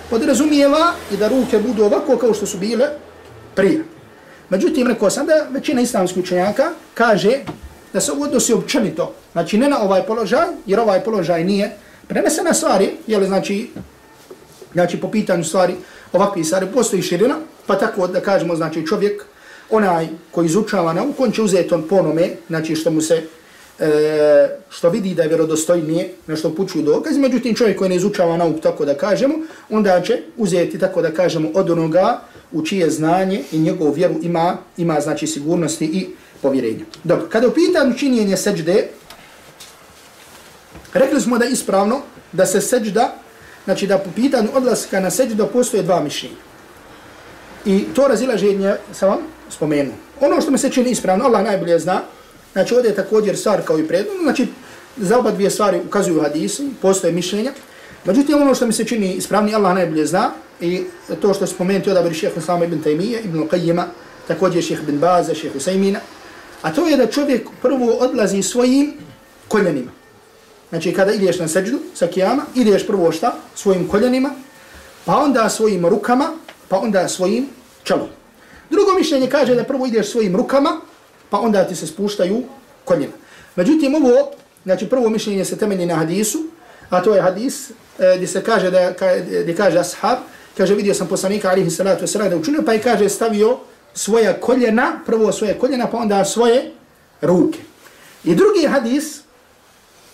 podrazumijeva 0.10 0.94
i 1.12 1.18
da 1.18 1.28
ruke 1.28 1.60
budu 1.60 1.84
ovako 1.84 2.18
kao 2.18 2.34
što 2.34 2.46
su 2.46 2.58
bile 2.58 2.88
prije. 3.56 3.93
Međutim, 4.54 4.88
rekao 4.88 5.10
sam 5.10 5.26
da 5.26 5.48
većina 5.50 5.82
islamskih 5.82 6.24
učenjaka 6.24 6.72
kaže 6.94 7.40
da 7.94 8.02
se 8.02 8.12
odnosi 8.12 8.54
općenito, 8.54 9.16
znači 9.32 9.58
ne 9.58 9.70
na 9.70 9.82
ovaj 9.82 10.06
položaj, 10.06 10.46
jer 10.66 10.80
ovaj 10.80 11.04
položaj 11.04 11.44
nije 11.44 11.72
prenesena 12.08 12.54
stvari, 12.54 12.90
jel 13.08 13.26
znači, 13.26 13.70
znači 14.74 15.00
po 15.02 15.12
pitanju 15.12 15.44
stvari, 15.44 15.74
ovakve 16.12 16.44
stvari, 16.44 16.68
postoji 16.74 17.02
širina, 17.02 17.36
pa 17.68 17.80
tako 17.80 18.08
da 18.08 18.22
kažemo, 18.22 18.56
znači 18.56 18.86
čovjek, 18.88 19.26
onaj 19.70 20.08
koji 20.32 20.46
izučava 20.46 20.94
nauku, 20.94 21.24
on 21.24 21.32
će 21.32 21.42
uzeti 21.42 21.74
on 21.74 21.88
ponome, 21.90 22.30
znači 22.48 22.76
što 22.76 22.92
mu 22.92 23.02
se, 23.02 23.24
e, 23.80 24.50
što 24.70 24.90
vidi 24.90 25.14
da 25.14 25.22
je 25.24 25.28
vjerodostojnije, 25.28 26.10
na 26.28 26.36
što 26.36 26.56
pučuju 26.56 26.84
dokaz, 26.84 27.18
međutim 27.18 27.56
čovjek 27.56 27.78
koji 27.78 27.90
ne 27.90 27.96
izučava 27.96 28.38
nauku, 28.38 28.60
tako 28.60 28.86
da 28.86 28.98
kažemo, 28.98 29.34
onda 29.70 30.02
će 30.02 30.22
uzeti, 30.38 30.80
tako 30.80 31.02
da 31.02 31.12
kažemo, 31.12 31.50
od 31.54 31.70
onoga 31.70 32.22
u 32.52 32.66
čije 32.66 32.90
znanje 32.90 33.44
i 33.52 33.60
njegovu 33.60 33.92
vjeru 33.92 34.16
ima, 34.22 34.58
ima 34.78 35.02
znači 35.02 35.28
sigurnosti 35.28 35.86
i 35.86 36.08
povjerenja. 36.42 36.86
Dobro, 37.04 37.28
kada 37.30 37.48
upitam 37.48 37.94
činjenje 37.98 38.38
seđde, 38.38 38.88
rekli 40.94 41.22
smo 41.22 41.38
da 41.38 41.46
ispravno 41.46 42.02
da 42.32 42.46
se 42.46 42.62
seđda, 42.62 43.16
znači 43.66 43.88
da 43.88 43.98
po 43.98 44.10
pitanju 44.16 44.50
odlaska 44.54 45.00
na 45.00 45.10
seđda 45.10 45.48
postoje 45.48 45.84
dva 45.84 46.04
mišljenja. 46.04 46.36
I 47.66 47.86
to 47.96 48.08
razilaženje 48.08 48.76
sam 48.92 49.10
vam 49.10 49.20
spomenuo. 49.50 49.96
Ono 50.22 50.42
što 50.42 50.52
mi 50.52 50.58
se 50.58 50.70
čini 50.70 50.92
ispravno, 50.92 51.26
Allah 51.26 51.44
najbolje 51.44 51.80
zna, 51.80 52.02
znači 52.54 52.76
ovdje 52.76 52.90
je 52.90 52.96
također 52.96 53.38
stvar 53.38 53.62
kao 53.66 53.80
i 53.80 53.88
predno, 53.88 54.12
znači 54.24 54.48
za 54.98 55.20
oba 55.20 55.32
dvije 55.32 55.50
stvari 55.50 55.82
ukazuju 55.88 56.22
hadisi, 56.22 56.70
postoje 56.82 57.14
mišljenja, 57.14 57.52
međutim 58.06 58.42
ono 58.42 58.56
što 58.56 58.68
mi 58.68 58.74
se 58.74 58.86
čini 58.86 59.14
ispravni, 59.14 59.56
Allah 59.56 59.76
najbolje 59.76 60.06
zna, 60.06 60.32
i 60.62 60.84
to 61.22 61.34
što 61.34 61.48
spomenuti 61.48 61.90
odabri 61.90 62.14
šeheh 62.14 62.38
Islama 62.38 62.66
ibn 62.66 62.84
Taymiye, 62.84 63.26
ibn 63.26 63.50
Qayyima, 63.50 63.84
također 64.28 64.64
šeheh 64.64 64.84
ibn 64.84 65.00
Baza, 65.00 65.36
šeheh 65.36 65.56
Usaymina, 65.56 66.00
a 66.62 66.74
to 66.74 66.88
je 66.88 66.98
da 66.98 67.08
čovjek 67.08 67.48
prvo 67.62 67.92
odlazi 67.92 68.44
svojim 68.44 68.94
koljenima. 69.48 69.92
Znači 70.70 70.94
kada 70.94 71.12
ideš 71.12 71.40
na 71.40 71.48
seđdu 71.48 71.80
sa 71.94 72.08
kijama, 72.08 72.46
ideš 72.56 72.88
prvo 72.88 73.12
šta? 73.12 73.36
Svojim 73.56 73.88
koljenima, 73.88 74.30
pa 75.06 75.18
onda 75.18 75.50
svojim 75.50 75.86
rukama, 75.86 76.30
pa 76.70 76.78
onda 76.78 77.08
svojim 77.08 77.48
čelom. 77.84 78.08
Drugo 78.70 78.94
mišljenje 78.98 79.30
kaže 79.30 79.56
da 79.56 79.64
prvo 79.64 79.86
ideš 79.86 80.12
svojim 80.12 80.36
rukama, 80.36 80.80
pa 81.34 81.40
onda 81.40 81.64
ti 81.64 81.76
se 81.76 81.88
spuštaju 81.88 82.44
koljena. 82.86 83.14
Međutim, 83.56 83.96
ovo, 83.96 84.32
znači 84.64 84.90
prvo 84.90 85.10
mišljenje 85.10 85.46
se 85.46 85.58
temelji 85.58 85.86
na 85.86 85.96
hadisu, 85.96 86.44
a 86.90 87.02
to 87.02 87.16
je 87.16 87.22
hadis 87.22 87.70
e, 87.70 87.74
gdje 88.16 88.28
se 88.28 88.44
kaže 88.44 88.72
da 88.72 88.94
gdje 89.42 89.56
kaže 89.56 89.80
ashab, 89.80 90.18
kaže 90.58 90.76
vidio 90.76 90.94
sam 90.94 91.08
poslanika 91.08 91.50
alihi 91.50 91.70
salatu 91.70 92.06
wasalam 92.06 92.30
da 92.30 92.38
učinio, 92.38 92.62
pa 92.66 92.74
i 92.74 92.80
kaže 92.80 93.10
stavio 93.10 93.58
svoja 93.94 94.34
koljena, 94.34 95.00
prvo 95.06 95.32
svoje 95.32 95.58
koljena, 95.60 95.88
pa 95.88 95.98
onda 95.98 96.26
svoje 96.26 96.72
ruke. 97.22 97.60
I 98.24 98.36
drugi 98.36 98.68
hadis 98.68 99.22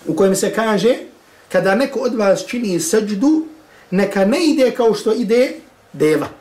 u 0.08 0.16
kojem 0.16 0.36
se 0.36 0.54
kaže 0.54 0.96
kada 1.52 1.76
neko 1.76 2.00
od 2.00 2.16
vas 2.16 2.46
čini 2.46 2.80
seđdu, 2.80 3.46
neka 3.92 4.26
ne 4.26 4.46
ide 4.46 4.72
kao 4.72 4.94
što 4.94 5.14
ide 5.14 5.52
deva 5.94 6.39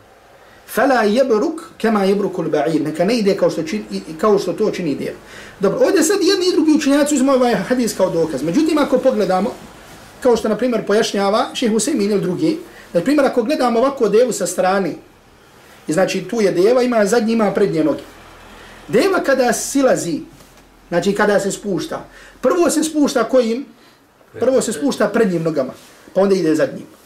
Fela 0.68 1.04
yabruk 1.04 1.60
kama 1.80 2.06
yabruku 2.06 2.42
al-ba'ir 2.42 2.82
neka 2.84 3.04
ne 3.04 3.18
ide 3.18 3.36
kao 3.36 3.50
što 3.50 3.62
čini 3.62 3.84
kao 4.20 4.38
što 4.38 4.52
to 4.52 4.70
čini 4.70 4.94
djel. 4.94 5.14
dobro 5.60 5.86
ovdje 5.86 6.02
sad 6.02 6.18
jedni 6.22 6.46
i 6.46 6.52
drugi 6.52 6.72
učenjaci 6.72 7.14
uzmu 7.14 7.32
ovaj 7.32 7.54
hadis 7.54 7.96
kao 7.96 8.10
dokaz. 8.10 8.42
Međutim 8.42 8.78
ako 8.78 8.98
pogledamo 8.98 9.50
kao 10.22 10.36
što 10.36 10.48
na 10.48 10.56
primjer 10.56 10.86
pojašnjava 10.86 11.46
šejh 11.54 11.72
Husemin 11.72 12.10
ili 12.10 12.20
drugi 12.20 12.58
na 12.92 13.00
primjer 13.00 13.26
ako 13.26 13.42
gledamo 13.42 13.78
ovako 13.78 14.08
devu 14.08 14.32
sa 14.32 14.46
strane 14.46 14.94
i 15.86 15.92
znači 15.92 16.24
tu 16.28 16.40
je 16.40 16.52
deva 16.52 16.82
ima 16.82 17.06
zadnji 17.06 17.32
ima 17.32 17.52
prednje 17.52 17.84
noge. 17.84 18.02
Deva 18.88 19.20
kada 19.20 19.52
silazi 19.52 20.20
znači 20.88 21.14
kada 21.14 21.40
se 21.40 21.52
spušta 21.52 22.04
prvo 22.40 22.70
se 22.70 22.84
spušta 22.84 23.24
kojim? 23.24 23.66
Prvo 24.40 24.60
se 24.62 24.72
spušta 24.72 25.08
prednjim 25.08 25.42
nogama 25.42 25.72
pa 26.14 26.20
onda 26.20 26.34
ide 26.34 26.54
zadnjim. 26.54 26.97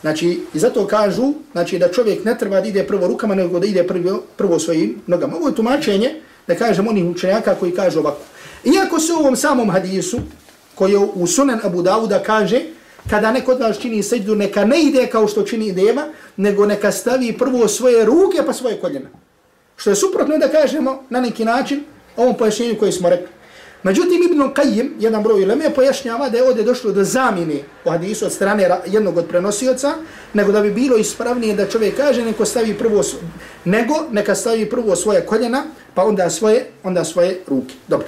Znači, 0.00 0.40
i 0.54 0.58
zato 0.58 0.86
kažu 0.86 1.32
znači, 1.52 1.78
da 1.78 1.92
čovjek 1.92 2.24
ne 2.24 2.38
treba 2.38 2.60
da 2.60 2.68
ide 2.68 2.86
prvo 2.86 3.06
rukama, 3.06 3.34
nego 3.34 3.60
da 3.60 3.66
ide 3.66 3.86
prvo, 3.86 4.22
prvo 4.36 4.58
svojim 4.58 5.02
nogama. 5.06 5.36
Ovo 5.36 5.48
je 5.48 5.54
tumačenje, 5.54 6.14
da 6.46 6.54
kažem, 6.54 6.88
onih 6.88 7.04
učenjaka 7.04 7.54
koji 7.54 7.74
kažu 7.74 8.00
ovako. 8.00 8.20
Iako 8.64 9.00
se 9.00 9.12
u 9.12 9.16
ovom 9.16 9.36
samom 9.36 9.70
hadisu, 9.70 10.18
koji 10.74 10.92
je 10.92 10.98
u 10.98 11.26
sunan 11.26 11.60
Abu 11.62 11.82
Dawuda 11.82 12.22
kaže, 12.22 12.62
kada 13.10 13.32
neko 13.32 13.52
od 13.52 13.60
vas 13.60 13.78
čini 13.78 14.02
seđu, 14.02 14.34
neka 14.34 14.64
ne 14.64 14.82
ide 14.82 15.06
kao 15.06 15.28
što 15.28 15.42
čini 15.42 15.72
deva, 15.72 16.08
nego 16.36 16.66
neka 16.66 16.92
stavi 16.92 17.32
prvo 17.38 17.68
svoje 17.68 18.04
ruke 18.04 18.38
pa 18.46 18.52
svoje 18.52 18.76
koljena. 18.80 19.08
Što 19.76 19.90
je 19.90 19.96
suprotno 19.96 20.38
da 20.38 20.48
kažemo 20.48 21.04
na 21.10 21.20
neki 21.20 21.44
način 21.44 21.84
ovom 22.16 22.36
pojašnjenju 22.36 22.78
koji 22.78 22.92
smo 22.92 23.08
rekli. 23.08 23.39
Međutim, 23.82 24.22
Ibn 24.22 24.40
Qayyim, 24.40 24.90
jedan 24.98 25.22
broj 25.22 25.42
ileme, 25.42 25.74
pojašnjava 25.74 26.28
da 26.28 26.36
je 26.36 26.44
ovdje 26.44 26.64
došlo 26.64 26.92
do 26.92 27.04
zamjene 27.04 27.62
u 27.84 27.90
hadisu 27.90 28.26
od 28.26 28.32
strane 28.32 28.70
jednog 28.86 29.16
od 29.16 29.26
prenosioca, 29.28 29.94
nego 30.32 30.52
da 30.52 30.60
bi 30.60 30.70
bilo 30.70 30.96
ispravnije 30.96 31.54
da 31.54 31.68
čovjek 31.68 31.96
kaže 31.96 32.24
neko 32.24 32.44
stavi 32.44 32.74
prvo, 32.74 33.02
nego 33.64 33.94
neka 34.10 34.34
stavi 34.34 34.70
prvo 34.70 34.96
svoje 34.96 35.26
koljena, 35.26 35.64
pa 35.94 36.04
onda 36.04 36.30
svoje, 36.30 36.66
onda 36.82 37.04
svoje 37.04 37.40
ruke. 37.48 37.74
Dobro. 37.88 38.06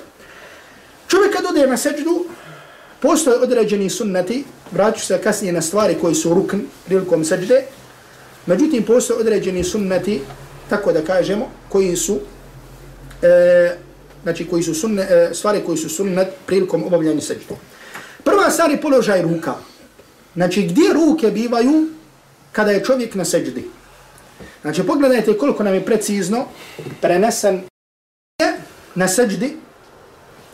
Čovjek 1.09 1.33
kad 1.33 1.45
ode 1.45 1.67
na 1.67 1.77
seđdu, 1.77 2.25
postoje 3.01 3.39
određeni 3.39 3.91
sunnati, 3.91 4.45
vraću 4.73 5.07
se 5.07 5.19
kasnije 5.19 5.53
na 5.53 5.63
stvari 5.63 5.97
koji 6.01 6.15
su 6.15 6.35
rukn 6.35 6.59
prilikom 6.87 7.25
seđde, 7.25 7.63
međutim, 8.47 8.83
postoje 8.83 9.21
određeni 9.21 9.65
sunnati, 9.65 10.21
tako 10.71 10.93
da 10.93 11.05
kažemo, 11.05 11.49
koji 11.69 11.97
su 11.97 12.19
e, 13.23 13.77
znači 14.23 14.47
koji 14.47 14.63
su 14.63 14.75
sunne, 14.75 15.03
e, 15.03 15.31
stvari 15.35 15.61
koji 15.67 15.79
su 15.79 15.89
sunnet 15.89 16.29
prilikom 16.47 16.85
obavljanja 16.85 17.21
seđde. 17.21 17.57
Prva 18.25 18.51
stvar 18.51 18.71
je 18.71 18.81
položaj 18.81 19.23
ruka. 19.23 19.55
Znači 20.35 20.63
gdje 20.63 20.93
ruke 20.95 21.31
bivaju 21.31 21.89
kada 22.53 22.71
je 22.71 22.85
čovjek 22.85 23.15
na 23.15 23.25
seđdi. 23.25 23.65
Znači 24.63 24.87
pogledajte 24.87 25.39
koliko 25.39 25.63
nam 25.63 25.75
je 25.75 25.85
precizno 25.85 26.47
prenesen 27.01 27.63
na 28.95 29.09
seđdi 29.09 29.57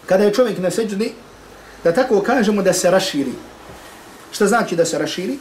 kada 0.06 0.24
je 0.24 0.34
čovjek 0.34 0.58
na 0.58 0.70
seđdi, 0.70 1.12
da 1.84 1.92
tako 1.94 2.20
kažemo 2.20 2.62
da 2.62 2.72
se 2.72 2.90
raširi. 2.90 3.32
Šta 4.32 4.46
znači 4.46 4.76
da 4.76 4.84
se 4.84 4.98
raširi? 4.98 5.38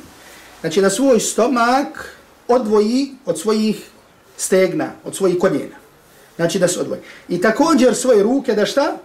Znači 0.62 0.82
da 0.82 0.90
svoj 0.90 1.20
stomak 1.20 2.18
odvoji 2.48 3.16
od 3.26 3.40
svojih 3.40 3.90
stegna, 4.38 4.92
od 5.04 5.16
svojih 5.16 5.38
koljena. 5.40 5.87
Znači 6.38 6.60
da 6.60 6.68
se 6.68 6.80
odvoji. 6.80 7.02
I 7.30 7.42
također 7.42 7.96
svoje 7.96 8.24
ruke 8.24 8.54
da 8.54 8.66
šta? 8.66 8.98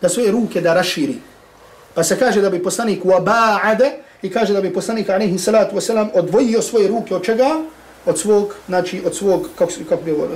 Da 0.00 0.08
svoje 0.08 0.30
ruke 0.30 0.60
da 0.60 0.74
raširi. 0.74 1.18
Pa 1.94 2.04
se 2.04 2.18
kaže 2.18 2.40
da 2.40 2.50
bi 2.50 2.62
poslanik 2.62 3.04
waba'ade 3.04 3.90
i 4.22 4.30
kaže 4.30 4.52
da 4.52 4.60
bi 4.60 4.72
poslanik 4.72 5.10
alaihi 5.10 5.38
salatu 5.38 5.76
wasalam 5.76 6.08
odvojio 6.14 6.62
svoje 6.62 6.88
ruke 6.88 7.14
od 7.14 7.22
čega? 7.22 7.62
Od 8.06 8.18
svog, 8.18 8.54
znači 8.66 9.02
od 9.06 9.16
svog, 9.16 9.48
kako, 9.58 9.72
kako 9.88 10.02
bi 10.02 10.12
ovo, 10.12 10.28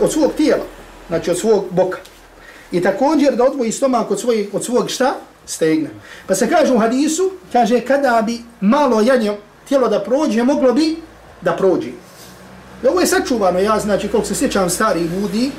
od 0.00 0.12
svog 0.12 0.32
tijela. 0.36 0.64
Znači 1.08 1.30
od 1.30 1.38
svog 1.38 1.64
boka. 1.70 1.98
I 2.72 2.80
također 2.82 3.36
da 3.36 3.44
odvoji 3.44 3.72
stomak 3.72 4.10
od, 4.10 4.20
svoj, 4.20 4.48
od 4.52 4.64
svog 4.64 4.90
šta? 4.90 5.14
Stegna. 5.46 5.88
Pa 6.26 6.34
se 6.34 6.48
kaže 6.48 6.72
u 6.72 6.78
hadisu, 6.78 7.30
kaže 7.52 7.80
kada 7.80 8.22
bi 8.26 8.40
malo 8.60 9.00
janje 9.00 9.36
tijelo 9.68 9.88
da 9.88 10.00
prođe, 10.00 10.42
moglo 10.42 10.72
bi 10.72 10.96
da 11.40 11.52
prođe. 11.52 11.90
I 12.84 12.86
ovo 12.86 13.00
je 13.00 13.06
sačuvano, 13.06 13.58
ja 13.58 13.78
znači 13.80 14.08
koliko 14.08 14.28
se 14.28 14.34
sjećam 14.34 14.70
stari 14.70 15.00
ljudi, 15.00 15.50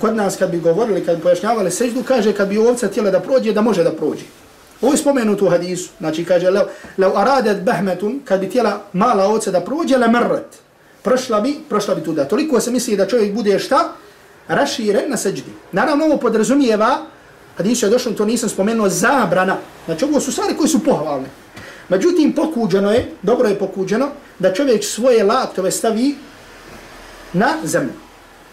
kod 0.00 0.16
nas 0.16 0.36
kad 0.36 0.50
bi 0.50 0.60
govorili, 0.60 1.04
kad 1.04 1.16
bi 1.16 1.22
pojašnjavali 1.22 1.70
seždu, 1.70 2.02
kaže 2.02 2.32
kad 2.32 2.48
bi 2.48 2.58
ovca 2.58 2.88
tijela 2.88 3.10
da 3.10 3.20
prođe, 3.20 3.52
da 3.52 3.60
može 3.60 3.84
da 3.84 3.92
prođe. 3.92 4.24
Ovo 4.80 4.92
je 4.92 4.96
spomenuto 4.96 5.46
u 5.46 5.48
hadisu. 5.48 5.90
Znači 5.98 6.24
kaže, 6.24 6.50
lev, 6.50 6.62
lev 6.98 7.18
aradet 7.18 7.62
behmetun, 7.62 8.20
kad 8.24 8.40
bi 8.40 8.50
tijela 8.50 8.80
mala 8.92 9.24
ovca 9.24 9.50
da 9.50 9.60
prođe, 9.60 9.96
le 9.96 10.08
mrret. 10.08 10.58
Prošla 11.02 11.40
bi, 11.40 11.56
prošla 11.68 11.94
bi 11.94 12.04
tuda. 12.04 12.24
Toliko 12.24 12.60
se 12.60 12.70
misli 12.70 12.96
da 12.96 13.06
čovjek 13.06 13.34
bude 13.34 13.58
šta? 13.58 13.92
Raširen 14.48 15.10
na 15.10 15.16
seždi. 15.16 15.50
Naravno 15.72 16.04
ovo 16.04 16.16
podrazumijeva, 16.16 16.98
hadisu 17.56 17.86
je 17.86 17.90
došlo, 17.90 18.12
to 18.12 18.24
nisam 18.24 18.48
spomenuo, 18.48 18.88
zabrana. 18.88 19.56
Znači 19.86 20.04
ovo 20.04 20.20
su 20.20 20.32
stvari 20.32 20.54
koji 20.56 20.68
su 20.68 20.84
pohvalne. 20.84 21.28
Međutim, 21.88 22.32
pokuđeno 22.32 22.92
je, 22.92 23.10
dobro 23.22 23.48
je 23.48 23.58
pokuđeno, 23.58 24.08
da 24.38 24.52
čovjek 24.52 24.84
svoje 24.84 25.24
laktove 25.24 25.70
stavi 25.70 26.14
na 27.32 27.54
zemlju. 27.64 27.92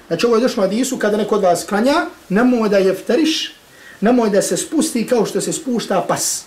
Znači 0.08 0.26
ovo 0.26 0.36
je 0.36 0.42
došlo 0.42 0.63
hadisu, 0.63 0.98
kada 0.98 1.18
neko 1.18 1.36
od 1.36 1.42
vas 1.42 1.63
klanja, 1.63 2.06
nemoj 2.30 2.70
da 2.70 2.78
je 2.78 2.94
vteriš, 2.94 3.56
nemoj 4.02 4.30
da 4.30 4.42
se 4.42 4.58
spusti 4.58 5.08
kao 5.08 5.26
što 5.26 5.42
se 5.42 5.54
spušta 5.54 6.06
pas. 6.08 6.44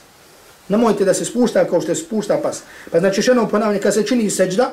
Nemojte 0.69 1.05
da 1.05 1.15
se 1.15 1.25
spušta 1.25 1.65
kao 1.65 1.81
što 1.81 1.95
se 1.95 2.01
spušta 2.01 2.39
pas. 2.43 2.63
Pa 2.91 3.01
znači 3.01 3.21
još 3.21 3.29
jedno 3.29 3.49
ponavljanje, 3.49 3.81
kada 3.81 3.93
se 3.93 4.07
čini 4.07 4.31
seđda, 4.31 4.71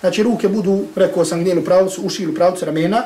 znači 0.00 0.22
ruke 0.22 0.48
budu, 0.48 0.84
rekao 0.96 1.24
sam 1.24 1.40
gdje 1.40 1.58
u 1.58 1.64
pravcu, 1.64 2.02
uši 2.02 2.26
u 2.26 2.34
pravcu 2.34 2.64
ramena, 2.64 3.02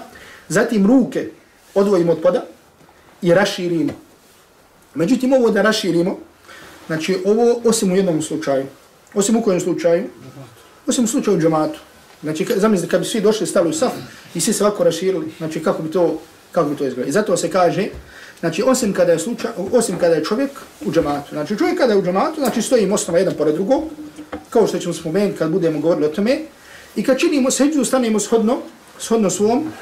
zatim 0.49 0.87
ruke 0.87 1.31
odvojimo 1.75 2.13
od 2.13 2.21
poda 2.23 2.45
i 3.23 3.35
raširimo. 3.35 3.93
Međutim, 4.95 5.33
ovo 5.33 5.51
da 5.51 5.63
raširimo, 5.63 6.19
znači 6.87 7.19
ovo 7.25 7.61
osim 7.65 7.93
u 7.93 7.97
jednom 7.97 8.23
slučaju, 8.23 8.67
osim 9.15 9.37
u 9.37 9.43
kojem 9.43 9.61
slučaju, 9.61 10.05
osim 10.87 11.05
u 11.05 11.07
slučaju 11.07 11.41
džematu. 11.41 11.79
Znači, 12.25 12.47
zamislite, 12.57 12.91
kad 12.91 13.01
bi 13.01 13.07
svi 13.07 13.21
došli, 13.21 13.47
stali 13.47 13.69
u 13.69 13.73
saf 13.73 13.93
i 14.35 14.41
svi 14.41 14.53
se 14.53 14.65
ovako 14.65 14.85
raširili, 14.85 15.33
znači 15.39 15.63
kako 15.63 15.83
bi 15.83 15.91
to, 15.91 16.21
kako 16.53 16.69
bi 16.69 16.77
to 16.77 16.87
izgledalo. 16.87 17.09
I 17.09 17.13
zato 17.13 17.37
se 17.37 17.51
kaže, 17.51 17.89
znači, 18.41 18.63
osim 18.67 18.93
kada 18.93 19.13
je, 19.13 19.19
slučaj, 19.19 19.51
osim 19.73 19.99
kada 19.99 20.15
je 20.15 20.25
čovjek 20.25 20.51
u 20.87 20.93
džamatu, 20.93 21.29
Znači, 21.33 21.59
čovjek 21.59 21.79
kada 21.79 21.93
je 21.93 21.99
u 21.99 22.03
džamatu, 22.03 22.41
znači, 22.41 22.63
stoji 22.63 22.91
osnova 22.93 23.19
jedan 23.19 23.35
pored 23.35 23.55
drugog, 23.55 23.85
kao 24.51 24.67
što 24.67 24.79
ćemo 24.79 24.95
spomenuti 24.95 25.39
kad 25.39 25.51
budemo 25.51 25.81
govorili 25.81 26.07
o 26.07 26.09
tome, 26.09 26.39
i 26.97 27.03
kad 27.03 27.19
činimo 27.19 27.51
seđu, 27.51 27.85
stanemo 27.85 28.21
shodno, 28.21 28.59
shodno 28.99 29.31
svom 29.31 29.73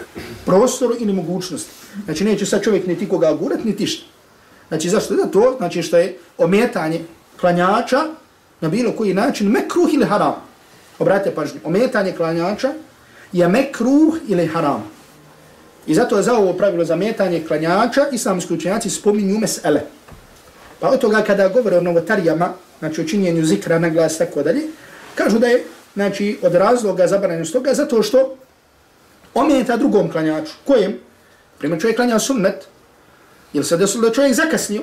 prostoru 0.46 0.94
ili 0.98 1.12
mogućnosti. 1.12 1.70
Znači, 2.04 2.24
neće 2.24 2.46
sad 2.46 2.62
čovjek 2.62 2.86
niti 2.86 3.08
koga 3.08 3.32
gurat, 3.32 3.64
niti 3.64 3.86
šta. 3.86 4.06
Znači, 4.68 4.88
zašto 4.88 5.14
da 5.14 5.26
to? 5.26 5.54
Znači, 5.58 5.82
što 5.82 5.96
je 5.96 6.18
ometanje 6.38 7.00
klanjača 7.40 8.00
na 8.60 8.68
bilo 8.68 8.92
koji 8.92 9.14
način 9.14 9.48
mekruh 9.48 9.94
ili 9.94 10.04
haram. 10.04 10.51
Obratite 11.02 11.34
pažnju, 11.34 11.60
ometanje 11.64 12.12
klanjača 12.12 12.72
je 13.32 13.48
mekruh 13.48 14.16
ili 14.28 14.46
haram. 14.46 14.84
I 15.86 15.94
zato 15.94 16.16
je 16.16 16.22
za 16.22 16.34
ovo 16.36 16.52
pravilo 16.52 16.84
za 16.84 16.96
metanje 16.96 17.42
klanjača 17.46 18.06
islamski 18.12 18.54
učenjaci 18.54 18.90
spominju 18.90 19.38
mesele. 19.38 19.80
Pa 20.80 20.88
od 20.88 21.00
toga 21.00 21.22
kada 21.26 21.48
govore 21.48 21.78
o 21.78 21.80
novotarijama, 21.80 22.52
znači 22.78 23.00
o 23.00 23.04
činjenju 23.04 23.44
zikra 23.44 23.78
na 23.78 23.88
glas 23.88 24.18
tako 24.18 24.42
dalje, 24.42 24.62
kažu 25.14 25.38
da 25.38 25.46
je 25.46 25.64
znači, 25.94 26.38
od 26.42 26.54
razloga 26.54 27.06
zabranjeno 27.06 27.44
toga 27.44 27.74
zato 27.74 28.02
što 28.02 28.36
ometa 29.34 29.76
drugom 29.76 30.10
klanjaču. 30.10 30.52
Kojem? 30.66 30.98
Primjer 31.58 31.80
čovjek 31.80 31.96
klanja 31.96 32.18
sunnet, 32.18 32.66
ili 33.52 33.64
se 33.64 33.76
desilo 33.76 34.08
da 34.08 34.14
čovjek 34.14 34.34
zakasnio, 34.34 34.82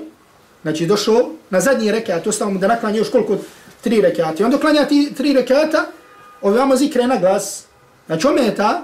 znači 0.61 0.85
došao 0.85 1.31
na 1.49 1.59
zadnji 1.59 1.91
rekat, 1.91 2.27
ostalo 2.27 2.51
mu 2.51 2.59
da 2.59 2.67
naklanja 2.67 2.97
još 2.97 3.09
koliko 3.11 3.37
tri 3.81 4.01
rekata. 4.01 4.35
I 4.39 4.43
onda 4.43 4.57
klanja 4.57 4.85
ti 4.85 5.13
tri 5.17 5.33
rekata, 5.33 5.85
ovamo 6.41 6.75
zikre 6.75 7.07
na 7.07 7.15
glas. 7.15 7.63
Znači 8.05 8.27
ometa 8.27 8.81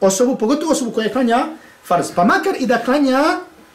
osobu, 0.00 0.36
pogotovo 0.36 0.72
osobu 0.72 0.90
koja 0.90 1.12
klanja 1.12 1.46
farz. 1.84 2.10
Pa 2.14 2.24
makar 2.24 2.54
i 2.58 2.66
da 2.66 2.78
klanja, 2.78 3.22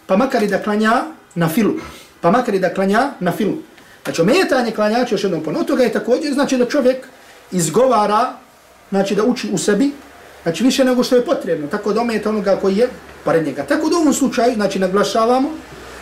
pa 0.06 0.18
makar 0.18 0.44
i 0.44 0.48
da 0.48 0.64
klanja 0.64 1.04
na 1.36 1.50
filu. 1.50 1.74
Pa 2.22 2.32
makar 2.32 2.56
i 2.56 2.60
da 2.60 2.74
klanja 2.74 3.10
na 3.20 3.32
filu. 3.32 3.54
Znači 4.04 4.22
ometanje 4.22 4.72
klanjača 4.72 5.16
još 5.16 5.24
jednom 5.24 5.44
ponovno. 5.44 5.68
toga 5.68 5.84
je 5.84 5.92
također 5.92 6.34
znači 6.34 6.58
da 6.58 6.66
čovjek 6.66 7.08
izgovara, 7.52 8.34
znači 8.90 9.16
da 9.16 9.24
uči 9.24 9.50
u 9.54 9.58
sebi, 9.58 9.92
znači 10.44 10.64
više 10.64 10.86
nego 10.86 11.04
što 11.04 11.16
je 11.16 11.26
potrebno. 11.26 11.68
Tako 11.68 11.94
da 11.94 12.02
ometa 12.02 12.30
onoga 12.30 12.58
koji 12.62 12.78
je 12.78 12.90
pored 13.24 13.46
njega. 13.46 13.64
Tako 13.64 13.90
da 13.90 13.98
u 13.98 14.00
ovom 14.00 14.14
slučaju, 14.14 14.54
znači 14.54 14.80
naglašavamo 14.80 15.50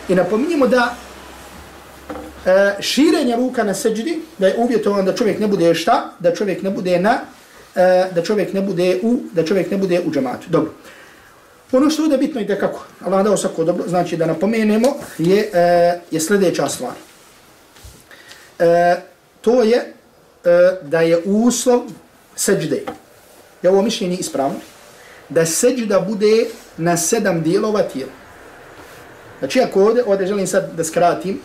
i 0.08 0.14
napominjemo 0.14 0.66
da 0.66 0.94
e, 2.46 2.74
širenje 2.80 3.36
ruka 3.36 3.64
na 3.64 3.74
seđdi, 3.74 4.20
da 4.38 4.46
je 4.46 4.54
uvjetovan 4.56 5.04
da 5.04 5.14
čovjek 5.14 5.38
ne 5.38 5.48
bude 5.48 5.74
šta, 5.74 6.12
da 6.18 6.34
čovjek 6.34 6.62
ne 6.62 6.70
bude 6.70 6.98
na, 6.98 7.20
e, 7.74 8.08
da 8.14 8.22
čovjek 8.22 8.52
ne 8.52 8.60
bude 8.60 9.00
u, 9.02 9.20
da 9.32 9.44
čovjek 9.44 9.70
ne 9.70 9.76
bude 9.76 10.00
u 10.06 10.10
džamatu. 10.10 10.46
Dobro. 10.48 10.72
Ono 11.72 11.90
što 11.90 12.04
je 12.04 12.18
bitno 12.18 12.40
i 12.40 12.44
da 12.44 12.58
kako, 12.58 12.86
Allah 13.04 13.24
dao 13.24 13.36
svako 13.36 13.64
dobro, 13.64 13.88
znači 13.88 14.16
da 14.16 14.26
napomenemo, 14.26 14.88
je, 15.18 15.50
e, 15.52 16.00
je 16.10 16.20
sljedeća 16.20 16.68
stvar. 16.68 16.92
E, 18.58 18.96
to 19.40 19.62
je 19.62 19.76
e, 19.76 19.92
da 20.82 21.00
je 21.00 21.18
uslov 21.24 21.82
seđde. 22.36 22.82
Je 23.62 23.70
ovo 23.70 23.82
mišljenje 23.82 24.16
ispravno? 24.16 24.56
Da 25.28 25.46
seđda 25.46 26.00
bude 26.00 26.46
na 26.76 26.96
sedam 26.96 27.42
dijelova 27.42 27.82
tijela. 27.82 28.12
Znači, 29.38 29.60
ako 29.60 29.84
ovdje, 29.84 30.04
ovdje 30.04 30.26
želim 30.26 30.46
sad 30.46 30.70
da 30.76 30.84
skratim, 30.84 31.40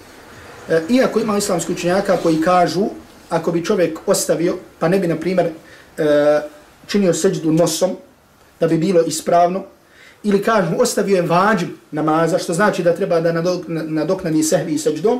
E, 0.69 0.81
iako 0.89 1.19
ima 1.19 1.37
islamski 1.37 1.71
učenjaka 1.71 2.17
koji 2.17 2.41
kažu, 2.41 2.85
ako 3.29 3.51
bi 3.51 3.65
čovjek 3.65 3.99
ostavio, 4.05 4.55
pa 4.79 4.87
ne 4.87 4.99
bi, 4.99 5.07
na 5.07 5.15
primjer, 5.15 5.47
e, 5.97 6.41
činio 6.87 7.13
seđdu 7.13 7.51
nosom, 7.51 7.91
da 8.59 8.67
bi 8.67 8.77
bilo 8.77 9.01
ispravno, 9.01 9.63
ili 10.23 10.43
kažu, 10.43 10.75
ostavio 10.79 11.15
je 11.15 11.21
vađu 11.21 11.65
namaza, 11.91 12.37
što 12.37 12.53
znači 12.53 12.83
da 12.83 12.95
treba 12.95 13.19
da 13.19 13.31
nadoknani 13.67 14.43
sehvi 14.43 14.73
i 14.73 14.77
seđdom, 14.77 15.19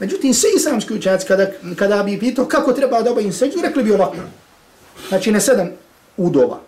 međutim, 0.00 0.34
svi 0.34 0.48
islamski 0.56 0.94
učenjaci, 0.94 1.26
kada, 1.26 1.46
kada 1.76 2.02
bi 2.02 2.18
pitao 2.18 2.44
kako 2.44 2.72
treba 2.72 3.02
da 3.02 3.10
obavim 3.10 3.32
seđdu, 3.32 3.60
rekli 3.62 3.82
bi 3.82 3.92
ovako. 3.92 4.16
Znači, 5.08 5.32
ne 5.32 5.40
sedam 5.40 5.70
udova. 6.16 6.60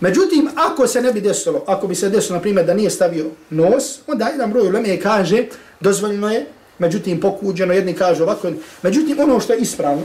Međutim, 0.00 0.48
ako 0.54 0.86
se 0.86 1.02
ne 1.02 1.12
bi 1.12 1.20
desilo, 1.20 1.64
ako 1.66 1.86
bi 1.86 1.94
se 1.94 2.08
desilo, 2.08 2.36
na 2.36 2.42
primjer, 2.42 2.66
da 2.66 2.74
nije 2.74 2.90
stavio 2.90 3.26
nos, 3.50 3.98
onda 4.06 4.28
jedan 4.28 4.50
broj 4.50 4.68
uleme 4.68 5.00
kaže, 5.00 5.44
dozvoljno 5.80 6.32
je 6.32 6.46
međutim 6.78 7.20
pokuđeno, 7.20 7.72
jedni 7.72 7.94
kažu 7.94 8.22
ovako, 8.22 8.50
međutim 8.82 9.20
ono 9.20 9.40
što 9.40 9.52
je 9.52 9.58
ispravno, 9.58 10.02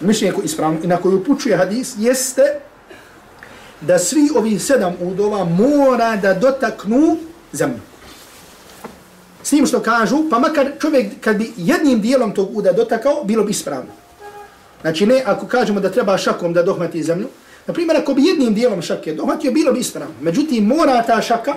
mišljenje 0.00 0.32
koje 0.32 0.42
je 0.42 0.46
ispravno 0.46 0.78
i 0.84 0.86
na 0.86 0.96
koju 0.96 1.16
upućuje 1.16 1.56
hadis, 1.56 1.94
jeste 1.98 2.42
da 3.80 3.98
svi 3.98 4.28
ovi 4.34 4.58
sedam 4.58 4.94
udova 5.00 5.44
mora 5.44 6.16
da 6.16 6.34
dotaknu 6.34 7.16
zemlju. 7.52 7.80
S 9.42 9.50
tim 9.50 9.66
što 9.66 9.80
kažu, 9.80 10.16
pa 10.30 10.38
makar 10.38 10.70
čovjek 10.80 11.12
kad 11.20 11.36
bi 11.36 11.52
jednim 11.56 12.00
dijelom 12.00 12.34
tog 12.34 12.56
uda 12.56 12.72
dotakao, 12.72 13.24
bilo 13.24 13.44
bi 13.44 13.50
ispravno. 13.50 13.90
Znači 14.80 15.06
ne, 15.06 15.22
ako 15.26 15.46
kažemo 15.46 15.80
da 15.80 15.90
treba 15.90 16.18
šakom 16.18 16.52
da 16.52 16.62
dohmati 16.62 17.02
zemlju, 17.02 17.28
na 17.66 17.74
primjer 17.74 17.96
ako 17.96 18.14
bi 18.14 18.22
jednim 18.24 18.54
dijelom 18.54 18.82
šake 18.82 19.14
dohmatio, 19.14 19.52
bilo 19.52 19.72
bi 19.72 19.80
ispravno. 19.80 20.14
Međutim, 20.20 20.64
mora 20.64 21.02
ta 21.02 21.22
šaka, 21.22 21.54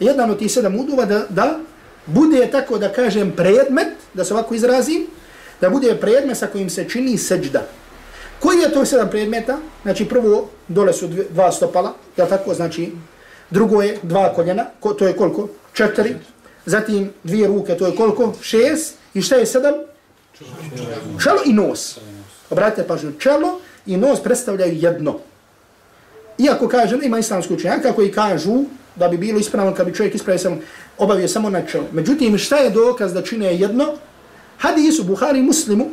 jedan 0.00 0.30
od 0.30 0.38
tih 0.38 0.52
sedam 0.52 0.80
udova, 0.80 1.04
da, 1.04 1.26
da 1.28 1.58
bude 2.06 2.50
tako 2.50 2.78
da 2.78 2.92
kažem 2.92 3.32
predmet, 3.36 3.88
da 4.14 4.24
se 4.24 4.34
ovako 4.34 4.54
izrazim, 4.54 5.06
da 5.60 5.70
bude 5.70 5.96
predmet 6.00 6.38
sa 6.38 6.46
kojim 6.46 6.70
se 6.70 6.88
čini 6.88 7.18
seđda. 7.18 7.66
Koji 8.40 8.58
je 8.58 8.72
to 8.72 8.84
sedam 8.84 9.10
predmeta? 9.10 9.58
Znači 9.82 10.04
prvo 10.04 10.48
dole 10.68 10.92
su 10.92 11.08
dva 11.30 11.52
stopala, 11.52 11.94
je 12.16 12.28
tako? 12.28 12.54
Znači 12.54 12.92
drugo 13.50 13.82
je 13.82 13.98
dva 14.02 14.32
koljena, 14.34 14.66
ko, 14.80 14.94
to 14.94 15.06
je 15.06 15.16
koliko? 15.16 15.48
Četiri. 15.72 16.16
Zatim 16.66 17.12
dvije 17.22 17.46
ruke, 17.48 17.76
to 17.76 17.86
je 17.86 17.96
koliko? 17.96 18.32
Šest. 18.42 18.94
I 19.14 19.22
šta 19.22 19.36
je 19.36 19.46
sedam? 19.46 19.74
Čelo 21.22 21.40
i 21.44 21.52
nos. 21.52 21.98
Obratite 22.50 22.86
pažnju, 22.88 23.12
čelo 23.18 23.60
i 23.86 23.96
nos 23.96 24.22
predstavljaju 24.22 24.74
jedno. 24.74 25.18
Iako 26.38 26.68
kažem, 26.68 27.00
ima 27.02 27.18
islamski 27.18 27.54
učenjaka 27.54 27.92
koji 27.92 28.12
kažu 28.12 28.64
da 28.96 29.08
bi 29.08 29.16
bilo 29.16 29.38
ispravno 29.38 29.74
kad 29.74 29.86
bi 29.86 29.94
čovjek 29.94 30.14
ispravio 30.14 30.38
sam 30.38 30.60
obavio 30.98 31.28
samo 31.28 31.50
na 31.50 31.66
čelo. 31.66 31.84
Međutim, 31.92 32.38
šta 32.38 32.56
je 32.56 32.70
dokaz 32.70 33.12
da 33.12 33.22
čine 33.22 33.56
jedno? 33.56 33.94
Hadisu 34.58 35.04
Buhari 35.04 35.42
muslimu, 35.42 35.86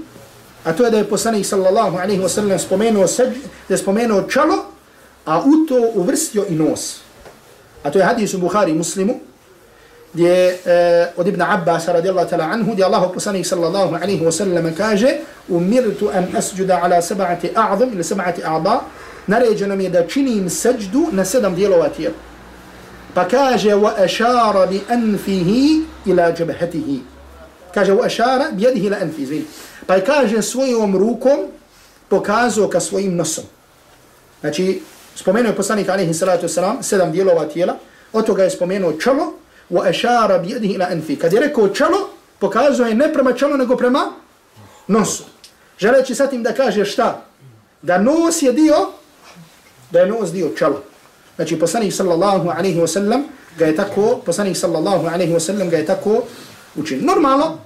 a 0.63 0.73
to 0.73 0.85
je 0.85 0.91
da 0.91 0.97
je 0.97 1.09
poslanik 1.09 1.45
sallallahu 1.45 1.97
alaihi 1.97 2.21
wa 2.21 2.29
sallam 2.29 2.59
spomenuo, 2.59 3.07
seđ, 3.07 3.29
da 3.67 3.73
je 3.73 3.77
spomenuo 3.77 4.21
čelo, 4.21 4.65
a 5.25 5.39
u 5.39 5.65
to 5.67 5.91
uvrstio 5.93 6.45
i 6.49 6.55
nos. 6.55 6.97
A 7.83 7.91
to 7.91 7.99
je 7.99 8.05
hadisu 8.05 8.37
Buhari 8.37 8.73
muslimu, 8.73 9.19
gdje 10.13 10.57
uh, 10.65 11.19
od 11.19 11.27
Ibn 11.27 11.41
Abbas 11.41 11.87
radijallahu 11.87 12.29
ta'la 12.29 12.43
anhu, 12.43 12.71
gdje 12.73 12.85
Allah 12.85 13.11
poslanik 13.13 13.45
sallallahu 13.45 13.95
alaihi 13.95 14.25
wa 14.25 14.31
sallam 14.31 14.73
kaže 14.77 15.17
umirtu 15.49 16.09
an 16.13 16.27
asjuda 16.37 16.79
ala 16.83 17.01
sab'ati 17.01 17.49
a'zam 17.55 17.89
ili 17.93 18.03
sab'ati 18.03 18.41
a'da, 18.45 18.81
naređeno 19.27 19.75
mi 19.75 19.83
je 19.83 19.89
da 19.89 20.07
činim 20.07 20.49
seđdu 20.49 21.07
na 21.11 21.25
sedam 21.25 21.55
dijelova 21.55 21.89
tijela. 21.89 22.15
Pa 23.13 23.27
kaže 23.27 23.75
wa 23.75 23.95
ashara 23.97 24.65
bi 24.67 24.81
anfihi 24.89 25.85
ila 26.05 26.31
jabhatihi. 26.39 27.01
Kaže 27.73 27.91
wa 27.91 28.05
ashara 28.05 28.51
bi 28.51 28.63
yadihi 28.63 28.87
ila 28.87 28.97
anfi, 28.97 29.25
zvini. 29.25 29.45
Pa 29.87 29.99
kaže 29.99 30.41
svojom 30.41 30.97
rukom 30.97 31.39
pokazao 32.09 32.67
ka 32.67 32.79
svojim 32.79 33.15
nosom. 33.15 33.43
Znači, 34.41 34.81
spomenuo 35.15 35.51
je 35.51 35.55
poslanik 35.55 35.89
alaihi 35.89 36.13
salatu 36.13 36.47
wasalam 36.47 36.81
sedam 36.81 37.11
dijelova 37.11 37.45
tijela, 37.45 37.75
od 38.13 38.25
toga 38.25 38.43
je 38.43 38.49
spomenuo 38.49 38.93
čelo, 38.93 39.33
wa 39.69 39.89
ashara 39.89 40.37
bi 40.37 40.49
yadihi 40.49 40.75
ila 40.75 40.87
anfi. 40.91 41.15
Kad 41.15 41.33
je 41.33 41.39
rekao 41.39 41.69
čelo, 41.69 42.09
pokazao 42.39 42.87
je 42.87 42.95
ne 42.95 43.13
prema 43.13 43.33
čelo, 43.33 43.57
nego 43.57 43.77
prema 43.77 44.11
nosu. 44.87 45.23
Želeći 45.79 46.15
sa 46.15 46.27
tim 46.27 46.43
da 46.43 46.53
kaže 46.53 46.85
šta? 46.85 47.25
Da 47.81 47.97
nos 47.97 48.41
je 48.41 48.53
dio, 48.53 48.75
da 49.91 49.99
je 49.99 50.07
nos 50.07 50.31
dio 50.31 50.49
čela. 50.57 50.90
Znači, 51.41 51.59
poslanik 51.59 51.93
sallallahu 51.93 52.49
alaihi 52.49 52.79
wa 52.79 52.87
sallam 52.87 53.23
ga 53.57 53.65
je 53.65 53.75
tako, 53.75 54.21
poslanik 54.25 54.57
sallallahu 54.57 55.07
alaihi 55.07 55.33
wa 55.33 55.39
sallam 55.39 55.69
ga 55.69 55.77
je 55.77 55.85
tako 55.85 56.23
učinio. 56.75 57.05
Normalno, 57.05 57.57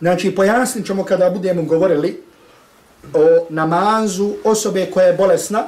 znači, 0.00 0.34
pojasnit 0.34 0.86
ćemo 0.86 1.04
kada 1.04 1.30
budemo 1.30 1.62
govorili 1.62 2.22
o 3.14 3.46
namazu 3.50 4.34
osobe 4.44 4.86
koja 4.94 5.06
je 5.06 5.16
bolesna, 5.16 5.66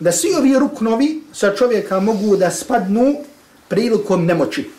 da 0.00 0.12
svi 0.12 0.34
ovi 0.38 0.58
ruknovi 0.58 1.22
sa 1.32 1.54
čovjeka 1.54 2.00
mogu 2.00 2.36
da 2.36 2.50
spadnu 2.50 3.14
prilikom 3.68 4.26
nemoći. 4.26 4.70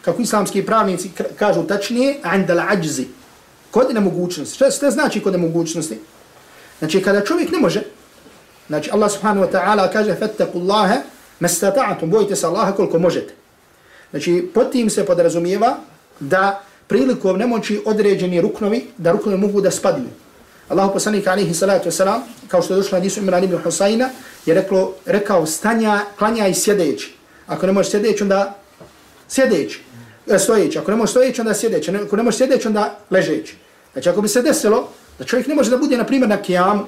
Kako 0.00 0.22
islamski 0.22 0.66
pravnici 0.66 1.10
kažu 1.38 1.62
tačnije, 1.62 2.20
andal 2.22 2.60
ađzi, 2.60 3.06
kod 3.70 3.94
nemogućnosti. 3.94 4.54
Šta, 4.54 4.70
šta 4.70 4.90
znači 4.90 5.20
kod 5.20 5.32
nemogućnosti? 5.32 5.98
Znači, 6.78 7.02
kada 7.02 7.24
čovjek 7.24 7.52
ne 7.52 7.58
može, 7.58 7.82
znači 8.68 8.90
Allah 8.92 9.10
subhanahu 9.10 9.46
wa 9.46 9.52
ta'ala 9.52 9.92
kaže 9.92 10.14
fattakullaha 10.14 10.94
mastata'tum, 11.40 11.40
mestata'atum, 11.40 12.10
bojite 12.10 12.36
se 12.36 12.46
Allaha 12.46 12.72
koliko 12.72 12.98
možete. 12.98 13.34
Znači, 14.10 14.50
pod 14.54 14.72
tim 14.72 14.90
se 14.90 15.06
podrazumijeva 15.06 15.76
da 16.20 16.62
prilikom 16.86 17.38
nemoći 17.38 17.82
određeni 17.84 18.40
ruknovi, 18.40 18.86
da 18.96 19.12
ruknovi 19.12 19.38
mogu 19.38 19.60
da 19.60 19.70
spadnu. 19.70 20.08
Allahu 20.68 20.92
poslanik 20.92 21.26
alejhi 21.26 21.54
salatu 21.54 21.84
vesselam, 21.84 22.22
kao 22.48 22.62
što 22.62 22.74
je 22.74 22.76
došlo 22.76 22.98
na 22.98 23.04
Imran 23.16 23.44
ibn 23.44 23.58
Husajna, 23.58 24.10
je 24.46 24.54
reklo, 24.54 24.94
rekao 25.06 25.46
stanja, 25.46 26.00
klanja 26.18 26.46
i 26.46 26.54
sjedeći. 26.54 27.14
Ako 27.46 27.66
ne 27.66 27.72
možeš 27.72 27.90
sjedeći, 27.90 28.22
onda 28.22 28.54
sjedeći. 29.28 29.80
E, 30.26 30.38
stojeći. 30.38 30.78
Ako 30.78 30.90
ne 30.90 30.96
možeš 30.96 31.10
stojeći, 31.10 31.40
onda 31.40 31.54
sjedeći. 31.54 31.90
Ako 31.90 32.16
ne 32.16 32.22
možeš 32.22 32.38
sjedeći, 32.38 32.68
onda 32.68 32.98
ležeći. 33.10 33.56
Znači, 33.92 34.08
ako 34.08 34.20
bi 34.20 34.28
se 34.28 34.42
desilo, 34.42 34.88
da 35.18 35.24
čovjek 35.24 35.46
ne 35.46 35.54
može 35.54 35.70
da 35.70 35.76
bude, 35.76 35.96
na 35.96 36.04
primjer, 36.04 36.28
na 36.28 36.42
kijamu, 36.42 36.84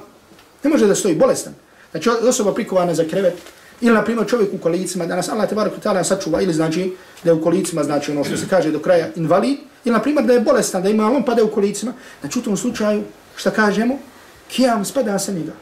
ne 0.63 0.71
može 0.71 0.87
da 0.87 0.95
stoji 0.95 1.15
bolestan. 1.15 1.55
Znači, 1.91 2.11
osoba 2.29 2.55
prikovana 2.55 2.95
za 2.95 3.05
krevet, 3.05 3.35
ili, 3.81 3.95
na 3.95 4.05
primjer, 4.05 4.29
čovjek 4.29 4.55
u 4.55 4.59
kolicima, 4.59 5.07
danas 5.07 5.29
Allah 5.29 5.49
te 5.49 5.55
barak 5.55 5.73
utala 5.77 6.05
sačuva, 6.05 6.43
ili 6.43 6.53
znači 6.53 6.93
da 7.25 7.31
je 7.31 7.35
u 7.35 7.43
kolicima, 7.43 7.85
znači 7.85 8.11
ono 8.11 8.25
što 8.25 8.37
se 8.37 8.47
kaže 8.51 8.71
do 8.71 8.79
kraja 8.79 9.09
invalid, 9.17 9.59
ili, 9.85 9.93
na 9.93 10.03
primjer, 10.03 10.25
da 10.25 10.33
je 10.33 10.41
bolestan, 10.41 10.83
da 10.83 10.89
ima 10.89 11.13
on 11.13 11.23
pada 11.23 11.45
u 11.45 11.49
kolicima, 11.49 11.93
znači 12.21 12.39
u 12.39 12.43
tom 12.43 12.57
slučaju, 12.57 13.03
šta 13.37 13.51
kažemo, 13.51 13.99
kijam 14.49 14.85
spada 14.85 15.19
sa 15.19 15.33
njega. 15.33 15.53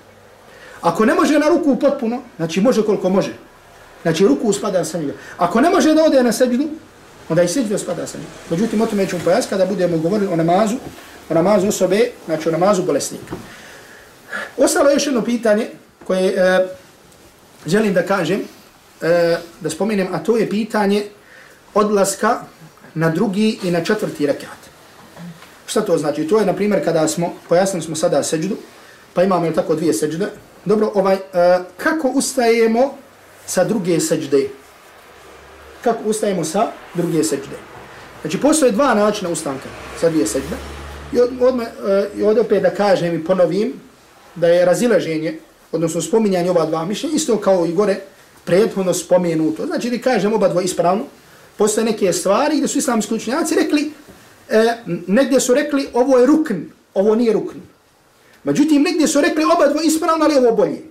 Ako 0.81 1.05
ne 1.05 1.15
može 1.15 1.39
na 1.39 1.49
ruku 1.49 1.77
potpuno, 1.77 2.23
znači 2.37 2.61
može 2.61 2.83
koliko 2.83 3.09
može. 3.09 3.33
Znači 4.03 4.27
ruku 4.27 4.53
spada 4.53 4.85
sa 4.85 4.99
njega. 4.99 5.13
Ako 5.37 5.61
ne 5.61 5.71
može 5.71 5.95
da 5.95 6.05
ode 6.05 6.23
na 6.23 6.33
seđu, 6.33 6.69
onda 7.29 7.43
i 7.43 7.49
seđu 7.49 7.79
spada 7.79 8.07
sa 8.07 8.19
njega. 8.19 8.31
Međutim, 8.51 8.81
o 8.81 8.87
tome 8.87 9.07
ćemo 9.07 9.25
pojasniti 9.25 9.51
kada 9.51 9.67
budemo 9.67 9.99
govorili 9.99 10.33
o 10.33 10.37
namazu, 10.37 10.77
o 11.31 11.35
namazu 11.35 11.69
osobe, 11.69 12.11
znači 12.27 12.49
o 12.49 12.53
namazu 12.53 12.83
bolesnika. 12.83 13.35
Ostalo 14.57 14.91
je 14.91 14.95
još 14.95 15.07
jedno 15.07 15.25
pitanje 15.25 15.71
koje 16.09 16.33
e, 16.33 16.67
želim 17.67 17.95
da 17.95 18.03
kažem, 18.03 18.41
e, 19.03 19.37
da 19.61 19.71
spomenem, 19.71 20.09
a 20.13 20.19
to 20.25 20.37
je 20.37 20.49
pitanje 20.51 21.03
odlaska 21.75 22.39
na 22.95 23.11
drugi 23.11 23.59
i 23.63 23.71
na 23.71 23.85
četvrti 23.85 24.27
rekat. 24.27 24.59
Šta 25.67 25.81
to 25.85 25.99
znači? 25.99 26.25
To 26.25 26.39
je, 26.39 26.47
na 26.47 26.55
primjer, 26.57 26.85
kada 26.85 27.09
smo, 27.09 27.35
pojasnili 27.49 27.85
smo 27.85 27.97
sada 27.97 28.23
seđdu, 28.23 28.57
pa 29.15 29.23
imamo 29.23 29.47
je 29.47 29.55
tako 29.55 29.75
dvije 29.75 29.93
seđde. 29.93 30.31
Dobro, 30.65 30.93
ovaj, 30.95 31.15
e, 31.15 31.21
kako 31.77 32.09
ustajemo 32.09 32.97
sa 33.47 33.65
druge 33.65 34.01
seđde? 34.01 34.49
Kako 35.85 36.09
ustajemo 36.09 36.45
sa 36.45 36.73
druge 36.95 37.25
seđde? 37.25 37.61
Znači, 38.23 38.41
postoje 38.41 38.73
dva 38.73 38.95
načina 38.95 39.31
ustanka 39.31 39.69
sa 40.01 40.09
dvije 40.09 40.27
seđde. 40.27 40.57
I 41.13 41.21
od, 41.21 41.31
od, 41.41 41.55
uh, 41.55 41.63
e, 42.19 42.25
od 42.25 42.39
opet 42.39 42.63
da 42.63 42.71
kažem 42.71 43.15
i 43.15 43.25
ponovim 43.25 43.73
da 44.35 44.49
je 44.49 44.65
razilaženje, 44.65 45.39
odnosno 45.73 46.03
spominjanje 46.03 46.51
ova 46.51 46.67
dva 46.67 46.85
mišljenja, 46.85 47.17
isto 47.17 47.37
kao 47.37 47.67
i 47.67 47.73
gore 47.73 48.01
prethodno 48.45 48.95
spomenuto. 48.95 49.67
Znači 49.67 49.91
da 49.91 49.99
kažem 49.99 50.33
oba 50.33 50.49
dva 50.49 50.63
ispravno, 50.63 51.05
postoje 51.57 51.85
neke 51.85 52.13
stvari 52.13 52.57
gdje 52.57 52.69
su 52.69 52.79
islamski 52.79 53.15
učenjaci 53.15 53.55
rekli, 53.55 53.93
e, 54.49 54.77
negdje 55.07 55.41
su 55.41 55.55
rekli 55.55 55.89
ovo 55.95 56.19
je 56.19 56.27
rukn, 56.27 56.55
ovo 56.95 57.15
nije 57.15 57.33
rukn. 57.33 57.59
Međutim, 58.45 58.83
negdje 58.83 59.09
su 59.09 59.21
rekli 59.21 59.45
oba 59.45 59.67
dva 59.67 59.83
ispravno, 59.83 60.25
ali 60.25 60.37
ovo 60.37 60.57
bolje. 60.57 60.83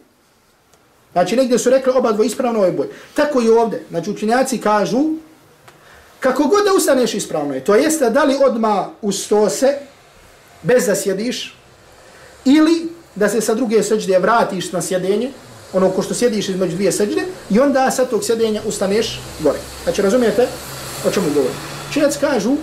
Znači, 1.11 1.35
negdje 1.35 1.59
su 1.59 1.69
rekli 1.69 1.93
oba 1.95 2.11
dva 2.11 2.25
ispravno, 2.25 2.59
ovo 2.59 2.65
je 2.65 2.71
bolje. 2.71 2.89
Tako 3.13 3.41
i 3.41 3.49
ovdje. 3.49 3.83
Znači, 3.89 4.11
učenjaci 4.11 4.57
kažu, 4.57 4.99
kako 6.19 6.43
god 6.43 6.65
da 6.65 6.73
ustaneš 6.73 7.13
ispravno 7.13 7.53
je, 7.53 7.63
to 7.63 7.75
jeste 7.75 8.09
da 8.09 8.23
li 8.23 8.35
odma 8.45 8.89
usto 9.01 9.49
se, 9.49 9.77
bez 10.61 10.85
da 10.85 10.95
sjediš, 10.95 11.55
ili 12.45 12.89
da 13.17 13.29
se 13.29 13.41
sa 13.41 13.53
druge 13.53 13.83
seđde 13.83 14.19
vratiš 14.19 14.71
na 14.71 14.81
sjedenje, 14.81 15.31
ono 15.73 15.89
ko 15.89 16.01
što 16.01 16.13
sjediš 16.13 16.49
između 16.49 16.75
dvije 16.75 16.91
seđde, 16.91 17.25
i 17.49 17.59
onda 17.59 17.91
sa 17.91 18.05
tog 18.05 18.23
sjedenja 18.23 18.61
ustaneš 18.65 19.19
gore. 19.39 19.59
Znači, 19.83 20.01
razumijete 20.01 20.47
o 21.07 21.11
čemu 21.11 21.27
govorim? 21.33 21.55
Činjac 21.93 22.17
kažu, 22.17 22.55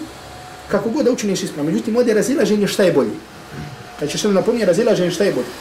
kako 0.71 0.90
god 0.90 1.05
da 1.05 1.12
učiniš 1.12 1.43
ispravno, 1.43 1.71
međutim, 1.71 1.97
ovdje 1.97 2.14
razilaženje 2.14 2.67
šta 2.67 2.83
je 2.83 2.93
bolje. 2.93 3.17
Znači, 3.99 4.19
što 4.19 4.33
napominje 4.33 4.64
razilaženje 4.64 5.11
šta 5.11 5.25
je 5.25 5.33
bolje. 5.33 5.53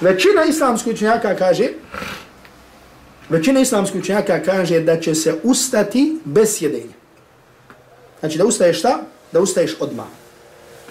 Većina 0.00 0.44
islamskih 0.44 0.92
učenjaka 0.92 1.36
kaže, 1.36 1.68
većina 3.28 3.60
islamskih 3.60 4.00
učenjaka 4.00 4.42
kaže 4.42 4.80
da 4.80 5.00
će 5.00 5.14
se 5.14 5.34
ustati 5.42 6.18
bez 6.24 6.56
sjedenja. 6.56 6.94
Znači, 8.20 8.38
da 8.38 8.44
ustaješ 8.44 8.78
šta? 8.78 8.98
Da 9.32 9.40
ustaješ 9.40 9.76
odmah. 9.80 10.06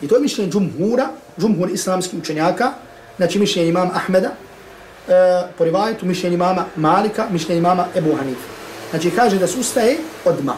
I 0.02 0.08
to 0.08 0.16
je 0.16 0.22
mišljenje 0.22 0.52
džumhura, 0.52 1.10
džumhur 1.40 1.70
islamskih 1.70 2.20
učenjaka, 2.20 2.74
znači 3.17 3.39
mišljenje 3.39 3.69
imama 3.69 3.91
Ahmeda, 3.93 4.28
e, 4.28 5.12
po 5.58 5.63
rivajetu 5.63 6.06
mišljenje 6.06 6.36
imama 6.36 6.65
Malika, 6.76 7.26
mišljenje 7.32 7.60
imama 7.60 7.88
Ebu 7.95 8.15
Hanifa. 8.15 8.47
Znači 8.89 9.12
kaže 9.12 9.39
da 9.39 9.47
se 9.47 9.60
ustaje 9.60 9.97
odmah. 10.26 10.56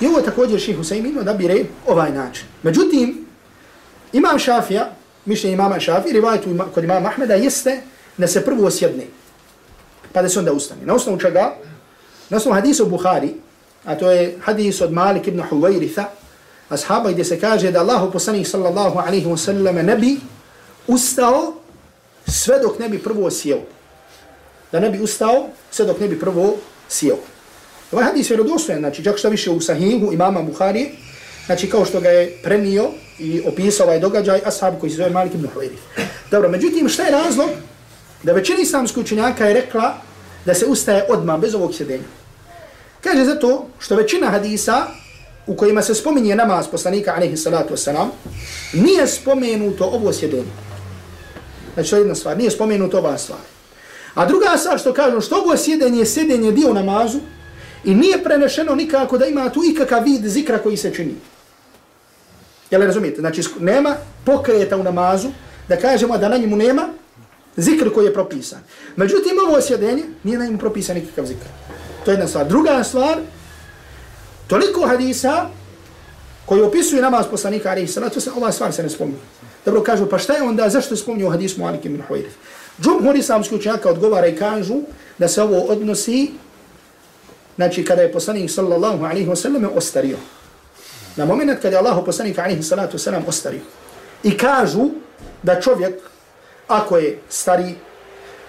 I 0.00 0.06
ovo 0.06 0.18
je 0.18 0.24
također 0.24 0.60
ših 0.60 0.78
Husaymin 0.78 1.20
odabire 1.20 1.64
ovaj 1.86 2.12
način. 2.12 2.44
Međutim, 2.62 3.26
imam 4.12 4.38
Šafija, 4.38 4.90
mišljenje 5.24 5.54
imama 5.54 5.80
Šafija, 5.80 6.12
rivajetu 6.12 6.50
ima, 6.50 6.64
kod 6.74 6.84
imama 6.84 7.08
Ahmeda 7.08 7.34
jeste 7.34 7.80
da 8.16 8.26
se 8.26 8.44
prvo 8.44 8.66
osjedne, 8.66 9.04
pa 10.12 10.22
da 10.22 10.28
se 10.28 10.38
onda 10.38 10.52
ustane. 10.52 10.80
Na 10.84 10.94
osnovu 10.94 11.18
čega? 11.18 11.54
Na 12.30 12.36
osnovu 12.36 12.54
hadisa 12.54 12.84
u 12.84 12.88
Bukhari, 12.88 13.34
a 13.84 13.94
to 13.94 14.10
je 14.10 14.36
hadis 14.44 14.80
od 14.80 14.92
Malik 14.92 15.26
ibn 15.26 15.42
Huwairitha, 15.50 16.04
ashaba 16.68 17.10
gdje 17.10 17.24
se 17.24 17.40
kaže 17.40 17.70
da 17.70 17.80
Allahu 17.80 18.12
poslanih 18.12 18.48
sallallahu 18.48 18.98
alaihi 18.98 19.26
wa 19.26 19.36
sallam 19.36 19.76
ne 19.76 19.96
bi 19.96 20.16
ustao 20.86 21.54
sve 22.26 22.58
dok 22.58 22.78
ne 22.78 22.88
bi 22.88 22.98
prvo 22.98 23.30
sjeo. 23.30 23.60
Da 24.72 24.80
ne 24.80 24.90
bi 24.90 25.00
ustao 25.00 25.48
sve 25.70 25.86
dok 25.86 26.00
ne 26.00 26.08
bi 26.08 26.20
prvo 26.20 26.56
sjeo. 26.88 27.16
Ovaj 27.92 28.04
hadis 28.04 28.30
je 28.30 28.36
rodostojen, 28.36 28.80
znači 28.80 29.04
čak 29.04 29.18
što 29.18 29.28
više 29.28 29.50
u 29.50 29.60
sahihu 29.60 30.12
imama 30.12 30.42
Buhari, 30.42 30.90
znači 31.46 31.70
kao 31.70 31.84
što 31.84 32.00
ga 32.00 32.08
je 32.08 32.38
prenio 32.42 32.90
i 33.18 33.42
opisao 33.46 33.86
ovaj 33.86 34.00
događaj 34.00 34.40
ashab 34.44 34.74
koji 34.80 34.90
se 34.90 34.96
zove 34.96 35.10
Malik 35.10 35.34
ibn 35.34 35.48
Huwairith. 35.54 36.06
Dobro, 36.30 36.48
međutim 36.48 36.88
šta 36.88 37.02
je 37.02 37.10
razlog? 37.10 37.50
Da 38.22 38.32
većina 38.32 38.58
islamskih 38.60 39.02
učenjaka 39.02 39.46
je 39.46 39.54
rekla 39.54 39.94
da 40.44 40.54
se 40.54 40.66
ustaje 40.66 41.06
odmah 41.08 41.40
bez 41.40 41.54
ovog 41.54 41.74
sjedenja. 41.74 42.04
Kaže 43.00 43.24
zato 43.24 43.66
što 43.78 43.96
većina 43.96 44.30
hadisa 44.30 44.86
u 45.46 45.56
kojima 45.56 45.82
se 45.82 45.94
spominje 45.94 46.36
namaz 46.36 46.66
poslanika 46.70 47.14
alaihi 47.16 47.36
salatu 47.36 47.74
wasalam, 47.74 48.08
nije 48.72 49.06
spomenuto 49.06 49.84
ovo 49.84 50.12
sjedenje. 50.12 50.50
Znači 51.74 51.90
to 51.90 51.96
je 51.96 52.00
jedna 52.00 52.14
stvar, 52.14 52.38
nije 52.38 52.50
spomenuta 52.50 52.98
ova 52.98 53.18
stvar. 53.18 53.40
A 54.14 54.26
druga 54.26 54.56
stvar 54.56 54.78
što 54.78 54.92
kažu, 54.92 55.20
što 55.20 55.36
ovo 55.36 55.56
sjedenje 55.56 55.98
je 55.98 56.06
sjedenje 56.06 56.52
dio 56.52 56.72
namazu 56.72 57.18
i 57.84 57.94
nije 57.94 58.24
prenešeno 58.24 58.74
nikako 58.74 59.18
da 59.18 59.26
ima 59.26 59.50
tu 59.50 59.60
ikakav 59.64 60.04
vid 60.04 60.26
zikra 60.26 60.58
koji 60.58 60.76
se 60.76 60.94
čini. 60.94 61.14
Jel 62.70 62.82
razumijete? 62.82 63.20
Znači, 63.20 63.42
nema 63.60 63.96
pokreta 64.24 64.76
u 64.76 64.82
namazu 64.82 65.28
da 65.68 65.76
kažemo 65.76 66.18
da 66.18 66.28
na 66.28 66.36
njemu 66.36 66.56
nema 66.56 66.88
zikr 67.56 67.92
koji 67.94 68.06
je 68.06 68.14
propisan. 68.14 68.58
Međutim, 68.96 69.32
ovo 69.48 69.60
sjedenje 69.60 70.02
nije 70.22 70.38
na 70.38 70.44
njemu 70.44 70.58
propisan 70.58 70.96
nikakav 70.96 71.26
zikr. 71.26 71.46
To 72.04 72.10
je 72.10 72.14
jedna 72.14 72.28
stvar. 72.28 72.46
Druga 72.46 72.84
stvar, 72.84 73.18
toliko 74.46 74.86
hadisa 74.86 75.48
koji 76.46 76.62
opisuje 76.62 77.02
namaz 77.02 77.26
poslanika 77.30 77.70
alaihi 77.70 77.88
salatu 77.88 78.20
se 78.20 78.30
ova 78.36 78.52
stvar 78.52 78.72
se 78.72 78.82
ne 78.82 78.90
spominje. 78.90 79.18
Dobro 79.64 79.82
kažu, 79.82 80.06
pa 80.06 80.18
šta 80.18 80.32
je 80.32 80.42
onda, 80.42 80.68
zašto 80.68 80.94
je 80.94 81.30
hadis 81.30 81.56
Mu'alike 81.56 81.88
min 81.88 82.02
Mu'alik 82.08 82.18
ibn 82.18 82.28
Džumhur 82.82 83.16
islamski 83.16 83.54
učenjaka 83.54 83.90
odgovara 83.90 84.26
i 84.26 84.36
kažu 84.36 84.74
da 85.18 85.28
se 85.28 85.42
ovo 85.42 85.60
odnosi, 85.60 86.30
znači 87.56 87.84
kada 87.84 88.02
je 88.02 88.12
poslanik 88.12 88.50
sallallahu 88.50 89.04
alaihi 89.04 89.28
wa 89.28 89.36
sallam 89.36 89.68
ostario. 89.74 90.16
Na 91.16 91.24
moment 91.24 91.60
kada 91.62 91.76
je 91.76 91.78
Allah 91.78 92.02
poslanik 92.04 92.38
alaihi 92.38 92.62
salatu 92.62 92.98
sallam 92.98 93.24
ostario. 93.26 93.60
I 94.22 94.36
kažu 94.36 94.90
da 95.42 95.60
čovjek, 95.60 95.94
ako 96.68 96.96
je 96.96 97.18
stari, 97.28 97.74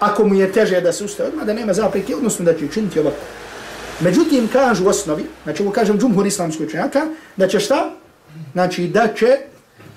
ako 0.00 0.24
mu 0.24 0.34
je 0.34 0.52
teže 0.52 0.80
da 0.80 0.92
se 0.92 1.04
ustaje 1.04 1.28
odmah, 1.28 1.46
da 1.46 1.52
nema 1.52 1.72
zapreke, 1.72 2.16
odnosno 2.16 2.44
da 2.44 2.58
će 2.58 2.64
učiniti 2.64 3.00
ovako. 3.00 3.16
Međutim, 4.00 4.48
kažu 4.52 4.84
u 4.84 4.88
osnovi, 4.88 5.24
znači 5.44 5.62
ovo 5.62 5.72
kažem 5.72 5.98
džumhur 5.98 6.26
islamski 6.26 6.64
učenjaka, 6.64 7.06
da 7.36 7.48
će 7.48 7.60
šta? 7.60 7.90
Znači 8.52 8.88
da 8.88 9.08
će 9.14 9.38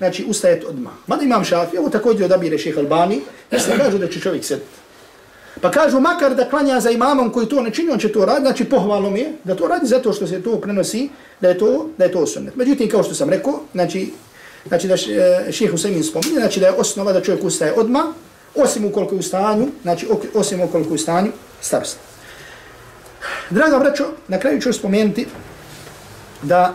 znači 0.00 0.24
ustajeti 0.28 0.66
odmah. 0.66 0.92
Mada 1.06 1.22
imam 1.22 1.44
šafi, 1.44 1.78
ovo 1.78 1.88
također 1.88 2.24
odabire 2.24 2.58
šeha 2.58 2.80
Albani, 2.80 3.20
jeste 3.50 3.76
kažu 3.76 3.98
da 3.98 4.08
će 4.08 4.20
čovjek 4.20 4.44
sediti. 4.44 4.80
Pa 5.60 5.70
kažu, 5.70 6.00
makar 6.00 6.34
da 6.34 6.48
klanja 6.48 6.80
za 6.80 6.90
imamom 6.90 7.30
koji 7.30 7.48
to 7.48 7.62
ne 7.62 7.70
čini, 7.70 7.90
on 7.92 7.98
će 7.98 8.12
to 8.12 8.24
raditi, 8.24 8.46
znači 8.46 8.64
pohvalno 8.64 9.10
mi 9.10 9.20
je 9.20 9.32
da 9.44 9.54
to 9.54 9.68
radi 9.68 9.86
zato 9.86 10.12
što 10.12 10.26
se 10.26 10.42
to 10.42 10.56
prenosi, 10.60 11.08
da 11.40 11.48
je 11.48 11.58
to, 11.58 11.88
da 11.98 12.04
je 12.04 12.12
to 12.12 12.26
sunnet. 12.26 12.56
Međutim, 12.56 12.88
kao 12.88 13.02
što 13.02 13.14
sam 13.14 13.30
rekao, 13.30 13.60
znači, 13.72 14.12
znači 14.68 14.88
da 14.88 14.94
e, 14.94 15.52
šeha 15.52 15.74
Usamin 15.74 16.04
spominje, 16.04 16.38
znači 16.38 16.60
da 16.60 16.66
je 16.66 16.72
osnova 16.72 17.12
da 17.12 17.20
čovjek 17.20 17.44
ustaje 17.44 17.72
odmah, 17.72 18.04
osim 18.54 18.84
ukoliko 18.84 19.14
je 19.14 19.18
u 19.18 19.22
stanju, 19.22 19.68
znači 19.82 20.06
osim 20.34 20.60
ukoliko 20.60 20.90
je 20.90 20.94
u 20.94 20.98
stanju 20.98 21.32
starstva. 21.60 22.00
Draga 23.50 23.78
braćo, 23.78 24.04
na 24.28 24.38
kraju 24.38 24.60
ću 24.60 24.72
spomenuti 24.72 25.26
da 26.42 26.74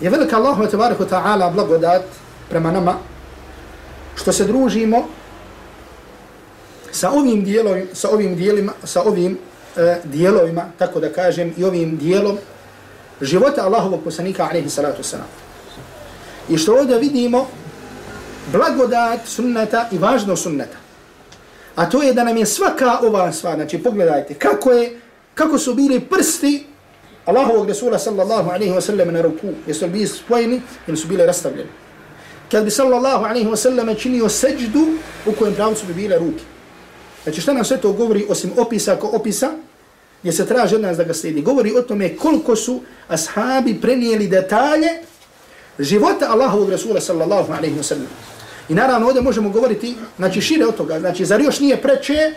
je 0.00 0.10
velika 0.10 0.36
Allahu 0.36 0.62
ta'ala 0.62 1.52
blagodat 1.52 2.02
prema 2.48 2.72
nama 2.72 2.94
što 4.16 4.32
se 4.32 4.44
družimo 4.44 5.08
sa 6.90 7.10
ovim 7.10 7.44
dijelovima, 7.44 7.86
sa 7.92 8.10
ovim 8.10 8.36
dijelima, 8.36 8.72
sa 8.84 9.02
ovim 9.02 9.38
e, 9.76 10.00
dijelovima, 10.04 10.64
tako 10.78 11.00
da 11.00 11.12
kažem, 11.12 11.54
i 11.56 11.64
ovim 11.64 11.96
dijelom 11.96 12.38
života 13.20 13.64
Allahovog 13.64 14.00
poslanika 14.04 14.48
alaihi 14.50 14.70
salatu 14.70 15.02
wasalam. 15.02 15.30
I 16.48 16.58
što 16.58 16.74
ovdje 16.74 16.98
vidimo 16.98 17.46
blagodat 18.52 19.20
sunneta 19.26 19.88
i 19.92 19.98
važno 19.98 20.36
sunneta. 20.36 20.76
A 21.76 21.90
to 21.90 22.02
je 22.02 22.12
da 22.14 22.24
nam 22.24 22.36
je 22.36 22.46
svaka 22.46 22.98
ova 23.02 23.32
stvar, 23.32 23.54
znači 23.54 23.78
pogledajte 23.82 24.34
kako 24.34 24.70
je, 24.70 25.00
kako 25.34 25.58
su 25.58 25.74
bili 25.74 26.00
prsti 26.00 26.66
Allahovog 27.24 27.68
Rasula 27.68 27.98
sallallahu 27.98 28.50
alaihi 28.50 28.72
wa 28.72 28.80
sallam 28.80 29.12
na 29.12 29.20
ruku, 29.22 29.48
jesu 29.66 29.84
li 29.84 29.90
bili 29.90 30.06
spojeni 30.06 30.62
ili 30.86 30.96
su 30.96 31.08
bili 31.08 31.26
rastavljeni 31.26 31.70
kad 32.50 32.64
bi 32.64 32.70
sallallahu 32.70 33.24
alaihi 33.24 33.48
wasallam 33.48 33.98
činio 33.98 34.28
seđdu 34.28 34.86
u 35.26 35.32
kojem 35.32 35.54
pravcu 35.54 35.86
bi 35.86 35.94
bile 35.94 36.18
ruke. 36.18 36.42
Znači 37.22 37.40
šta 37.40 37.52
nam 37.52 37.64
sve 37.64 37.76
to 37.76 37.92
govori 37.92 38.26
osim 38.28 38.52
opisa 38.56 38.96
ko 38.96 39.10
opisa, 39.12 39.50
gdje 40.20 40.32
se 40.32 40.46
traži 40.46 40.74
od 40.74 40.80
nas 40.80 40.96
da 40.96 41.04
ga 41.04 41.14
slijedi. 41.14 41.42
Govori 41.42 41.72
o 41.76 41.82
tome 41.82 42.16
koliko 42.16 42.56
su 42.56 42.80
ashabi 43.08 43.80
prenijeli 43.80 44.28
detalje 44.28 44.88
života 45.78 46.26
Allahovog 46.30 46.70
Rasula 46.70 47.00
sallallahu 47.00 47.52
alaihi 47.52 47.76
wasallam. 47.76 48.08
I 48.68 48.74
naravno 48.74 49.06
ovdje 49.06 49.22
možemo 49.22 49.50
govoriti, 49.50 49.94
znači 50.16 50.40
šire 50.40 50.66
od 50.66 50.76
toga, 50.76 51.00
znači 51.00 51.24
zar 51.24 51.40
još 51.40 51.60
nije 51.60 51.82
preče 51.82 52.32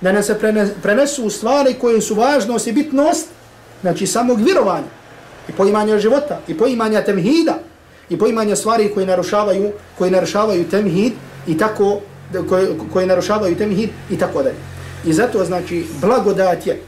da 0.00 0.12
nam 0.12 0.22
se 0.22 0.38
prenesu 0.82 1.30
stvari 1.30 1.74
koje 1.74 2.00
su 2.00 2.14
važnost 2.14 2.66
i 2.66 2.72
bitnost, 2.72 3.28
znači 3.80 4.06
samog 4.06 4.40
vjerovanja 4.40 4.88
i 5.48 5.52
poimanja 5.52 5.98
života 5.98 6.40
i 6.48 6.58
poimanja 6.58 7.04
temhida, 7.04 7.58
i 8.10 8.18
poimanja 8.18 8.56
stvari 8.56 8.90
koje 8.94 9.06
narušavaju, 9.06 9.72
koje 9.98 10.10
narušavaju 10.10 10.68
temhid 10.70 11.12
i 11.46 11.58
tako 11.58 12.00
koje, 12.48 12.68
koje 12.92 13.06
narušavaju 13.06 13.56
temhid 13.56 13.90
i 14.10 14.18
tako 14.18 14.42
dalje. 14.42 14.56
I 15.06 15.12
zato 15.12 15.44
znači 15.44 15.86
blagodat 16.00 16.66
je 16.66 16.82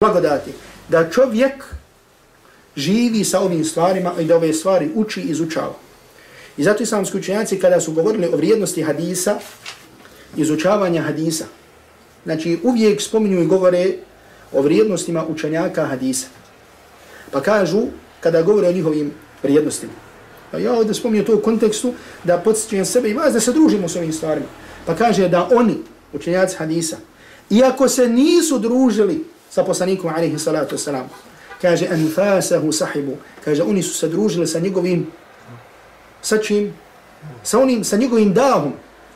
blagodat 0.00 0.46
je 0.46 0.52
da 0.88 1.10
čovjek 1.10 1.64
živi 2.76 3.24
sa 3.24 3.40
ovim 3.40 3.64
stvarima 3.64 4.12
i 4.20 4.24
da 4.24 4.36
ove 4.36 4.52
stvari 4.52 4.90
uči 4.94 5.20
i 5.20 5.30
izučava. 5.30 5.74
I 6.56 6.62
zato 6.62 6.82
islamski 6.82 7.18
učenjaci 7.18 7.58
kada 7.58 7.80
su 7.80 7.92
govorili 7.92 8.26
o 8.26 8.36
vrijednosti 8.36 8.82
hadisa, 8.82 9.38
izučavanja 10.36 11.02
hadisa, 11.02 11.44
znači 12.24 12.58
uvijek 12.62 13.00
spominju 13.00 13.42
i 13.42 13.46
govore 13.46 13.92
o 14.52 14.62
vrijednostima 14.62 15.24
učenjaka 15.26 15.86
hadisa. 15.86 16.26
Pa 17.30 17.40
kažu, 17.40 17.82
kada 18.20 18.42
govore 18.42 18.68
o 18.68 18.72
njihovim 18.72 19.12
vrijednostima, 19.42 19.92
Pa 20.54 20.58
ja 20.58 20.72
ovdje 20.72 20.94
spominjem 20.94 21.26
to 21.26 21.34
u 21.34 21.40
kontekstu 21.40 21.92
da 22.24 22.38
podsjećujem 22.38 22.84
sebe 22.84 23.08
i 23.08 23.14
vas 23.14 23.32
da 23.32 23.40
se 23.40 23.52
družimo 23.52 23.88
s 23.88 23.96
ovim 23.96 24.12
stvarima. 24.12 24.46
Pa 24.86 24.94
kaže 24.94 25.28
da 25.28 25.48
oni, 25.52 25.76
učenjaci 26.12 26.56
hadisa, 26.56 26.96
iako 27.50 27.88
se 27.88 28.08
nisu 28.08 28.58
družili 28.58 29.24
sa 29.50 29.64
poslanikom 29.64 30.14
alaihi 30.14 30.38
salatu 30.38 30.76
wasalam, 30.76 31.10
kaže 31.62 31.88
anfasahu 31.90 32.72
sahibu, 32.72 33.16
kaže 33.44 33.62
oni 33.62 33.82
su 33.82 33.94
se 33.94 34.08
družili 34.08 34.46
sa 34.46 34.60
njegovim, 34.60 35.06
sa 36.22 36.38
čim? 36.38 36.72
Sa 37.42 37.58
onim, 37.58 37.84
sa 37.84 37.96
njegovim 37.96 38.34
dahom, 38.34 38.72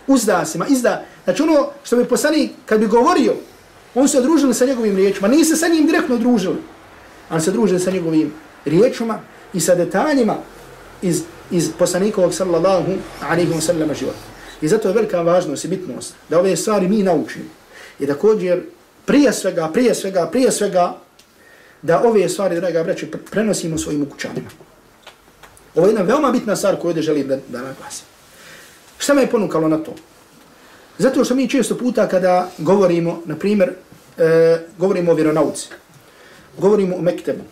uzdasima, 0.07 0.66
izda. 0.66 1.05
Znači 1.24 1.43
ono 1.43 1.70
što 1.84 1.97
bi 1.97 2.05
poslanik, 2.05 2.51
kad 2.66 2.80
bi 2.80 2.86
govorio, 2.86 3.34
on 3.95 4.09
se 4.09 4.22
družili 4.22 4.55
sa 4.55 4.66
njegovim 4.66 4.97
riječima, 4.97 5.28
nisu 5.28 5.55
se 5.55 5.57
sa 5.57 5.68
njim 5.68 5.86
direktno 5.86 6.16
družili, 6.16 6.59
ali 7.28 7.41
se 7.41 7.51
družili 7.51 7.80
sa 7.80 7.91
njegovim 7.91 8.32
riječima 8.64 9.20
i 9.53 9.61
sa 9.61 9.74
detaljima 9.74 10.36
iz, 11.03 11.23
iz 11.51 11.71
poslanikovog 11.79 12.35
sallallahu 12.35 12.93
alaihi 13.21 13.53
wa 13.53 13.61
sallam 13.61 13.95
života. 13.95 14.19
I 14.61 14.69
zato 14.69 14.89
je 14.89 14.95
velika 14.95 15.23
važnost 15.23 15.65
i 15.65 15.69
bitnost 15.69 16.15
da 16.29 16.39
ove 16.39 16.57
stvari 16.57 16.89
mi 16.89 17.03
naučimo. 17.03 17.45
I 18.01 18.07
također 18.07 18.63
prije 19.05 19.33
svega, 19.33 19.69
prije 19.73 19.95
svega, 19.95 20.27
prije 20.27 20.53
svega 20.53 20.97
da 21.83 22.03
ove 22.05 22.29
stvari, 22.29 22.57
draga 22.57 22.85
braće, 22.85 23.07
prenosimo 23.31 23.79
svojim 23.79 24.03
ukućanima. 24.03 24.49
Ovo 25.75 25.87
je 25.87 25.91
jedna 25.91 26.03
veoma 26.03 26.31
bitna 26.31 26.57
stvar 26.57 26.77
koju 26.77 26.89
ovdje 26.89 27.03
želim 27.03 27.29
da, 27.29 27.37
da 27.49 27.63
naglasim. 27.63 28.05
Šta 28.99 29.15
me 29.15 29.23
je 29.23 29.31
ponukalo 29.31 29.69
na 29.69 29.79
to? 29.79 29.95
Zato 30.99 31.25
što 31.25 31.35
mi 31.35 31.49
često 31.49 31.79
puta 31.79 32.09
kada 32.09 32.51
govorimo, 32.59 33.23
na 33.25 33.37
primjer, 33.37 33.73
e, 34.19 34.59
govorimo 34.79 35.13
o 35.13 35.15
vjeronauci, 35.15 35.69
govorimo 36.59 36.97
o 36.97 37.01
mektebu, 37.01 37.45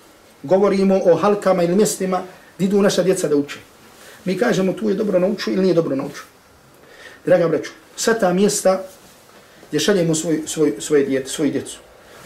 govorimo 0.43 1.01
o 1.05 1.15
halkama 1.15 1.63
ili 1.63 1.75
mjestima 1.75 2.23
idu 2.59 2.83
naša 2.83 3.03
djeca 3.03 3.29
da 3.29 3.37
uče. 3.37 3.59
Mi 4.25 4.39
kažemo 4.39 4.73
tu 4.73 4.89
je 4.89 4.95
dobro 4.95 5.19
nauču 5.19 5.51
ili 5.51 5.63
nije 5.63 5.75
dobro 5.75 5.97
nauču. 5.97 6.23
Draga 7.27 7.49
braću, 7.49 7.71
sva 7.97 8.15
ta 8.15 8.33
mjesta 8.33 8.83
gdje 9.69 9.81
šaljemo 9.81 10.15
svoj, 10.15 10.43
svoj, 10.47 10.75
svoje 10.79 11.05
djete, 11.05 11.29
svoju 11.29 11.51
djecu, 11.53 11.79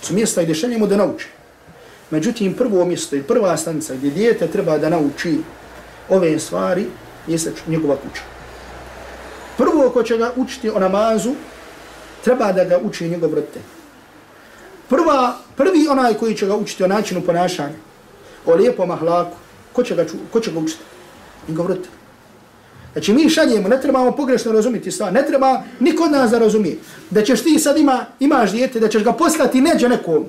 su 0.02 0.14
mjesta 0.14 0.42
gdje 0.42 0.54
šaljemo 0.54 0.86
da 0.86 0.96
nauče. 0.96 1.26
Međutim, 2.10 2.54
prvo 2.54 2.84
mjesto 2.84 3.16
i 3.16 3.22
prva 3.22 3.56
stanica 3.56 3.94
gdje 3.94 4.10
djete 4.10 4.46
treba 4.46 4.78
da 4.78 4.88
nauči 4.88 5.38
ove 6.08 6.38
stvari 6.38 6.86
jeste 7.26 7.52
njegova 7.66 7.96
kuća. 7.96 8.22
Prvo 9.56 9.90
ko 9.90 10.02
će 10.02 10.16
ga 10.16 10.32
učiti 10.36 10.70
o 10.70 10.78
namazu, 10.78 11.34
treba 12.24 12.52
da 12.52 12.64
ga 12.64 12.78
uči 12.78 13.08
njegov 13.08 13.34
roditelj. 13.34 13.62
Prva, 14.88 15.36
prvi 15.56 15.88
onaj 15.90 16.14
koji 16.14 16.36
će 16.36 16.46
ga 16.46 16.56
učiti 16.56 16.84
o 16.84 16.88
načinu 16.88 17.22
ponašanja, 17.22 17.76
o 18.46 18.54
lijepom 18.54 18.90
ahlaku, 18.90 19.36
ko 19.72 19.82
će 19.82 19.94
ga, 19.94 20.04
ču, 20.04 20.16
ko 20.32 20.40
će 20.40 20.52
ga 20.52 20.58
učiti? 20.58 20.82
I 21.48 21.52
govoriti. 21.52 21.88
Znači 22.92 23.12
mi 23.12 23.30
šaljemo, 23.30 23.68
ne 23.68 23.80
trebamo 23.80 24.12
pogrešno 24.12 24.52
razumiti 24.52 24.90
stvar, 24.90 25.12
ne 25.12 25.26
treba 25.26 25.62
niko 25.80 26.04
od 26.04 26.10
nas 26.10 26.30
da 26.30 26.38
razumije. 26.38 26.78
Da 27.10 27.22
ćeš 27.22 27.42
ti 27.42 27.58
sad 27.58 27.78
ima, 27.78 28.06
imaš 28.20 28.52
dijete, 28.52 28.80
da 28.80 28.88
ćeš 28.88 29.04
ga 29.04 29.12
poslati 29.12 29.60
neđe 29.60 29.88
nekom. 29.88 30.26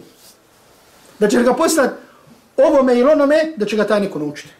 Da 1.20 1.28
ćeš 1.28 1.44
ga 1.44 1.54
poslati 1.54 1.94
ovome 2.58 3.00
ili 3.00 3.12
onome, 3.12 3.54
da 3.58 3.66
će 3.66 3.76
ga 3.76 3.88
taj 3.88 4.00
neko 4.00 4.20
naučiti. 4.20 4.54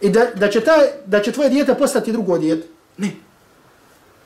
I 0.00 0.10
da, 0.10 0.26
da, 0.34 0.48
će 0.50 0.60
taj, 0.60 0.86
da 1.06 1.22
će 1.22 1.32
tvoje 1.32 1.50
dijete 1.50 1.74
postati 1.74 2.12
drugo 2.12 2.38
dijete. 2.38 2.68
Ne. 2.98 3.10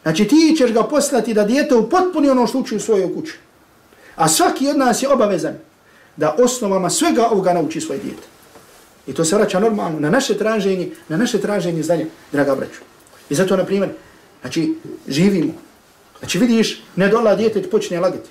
Znači 0.02 0.28
ti 0.28 0.54
ćeš 0.58 0.72
ga 0.72 0.82
poslati 0.82 1.34
da 1.34 1.44
dijete 1.44 1.74
u 1.74 1.88
ono 2.30 2.46
što 2.46 2.58
uči 2.58 2.76
u 2.76 2.80
svojoj 2.80 3.14
kući. 3.14 3.38
A 4.16 4.28
svaki 4.28 4.68
od 4.68 4.78
nas 4.78 5.02
je 5.02 5.08
obavezan 5.08 5.54
da 6.16 6.34
osnovama 6.38 6.90
svega 6.90 7.26
ovoga 7.26 7.52
nauči 7.52 7.80
svoje 7.80 8.00
dijete. 8.00 8.22
I 9.06 9.12
to 9.12 9.24
se 9.24 9.36
vraća 9.36 9.60
normalno 9.60 10.00
na 10.00 10.10
naše 10.10 10.38
traženje, 10.38 10.90
na 11.08 11.16
naše 11.16 11.40
traženje 11.40 11.82
znanja, 11.82 12.06
draga 12.32 12.54
braću. 12.54 12.80
I 13.30 13.34
zato, 13.34 13.56
na 13.56 13.64
primjer, 13.64 13.90
znači, 14.40 14.74
živimo. 15.08 15.52
Znači, 16.18 16.38
vidiš, 16.38 16.82
ne 16.96 17.08
dola 17.08 17.34
djete 17.34 17.62
ti 17.62 17.70
počne 17.70 18.00
lagati. 18.00 18.30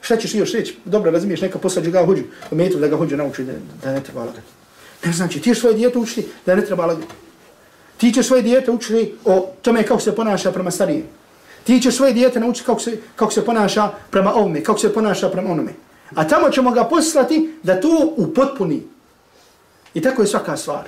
Šta 0.00 0.16
ćeš 0.16 0.34
još 0.34 0.52
reći? 0.52 0.76
Dobro, 0.84 1.10
razumiješ, 1.10 1.40
neka 1.40 1.58
poslađe 1.58 1.90
ga 1.90 2.06
hođu, 2.06 2.22
u 2.50 2.78
da 2.78 2.88
ga 2.88 2.96
hođu 2.96 3.16
nauči 3.16 3.44
da, 3.44 3.52
da 3.82 3.92
ne 3.92 4.02
treba 4.02 4.20
lagati. 4.20 4.46
Ne 5.04 5.12
znači, 5.12 5.40
ti 5.40 5.54
svoje 5.54 5.74
djete 5.74 5.98
učiti 5.98 6.26
da 6.46 6.54
ne 6.54 6.64
treba 6.64 6.86
lagati. 6.86 7.14
Ti 7.96 8.12
ćeš 8.12 8.26
svoje 8.26 8.42
dijete 8.42 8.70
učiti 8.70 9.14
o 9.24 9.52
tome 9.62 9.82
kako 9.82 10.00
se 10.00 10.14
ponaša 10.14 10.52
prema 10.52 10.70
starijem. 10.70 11.04
Ti 11.64 11.80
ćeš 11.80 11.96
svoje 11.96 12.12
dijete 12.12 12.40
naučiti 12.40 12.66
kako 12.66 12.80
se, 12.80 12.98
kako 13.16 13.32
se 13.32 13.44
ponaša 13.44 13.90
prema 14.10 14.34
ovome, 14.34 14.62
kako 14.62 14.78
se 14.78 14.94
ponaša 14.94 15.28
prema 15.28 15.50
onome. 15.50 15.72
A 16.14 16.28
tamo 16.28 16.50
ćemo 16.50 16.70
ga 16.70 16.84
poslati 16.84 17.54
da 17.62 17.80
to 17.80 18.14
upotpuni. 18.16 18.82
I 19.93 20.01
tako 20.01 20.21
je 20.21 20.27
svaka 20.27 20.57
stvar. 20.57 20.87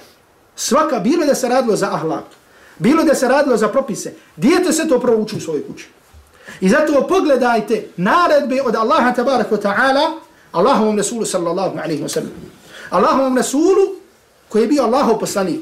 Svaka, 0.56 1.00
bilo 1.00 1.26
da 1.26 1.36
se 1.36 1.50
radilo 1.50 1.76
za 1.76 1.88
ahlak, 1.94 2.24
bilo 2.80 3.04
da 3.04 3.16
se 3.16 3.28
radilo 3.28 3.58
za 3.58 3.68
propise, 3.68 4.14
dijete 4.36 4.74
se 4.74 4.88
to 4.88 5.00
prouči 5.00 5.36
u 5.38 5.42
svojoj 5.42 5.68
kući. 5.68 5.88
I 6.62 6.70
zato 6.70 7.08
pogledajte 7.08 7.88
naredbe 7.98 8.62
od 8.62 8.76
Allaha 8.76 9.14
tabarak 9.14 9.52
wa 9.52 9.62
ta'ala, 9.62 10.20
Allahovom 10.52 10.98
Rasulu 10.98 11.26
sallallahu 11.26 11.78
alaihi 11.78 12.04
wa 12.04 12.10
sallam. 12.10 12.32
Allahovom 12.90 13.38
Rasulu 13.38 13.96
koji 14.50 14.62
je 14.62 14.68
bio 14.68 14.84
Allahov 14.84 15.20
poslanik, 15.20 15.62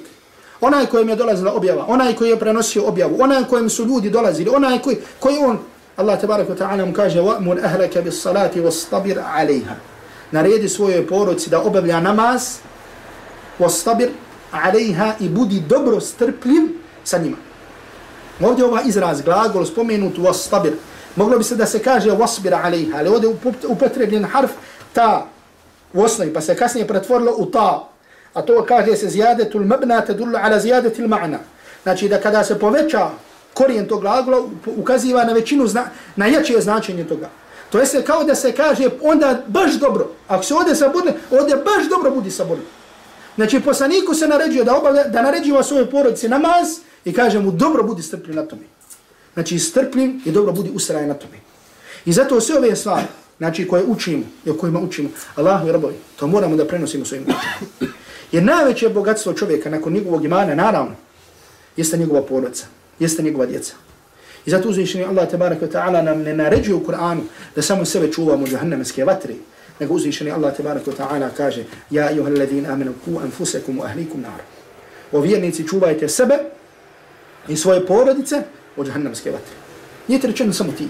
onaj 0.61 0.85
kojem 0.85 1.09
je 1.09 1.15
dolazila 1.15 1.53
objava, 1.53 1.85
onaj 1.87 2.15
koji 2.15 2.29
je 2.29 2.39
prenosio 2.39 2.87
objavu, 2.87 3.17
onaj 3.19 3.43
kojem 3.43 3.69
su 3.69 3.85
ljudi 3.85 4.09
dolazili, 4.09 4.49
onaj 4.49 4.79
koji, 4.79 4.97
koji 5.19 5.37
on, 5.37 5.59
Allah 5.95 6.21
tabarak 6.21 6.49
wa 6.49 6.57
ta'ala 6.57 6.85
mu 6.85 6.93
kaže 6.93 7.19
وَأْمُنْ 7.19 7.59
أَهْلَكَ 7.63 7.97
بِالصَّلَاةِ 8.03 8.51
وَاسْتَبِرْ 8.55 9.19
عَلَيْهَا 9.19 9.75
Naredi 10.31 10.69
svojoj 10.69 11.07
porodci 11.07 11.49
da 11.49 11.61
obavlja 11.61 11.99
namaz 11.99 12.57
وَصْتَبِرْ 13.60 14.08
عَلَيْهَا 14.52 15.12
i 15.20 15.28
budi 15.28 15.60
dobro 15.68 16.00
strpljiv 16.00 16.62
sa 17.04 17.18
njima. 17.18 17.36
Ovdje 18.40 18.64
ovaj 18.64 18.82
izraz, 18.86 19.22
glagol 19.22 19.66
spomenut, 19.66 20.18
وَصْتَبِرْ 20.18 20.72
Moglo 21.16 21.38
bi 21.38 21.44
se 21.44 21.56
da 21.56 21.66
se 21.66 21.78
kaže 21.78 22.10
وَصْبِرْ 22.10 22.54
عَلَيْهَا 22.54 22.98
Ali 22.98 23.08
ovdje 23.08 23.28
upotrebljen 23.68 24.24
harf 24.24 24.50
ta 24.92 25.26
u 25.92 26.02
osnovi, 26.02 26.32
pa 26.32 26.40
se 26.40 26.56
kasnije 26.56 26.86
pretvorilo 26.86 27.34
u 27.36 27.46
ta. 27.46 27.88
A 28.34 28.42
to 28.42 28.64
kaže 28.68 28.96
se 28.96 29.06
زِيَادَةُ 29.06 29.50
الْمَبْنَا 29.54 30.00
تَدُلُ 30.00 30.36
عَلَى 30.36 30.60
زِيَادَةِ 30.60 30.98
الْمَعْنَا 30.98 31.38
Znači 31.82 32.08
da 32.08 32.20
kada 32.20 32.44
se 32.44 32.58
poveća 32.58 33.10
korijen 33.54 33.88
tog 33.88 34.00
glagola, 34.00 34.42
ukaziva 34.76 35.24
na 35.24 35.32
većinu, 35.32 35.66
zna, 35.66 35.84
na 36.16 36.26
jače 36.26 36.60
značenje 36.60 37.04
toga. 37.04 37.28
To 37.70 37.78
je 37.80 38.02
kao 38.06 38.24
da 38.24 38.34
se 38.34 38.52
kaže 38.52 38.88
onda 39.02 39.42
baš 39.46 39.72
dobro. 39.72 40.10
Ako 40.28 40.44
se 40.44 40.54
ode 40.54 40.74
sa 40.74 40.88
budne, 40.88 41.14
ode 41.30 41.56
baš 41.56 41.88
dobro 41.90 42.10
budi 42.10 42.30
sa. 42.30 42.44
Znači 43.36 43.60
poslaniku 43.60 44.14
se 44.14 44.28
naređuje 44.28 44.64
da 44.64 44.76
obavlja, 44.76 45.04
da 45.04 45.22
naređiva 45.22 45.62
svojoj 45.62 45.90
porodici 45.90 46.28
namaz 46.28 46.68
i 47.04 47.12
kaže 47.12 47.38
mu 47.38 47.50
dobro 47.50 47.82
budi 47.82 48.02
strpljiv 48.02 48.36
na 48.36 48.42
tome. 48.42 48.62
Znači 49.34 49.58
strpljiv 49.58 50.10
i 50.24 50.30
dobro 50.30 50.52
budi 50.52 50.70
ustrajan 50.74 51.08
na 51.08 51.14
tome. 51.14 51.36
I 52.04 52.12
zato 52.12 52.40
sve 52.40 52.58
ove 52.58 52.76
stvari, 52.76 53.06
znači 53.38 53.68
koje 53.68 53.84
učimo 53.84 54.22
i 54.44 54.50
o 54.50 54.54
kojima 54.54 54.80
učimo, 54.80 55.08
Allahu 55.34 55.68
i 55.68 55.72
Rabovi, 55.72 55.94
to 56.16 56.26
moramo 56.26 56.56
da 56.56 56.66
prenosimo 56.66 57.04
svojim 57.04 57.24
učima. 57.24 57.92
Jer 58.32 58.42
najveće 58.42 58.88
bogatstvo 58.88 59.32
čovjeka 59.32 59.70
nakon 59.70 59.92
njegovog 59.92 60.24
imana, 60.24 60.54
naravno, 60.54 60.92
jeste 61.76 61.96
njegova 61.96 62.22
porodica, 62.22 62.66
jeste 62.98 63.22
njegova 63.22 63.46
djeca. 63.46 63.74
I 64.46 64.50
zato 64.50 64.68
uzvišenje 64.68 65.04
Allah 65.04 65.30
tabaraka 65.30 65.66
ta'ala 65.66 66.02
nam 66.02 66.22
ne 66.22 66.34
naređuje 66.34 66.74
u 66.74 66.84
Kur'anu 66.84 67.20
da 67.56 67.62
samo 67.62 67.84
sebe 67.84 68.12
čuvamo 68.12 68.46
džahannamske 68.46 69.04
vatre, 69.04 69.34
nego 69.80 69.94
uzvišeni 69.94 70.30
Allah 70.30 70.56
tabaraka 70.56 70.90
ta'ala 70.90 71.30
kaže 71.36 71.64
Ja 71.90 72.10
ijuha 72.10 72.30
alladhin 72.30 72.66
amenu 72.66 72.92
ku 73.04 73.18
anfusekum 73.18 73.78
u 73.78 73.82
ahlikum 73.82 74.20
nar. 74.20 74.40
O 75.12 75.20
vjernici 75.20 75.68
čuvajte 75.68 76.08
sebe 76.08 76.38
i 77.48 77.56
svoje 77.56 77.86
porodice 77.86 78.42
od 78.76 78.86
džahannamske 78.86 79.30
vatre. 79.30 79.54
Nije 80.08 80.20
ti 80.20 80.26
rečeno 80.26 80.52
samo 80.52 80.72
ti. 80.72 80.88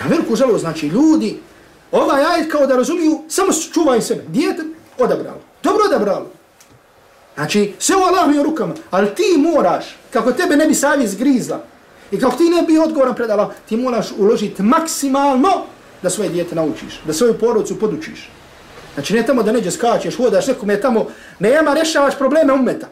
Na 0.00 0.06
veliku 0.08 0.36
žalost, 0.36 0.60
znači 0.60 0.86
ljudi, 0.86 1.38
ovaj 1.92 2.24
ajet 2.24 2.52
kao 2.52 2.66
da 2.66 2.76
razumiju, 2.76 3.20
samo 3.28 3.52
čuvaj 3.72 4.02
sebe. 4.02 4.22
Dijete 4.28 4.62
odabralo. 4.98 5.40
Dobro 5.62 5.84
odabralo. 5.84 6.30
Znači, 7.34 7.74
sve 7.78 7.96
u 7.96 8.00
Allahovim 8.00 8.42
rukama, 8.42 8.74
ali 8.90 9.14
ti 9.14 9.36
moraš, 9.38 9.96
kako 10.10 10.32
tebe 10.32 10.56
ne 10.56 10.66
bi 10.66 10.74
savjez 10.74 11.14
grizla, 11.14 11.64
i 12.10 12.20
kako 12.20 12.36
ti 12.36 12.44
ne 12.44 12.62
bi 12.62 12.78
odgovoran 12.78 13.14
pred 13.14 13.30
Allah, 13.30 13.48
ti 13.68 13.76
moraš 13.76 14.06
uložiti 14.18 14.62
maksimalno 14.62 15.66
da 16.02 16.10
svoje 16.10 16.30
dijete 16.30 16.54
naučiš, 16.54 17.00
da 17.04 17.12
svoju 17.12 17.38
porodcu 17.38 17.78
podučiš. 17.78 18.30
Znači, 18.94 19.14
ne 19.14 19.26
tamo 19.26 19.42
da 19.42 19.52
neđe 19.52 19.70
skačeš, 19.70 20.16
hodaš, 20.16 20.46
nekome 20.46 20.80
tamo, 20.80 21.06
nema, 21.38 21.74
rešavaš 21.74 22.18
probleme 22.18 22.52
umeta. 22.52 22.88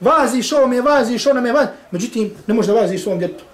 Vaziš 0.00 0.52
ovome, 0.52 0.80
vaziš 0.80 1.26
onome, 1.26 1.52
vaziš. 1.52 1.70
Međutim, 1.90 2.30
ne 2.46 2.54
možeš 2.54 2.72
da 2.72 2.80
vaziš 2.80 3.02
svom 3.02 3.18
djetu. 3.18 3.44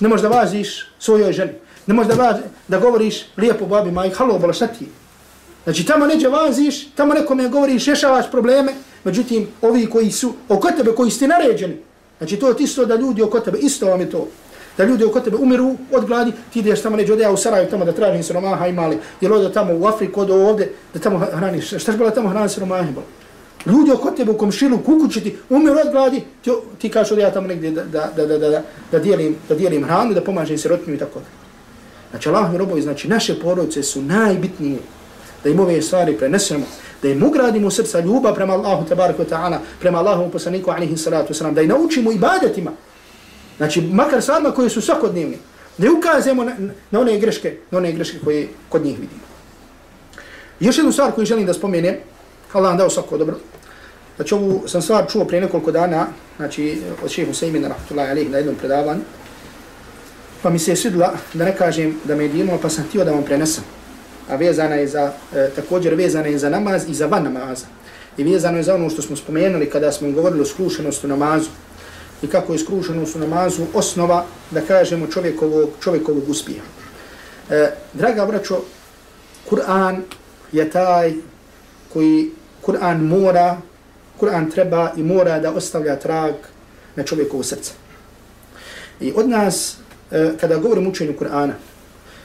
Ne 0.00 0.08
možeš 0.08 0.22
da 0.22 0.28
vaziš 0.28 0.86
svojoj 0.98 1.32
ženi. 1.32 1.52
Ne 1.86 1.94
možeš 1.94 2.14
da, 2.14 2.22
vaziš, 2.22 2.44
da 2.68 2.78
govoriš 2.78 3.26
lijepo 3.36 3.66
babi, 3.66 3.90
majk, 3.90 4.14
halo, 4.14 4.38
bola, 4.38 4.52
šta 4.52 4.66
ti 4.66 4.84
je? 4.84 4.90
Znači 5.64 5.84
tamo 5.84 6.06
neđe 6.06 6.28
vaziš, 6.28 6.90
tamo 6.90 7.14
nekome 7.14 7.48
govoriš, 7.48 7.86
rješavaš 7.86 8.30
probleme, 8.30 8.72
međutim 9.04 9.48
ovi 9.62 9.86
koji 9.86 10.12
su 10.12 10.32
oko 10.48 10.70
tebe, 10.70 10.94
koji 10.94 11.10
ste 11.10 11.28
naređeni, 11.28 11.76
znači 12.18 12.36
to 12.36 12.48
je 12.48 12.54
isto 12.58 12.86
da 12.86 12.96
ljudi 12.96 13.22
oko 13.22 13.40
tebe, 13.40 13.58
isto 13.58 13.86
vam 13.86 14.00
je 14.00 14.10
to, 14.10 14.28
da 14.78 14.84
ljudi 14.84 15.04
oko 15.04 15.20
tebe 15.20 15.36
umiru 15.36 15.74
od 15.92 16.06
gladi, 16.06 16.32
ti 16.52 16.58
ideš 16.58 16.82
tamo 16.82 16.96
neđe, 16.96 17.12
ode 17.12 17.22
ja 17.22 17.30
u 17.30 17.36
Saraju 17.36 17.70
tamo 17.70 17.84
da 17.84 17.92
tražim 17.92 18.22
siromaha 18.22 18.72
mali. 18.72 18.98
ili 19.20 19.34
ode 19.34 19.52
tamo 19.52 19.74
u 19.74 19.86
Afriku, 19.86 20.20
ode 20.20 20.32
ovde, 20.32 20.68
da 20.94 21.00
tamo 21.00 21.18
hraniš, 21.18 21.66
šta 21.66 21.92
će 21.92 21.98
bila 21.98 22.10
tamo 22.10 22.28
hrani 22.28 22.48
siromaha 22.48 22.88
imali? 22.88 23.06
Ljudi 23.66 23.90
oko 23.90 24.10
tebe 24.10 24.30
u 24.30 24.38
komšilu 24.38 24.78
kukućiti, 24.78 25.36
umiru 25.50 25.78
od 25.86 25.92
gladi, 25.92 26.22
ti, 26.42 26.50
ti 26.78 26.88
kažeš 26.88 27.12
ode 27.12 27.22
ja 27.22 27.30
tamo 27.30 27.46
negdje 27.46 27.70
da, 27.70 27.84
da, 27.84 28.10
da, 28.16 28.26
da, 28.26 28.38
da, 28.38 28.62
da, 28.92 28.98
dijelim, 28.98 29.36
da 29.48 29.54
dijelim 29.54 29.84
hranu, 29.84 30.14
da 30.14 30.24
pomažem 30.24 30.58
sirotnju 30.58 30.94
i 30.94 30.98
tako 30.98 31.18
da. 31.18 31.26
Znači 32.10 32.28
Allah 32.28 32.52
mi 32.52 32.58
robovi, 32.58 32.82
znači 32.82 33.08
naše 33.08 33.40
porodice 33.40 33.82
su 33.82 34.02
najbitnije 34.02 34.78
da 35.44 35.50
im 35.50 35.60
ove 35.60 35.82
stvari 35.82 36.16
prenesemo, 36.16 36.66
da 37.02 37.08
im 37.08 37.22
ugradimo 37.22 37.70
srca 37.70 38.00
ljubav 38.00 38.34
prema 38.34 38.52
Allahu 38.52 38.88
tabaraka 38.88 39.24
ta'ala, 39.24 39.58
prema 39.80 39.98
Allahu 39.98 40.30
poslaniku 40.30 40.70
alihi 40.70 40.96
salatu 40.96 41.32
wasalam, 41.32 41.54
da 41.54 41.62
im 41.62 41.68
naučimo 41.68 42.12
ibadetima, 42.12 42.72
znači 43.58 43.80
makar 43.80 44.22
stvarima 44.22 44.50
koji 44.50 44.70
su 44.70 44.80
svakodnevni, 44.80 45.38
da 45.78 45.92
ukazemo 45.92 46.44
na, 46.44 46.52
na 46.90 47.00
one 47.00 47.18
greške, 47.18 47.56
na 47.70 47.78
one 47.78 47.92
greške 47.92 48.18
koje 48.24 48.48
kod 48.68 48.84
njih 48.84 48.98
vidimo. 48.98 49.20
Još 50.60 50.78
jednu 50.78 50.92
stvar 50.92 51.12
koju 51.12 51.26
želim 51.26 51.46
da 51.46 51.54
spomenem, 51.54 51.96
Allah 52.52 52.70
vam 52.70 52.78
dao 52.78 52.90
svako 52.90 53.18
dobro, 53.18 53.36
znači 54.16 54.34
ovu 54.34 54.62
sam 54.66 54.82
stvar 54.82 55.06
čuo 55.10 55.24
prije 55.24 55.40
nekoliko 55.40 55.72
dana, 55.72 56.06
znači 56.36 56.78
od 57.04 57.10
šehe 57.10 57.32
Huseymina, 57.32 57.68
rahmatullahi 57.68 58.10
alihi, 58.10 58.28
na 58.28 58.38
jednom 58.38 58.54
predavanju, 58.54 59.00
pa 60.42 60.50
mi 60.50 60.58
se 60.58 60.72
je 60.72 60.76
svidla 60.76 61.12
da 61.34 61.44
ne 61.44 61.56
kažem 61.56 62.00
da 62.04 62.16
me 62.16 62.24
je 62.24 62.28
dino, 62.28 62.58
pa 62.62 62.68
sam 62.68 62.84
htio 62.84 63.04
da 63.04 63.12
vam 63.12 63.22
prenesem 63.22 63.64
a 64.28 64.36
vezana 64.36 64.74
je 64.74 64.86
za, 64.86 65.12
e, 65.34 65.50
također 65.56 65.94
vezana 65.94 66.28
je 66.28 66.38
za 66.38 66.48
namaz 66.50 66.88
i 66.88 66.94
za 66.94 67.06
van 67.06 67.24
namaza. 67.24 67.66
I 68.16 68.24
vezano 68.24 68.56
je 68.56 68.62
za 68.62 68.74
ono 68.74 68.90
što 68.90 69.02
smo 69.02 69.16
spomenuli 69.16 69.70
kada 69.70 69.92
smo 69.92 70.10
govorili 70.10 70.40
o 70.40 70.44
skrušenosti 70.44 71.06
namazu 71.06 71.48
i 72.22 72.26
kako 72.26 72.52
je 72.52 72.58
skruženost 72.58 73.16
u 73.16 73.18
namazu 73.18 73.62
osnova, 73.74 74.24
da 74.50 74.60
kažemo, 74.60 75.06
čovjekovog, 75.06 75.70
čovjekovog 75.80 76.28
uspjeha. 76.28 76.64
E, 77.50 77.70
draga 77.92 78.26
braćo, 78.26 78.60
Kur'an 79.50 80.02
je 80.52 80.70
taj 80.70 81.12
koji 81.92 82.30
Kur'an 82.66 83.00
mora, 83.00 83.56
Kur'an 84.20 84.50
treba 84.50 84.92
i 84.96 85.02
mora 85.02 85.38
da 85.38 85.52
ostavlja 85.52 85.96
trag 85.96 86.34
na 86.96 87.02
čovjekovo 87.02 87.42
srce. 87.42 87.72
I 89.00 89.12
od 89.16 89.28
nas, 89.28 89.76
e, 90.10 90.32
kada 90.40 90.56
govorimo 90.56 90.90
učenju 90.90 91.14
Kur'ana, 91.20 91.52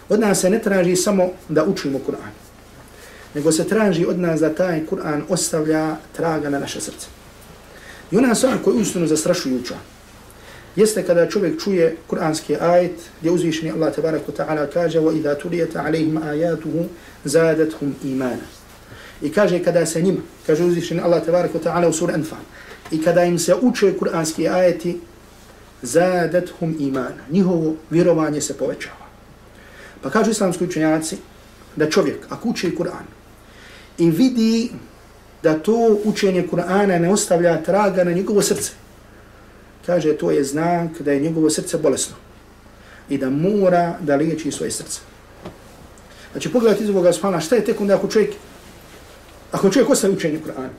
Od 0.10 0.20
nas 0.20 0.40
se 0.40 0.50
ne 0.50 0.60
traži 0.60 0.96
samo 0.96 1.30
da 1.50 1.64
učimo 1.64 2.00
Kur'an, 2.00 2.34
nego 3.34 3.52
se 3.52 3.68
traži 3.68 4.06
od 4.06 4.20
nas 4.20 4.40
da 4.40 4.54
taj 4.54 4.86
Kur'an 4.86 5.24
ostavlja 5.30 5.96
traga 6.16 6.50
na 6.50 6.60
naše 6.60 6.82
srce. 6.82 7.08
I 8.13 8.17
ona 8.17 8.35
stvar 8.35 8.59
koja 8.65 8.75
je 8.75 8.79
uistinu 8.79 9.07
zastrašujuća, 9.07 9.75
jeste 10.77 11.03
kada 11.03 11.29
čovjek 11.29 11.61
čuje 11.63 11.97
kur'anski 12.11 12.57
ajet 12.61 13.01
gdje 13.21 13.31
uzvišeni 13.31 13.73
Allah 13.73 13.95
tabaraka 13.95 14.33
ta'ala 14.33 14.67
kaže 14.73 14.99
وَإِذَا 14.99 15.35
تُلِيَتَ 15.35 15.77
عَلَيْهِمْ 15.77 16.23
آيَاتُهُ 16.23 16.87
زَادَتْهُمْ 17.25 17.93
إِيمَانًا 18.05 18.47
I 19.23 19.31
kaže 19.33 19.65
kada 19.65 19.87
se 19.87 20.03
njima, 20.03 20.21
kaže 20.47 20.65
uzvišeni 20.65 21.01
Allah 21.01 21.25
tabaraka 21.25 21.59
ta'ala 21.59 21.89
u 21.89 21.93
suri 21.93 22.13
Anfal, 22.13 22.39
i 22.91 23.03
kada 23.03 23.25
im 23.25 23.39
se 23.39 23.55
uče 23.55 23.95
kur'anski 23.99 24.49
ajeti, 24.49 25.01
زَادَتْهُمْ 25.83 26.79
إِيمَانًا 26.79 27.31
Njihovo 27.31 27.75
vjerovanje 27.91 28.41
se 28.41 28.55
povećava. 28.55 29.09
Pa 30.03 30.11
kažu 30.11 30.31
islamski 30.31 30.65
učenjaci 30.65 31.17
da 31.77 31.91
čovjek, 31.91 32.27
ako 32.29 32.49
uči 32.49 32.77
Kur'an 32.79 33.07
i 33.99 34.11
vidi 34.11 34.71
da 35.44 35.60
to 35.60 35.98
učenje 36.04 36.48
Kur'ana 36.52 37.00
ne 37.00 37.10
ostavlja 37.10 37.62
traga 37.64 38.04
na 38.04 38.12
njegovo 38.12 38.42
srce, 38.42 38.72
kaže 39.86 40.18
to 40.18 40.32
je 40.32 40.44
znak 40.44 41.02
da 41.02 41.12
je 41.12 41.20
njegovo 41.20 41.50
srce 41.50 41.78
bolesno 41.78 42.16
i 43.10 43.18
da 43.18 43.30
mora 43.30 43.98
da 44.00 44.16
liječi 44.16 44.52
svoje 44.52 44.72
srce. 44.72 45.00
Znači 46.32 46.52
pogledajte 46.52 46.84
iz 46.84 46.90
ovoga 46.90 47.14
spana, 47.14 47.40
šta 47.40 47.56
je 47.56 47.66
tek 47.66 47.82
onda 47.82 47.96
ako 47.96 48.08
čovjek, 48.08 48.32
ako 49.52 49.70
čovjek 49.70 49.90
ostaje 49.90 50.14
učenje 50.14 50.40
Kur'ana? 50.46 50.70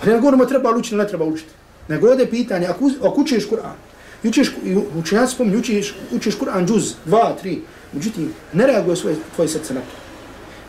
Pa 0.00 0.06
ne 0.06 0.18
govorimo 0.18 0.46
treba 0.46 0.76
učiti, 0.76 0.96
ne 0.96 1.08
treba 1.08 1.24
učiti. 1.24 1.50
Nego 1.88 2.10
ovdje 2.10 2.30
pitanje, 2.30 2.66
ako, 2.66 2.90
ako 3.02 3.20
učiš 3.20 3.48
Kur'an, 3.48 3.78
učiš, 4.24 4.52
i 4.64 4.76
učenjaci 4.98 5.34
spominju, 5.34 5.58
učiš, 5.58 5.94
učiš 6.12 6.38
Kur'an 6.38 6.66
džuz, 6.66 6.94
dva, 7.04 7.36
tri, 7.40 7.60
međutim, 7.92 8.32
ne 8.52 8.66
reaguje 8.66 8.96
svoje, 8.96 9.16
tvoje 9.34 9.48
srce 9.48 9.74
na 9.74 9.80
to. 9.80 9.96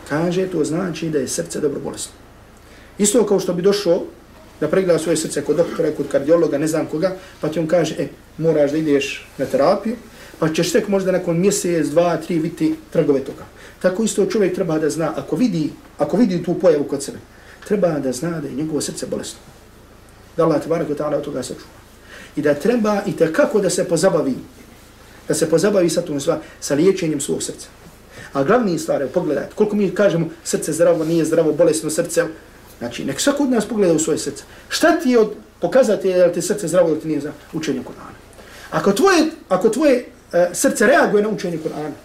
Kaže, 0.09 0.47
to 0.47 0.63
znači 0.63 1.09
da 1.09 1.19
je 1.19 1.27
srce 1.27 1.59
dobro 1.59 1.79
bolesno. 1.79 2.22
Isto 2.97 3.25
kao 3.25 3.39
što 3.39 3.53
bi 3.53 3.61
došao 3.61 4.03
da 4.59 4.67
pregleda 4.67 4.99
svoje 4.99 5.17
srce 5.17 5.41
kod 5.41 5.57
doktora, 5.57 5.91
kod 5.97 6.07
kardiologa, 6.07 6.57
ne 6.57 6.67
znam 6.67 6.85
koga, 6.85 7.15
pa 7.41 7.49
ti 7.49 7.59
on 7.59 7.67
kaže, 7.67 7.95
e, 7.99 8.07
moraš 8.37 8.71
da 8.71 8.77
ideš 8.77 9.27
na 9.37 9.45
terapiju, 9.45 9.95
pa 10.39 10.49
ćeš 10.53 10.71
tek 10.71 10.87
možda 10.87 11.11
nakon 11.11 11.39
mjesec, 11.39 11.87
dva, 11.87 12.17
tri 12.17 12.39
vidjeti 12.39 12.75
trgove 12.91 13.19
toga. 13.19 13.45
Tako 13.81 14.03
isto 14.03 14.25
čovjek 14.25 14.55
treba 14.55 14.79
da 14.79 14.89
zna, 14.89 15.13
ako 15.15 15.35
vidi, 15.35 15.69
ako 15.97 16.17
vidi 16.17 16.43
tu 16.43 16.53
pojavu 16.59 16.83
kod 16.83 17.03
sebe, 17.03 17.17
treba 17.67 17.99
da 17.99 18.11
zna 18.11 18.39
da 18.41 18.47
je 18.47 18.53
njegovo 18.53 18.81
srce 18.81 19.07
bolesno. 19.07 19.39
Da 20.37 20.43
Allah 20.43 20.61
tebara 20.61 20.85
kod 20.85 20.97
ta'ala 20.99 21.17
od 21.17 21.23
toga 21.23 21.43
sačuva. 21.43 21.83
I 22.35 22.41
da 22.41 22.53
treba 22.53 23.01
i 23.05 23.13
kako 23.33 23.59
da 23.59 23.69
se 23.69 23.83
pozabavi, 23.83 24.35
da 25.27 25.33
se 25.33 25.49
pozabavi 25.49 25.89
sa 25.89 26.01
tom 26.01 26.19
sva, 26.19 26.39
sa 26.59 26.75
liječenjem 26.75 27.21
svog 27.21 27.43
srca. 27.43 27.67
A 28.33 28.43
glavni 28.43 28.79
stvar 28.79 29.01
je 29.01 29.07
pogledajte, 29.07 29.55
koliko 29.55 29.75
mi 29.75 29.91
kažemo 29.95 30.29
srce 30.43 30.73
zdravo, 30.73 31.05
nije 31.05 31.25
zdravo, 31.25 31.53
bolesno 31.53 31.89
srce, 31.89 32.23
znači 32.83 33.05
nek 33.05 33.21
svako 33.21 33.43
od 33.43 33.49
nas 33.49 33.65
pogleda 33.65 33.93
u 33.93 33.99
svoje 33.99 34.17
srce. 34.17 34.43
Šta 34.69 34.99
ti 34.99 35.09
je 35.09 35.19
od 35.19 35.33
pokazati 35.61 36.07
je 36.07 36.17
da 36.17 36.33
ti 36.33 36.41
srce 36.41 36.67
zdravo 36.67 36.89
ili 36.89 36.99
ti 36.99 37.07
nije 37.07 37.21
za 37.21 37.31
učenje 37.53 37.79
Kur'ana? 37.79 38.19
Ako 38.71 38.91
tvoje, 38.91 39.23
ako 39.49 39.69
tvoje 39.69 40.05
e, 40.33 40.49
srce 40.53 40.87
reaguje 40.87 41.23
na 41.23 41.29
učenje 41.29 41.59
Kur'ana, 41.63 41.95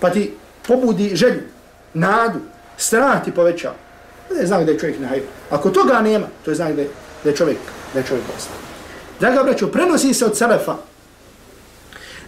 pa 0.00 0.10
ti 0.10 0.32
pobudi 0.66 1.16
želju, 1.16 1.42
nadu, 1.94 2.40
strah 2.76 3.24
ti 3.24 3.30
poveća, 3.30 3.72
da 4.30 4.40
je 4.40 4.46
znak 4.46 4.64
da 4.64 4.72
je 4.72 4.78
čovjek 4.78 5.00
na 5.00 5.08
hajru. 5.08 5.24
Ako 5.50 5.70
toga 5.70 6.00
nema, 6.00 6.26
to 6.44 6.50
je 6.50 6.54
znak 6.54 6.74
da 6.74 6.82
je, 6.82 6.88
da 7.24 7.30
je 7.30 7.36
čovjek, 7.36 7.58
da 7.92 7.98
je 7.98 8.06
čovjek 8.06 8.26
bolestan. 8.26 8.56
Draga 9.20 9.42
braćo, 9.42 9.68
prenosi 9.68 10.14
se 10.14 10.24
od 10.24 10.38
Selefa, 10.38 10.76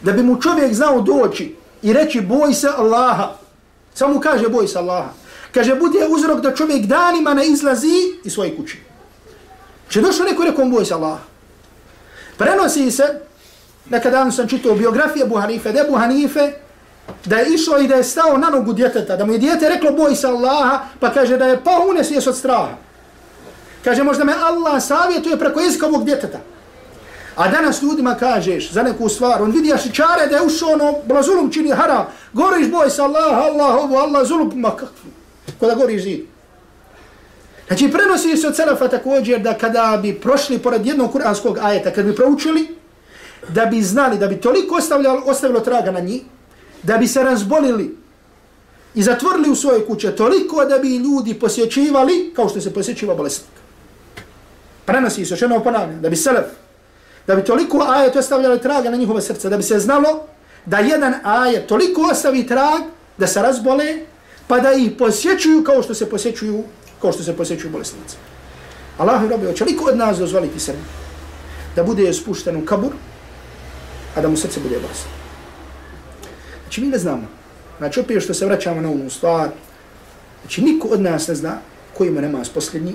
da 0.02 0.12
bi 0.12 0.22
mu 0.22 0.40
čovjek 0.42 0.74
znao 0.74 1.00
doći 1.00 1.54
i 1.82 1.92
reći 1.92 2.20
boj 2.20 2.54
se 2.54 2.68
Allaha. 2.76 3.36
Samo 3.94 4.20
kaže 4.20 4.48
boj 4.48 4.68
se 4.68 4.78
Allaha. 4.78 5.10
Kaže, 5.56 5.74
bude 5.74 6.04
uzrok 6.08 6.40
da 6.40 6.54
čovjek 6.54 6.86
danima 6.86 7.34
ne 7.34 7.46
izlazi 7.46 8.20
iz 8.24 8.32
svoje 8.32 8.56
kuće. 8.56 8.76
Če 9.88 10.00
došlo 10.00 10.24
neko 10.24 10.44
rekao 10.44 10.64
boj 10.64 10.84
se 10.84 10.94
Allah. 10.94 11.18
Prenosi 12.36 12.90
se, 12.90 13.06
nekad 13.90 14.12
dan 14.12 14.32
sam 14.32 14.48
čitao 14.48 14.74
biografije 14.74 15.24
Abu 15.24 15.38
Hanife, 15.40 15.72
da 15.72 15.80
Abu 15.80 15.96
Hanife, 15.96 16.52
da 17.24 17.38
je 17.38 17.54
išao 17.54 17.78
i 17.78 17.88
da 17.88 17.94
je 17.94 18.04
stao 18.04 18.36
na 18.36 18.50
nogu 18.50 18.72
djeteta, 18.72 19.16
da 19.16 19.24
mu 19.24 19.32
je 19.32 19.38
djete 19.38 19.68
reklo 19.68 19.92
boj 19.92 20.14
se 20.14 20.26
Allaha, 20.26 20.78
pa 21.00 21.12
kaže 21.12 21.38
da 21.38 21.46
je 21.46 21.64
pa 21.64 21.80
unesiješ 21.88 22.26
od 22.26 22.36
straha. 22.36 22.76
Kaže, 23.84 24.02
možda 24.02 24.24
me 24.24 24.34
Allah 24.36 24.82
savjetuje 24.82 25.38
preko 25.38 25.60
jezika 25.60 25.86
ovog 25.86 26.04
djeteta. 26.04 26.38
A 27.36 27.48
danas 27.48 27.82
ljudima 27.82 28.14
kažeš 28.14 28.72
za 28.72 28.82
neku 28.82 29.08
stvar, 29.08 29.42
on 29.42 29.50
vidi 29.50 29.72
ašičare 29.72 30.26
da 30.26 30.36
je 30.36 30.42
ušao 30.42 30.68
ono, 30.68 30.94
bila 31.04 31.22
zulum 31.22 31.52
čini 31.52 31.70
haram, 31.70 32.06
govoriš 32.32 32.70
boj 32.70 32.90
se 32.90 33.02
Allah, 33.02 33.38
Allah, 33.38 33.84
ovo, 33.84 33.98
Allah, 33.98 34.26
zulum, 34.26 34.52
ma 34.54 34.70
kakvi 34.70 35.16
kada 35.60 35.74
gori 35.74 36.00
zid. 36.00 36.20
Znači, 37.66 37.92
prenosi 37.92 38.36
se 38.36 38.48
od 38.48 38.56
Selefa 38.56 38.88
također 38.88 39.40
da 39.40 39.54
kada 39.54 39.98
bi 40.02 40.14
prošli 40.14 40.58
pored 40.58 40.86
jednog 40.86 41.12
kuranskog 41.12 41.58
ajeta, 41.58 41.90
kad 41.90 42.04
bi 42.04 42.14
proučili, 42.14 42.68
da 43.48 43.66
bi 43.66 43.82
znali, 43.82 44.18
da 44.18 44.28
bi 44.28 44.40
toliko 44.40 44.74
ostavljalo, 44.74 45.22
ostavilo 45.26 45.60
traga 45.60 45.90
na 45.90 46.00
njih, 46.00 46.22
da 46.82 46.96
bi 46.96 47.08
se 47.08 47.22
razbolili 47.22 47.96
i 48.94 49.02
zatvorili 49.02 49.50
u 49.50 49.56
svoje 49.56 49.86
kuće 49.86 50.16
toliko 50.16 50.64
da 50.64 50.78
bi 50.78 50.96
ljudi 50.96 51.34
posjećivali 51.34 52.32
kao 52.36 52.48
što 52.48 52.60
se 52.60 52.74
posjećiva 52.74 53.14
bolesnik. 53.14 53.50
Prenosi 54.84 55.24
se, 55.24 55.36
što 55.36 55.60
ponavljam, 55.64 56.00
da 56.02 56.08
bi 56.08 56.16
Selef, 56.16 56.46
da 57.26 57.36
bi 57.36 57.44
toliko 57.44 57.84
ajet 57.88 58.16
ostavljalo 58.16 58.58
traga 58.58 58.90
na 58.90 58.96
njihove 58.96 59.22
srce, 59.22 59.48
da 59.48 59.56
bi 59.56 59.62
se 59.62 59.78
znalo 59.78 60.26
da 60.66 60.78
jedan 60.78 61.14
ajet 61.22 61.66
toliko 61.66 62.02
ostavi 62.12 62.46
trag 62.46 62.82
da 63.18 63.26
se 63.26 63.42
razbole, 63.42 63.98
pa 64.48 64.60
da 64.60 64.72
ih 64.72 64.90
posjećuju 64.98 65.64
kao 65.64 65.82
što 65.82 65.94
se 65.94 66.10
posjećuju, 66.10 66.64
kao 67.00 67.12
što 67.12 67.22
se 67.22 67.36
posjećuju 67.36 67.72
bolesnici. 67.72 68.16
Allah 68.98 69.24
i 69.24 69.28
robi, 69.28 69.46
hoće 69.46 69.64
li 69.64 69.78
od 69.90 69.96
nas 69.96 70.18
dozvoliti 70.18 70.60
se 70.60 70.74
da 71.76 71.82
bude 71.82 72.12
spušten 72.12 72.56
u 72.56 72.64
kabur, 72.66 72.92
a 74.14 74.20
da 74.20 74.28
mu 74.28 74.36
srce 74.36 74.60
bude 74.60 74.78
bolesno? 74.78 75.10
Znači 76.62 76.80
mi 76.80 76.86
ne 76.86 76.98
znamo. 76.98 77.28
Znači 77.78 78.00
opet 78.00 78.22
što 78.22 78.34
se 78.34 78.46
vraćamo 78.46 78.80
na 78.80 78.90
onu 78.90 79.10
stvar, 79.10 79.48
znači 80.40 80.62
niko 80.62 80.88
od 80.88 81.00
nas 81.00 81.28
ne 81.28 81.34
zna 81.34 81.58
koji 81.94 82.10
mu 82.10 82.20
namaz 82.20 82.48
posljednji, 82.48 82.94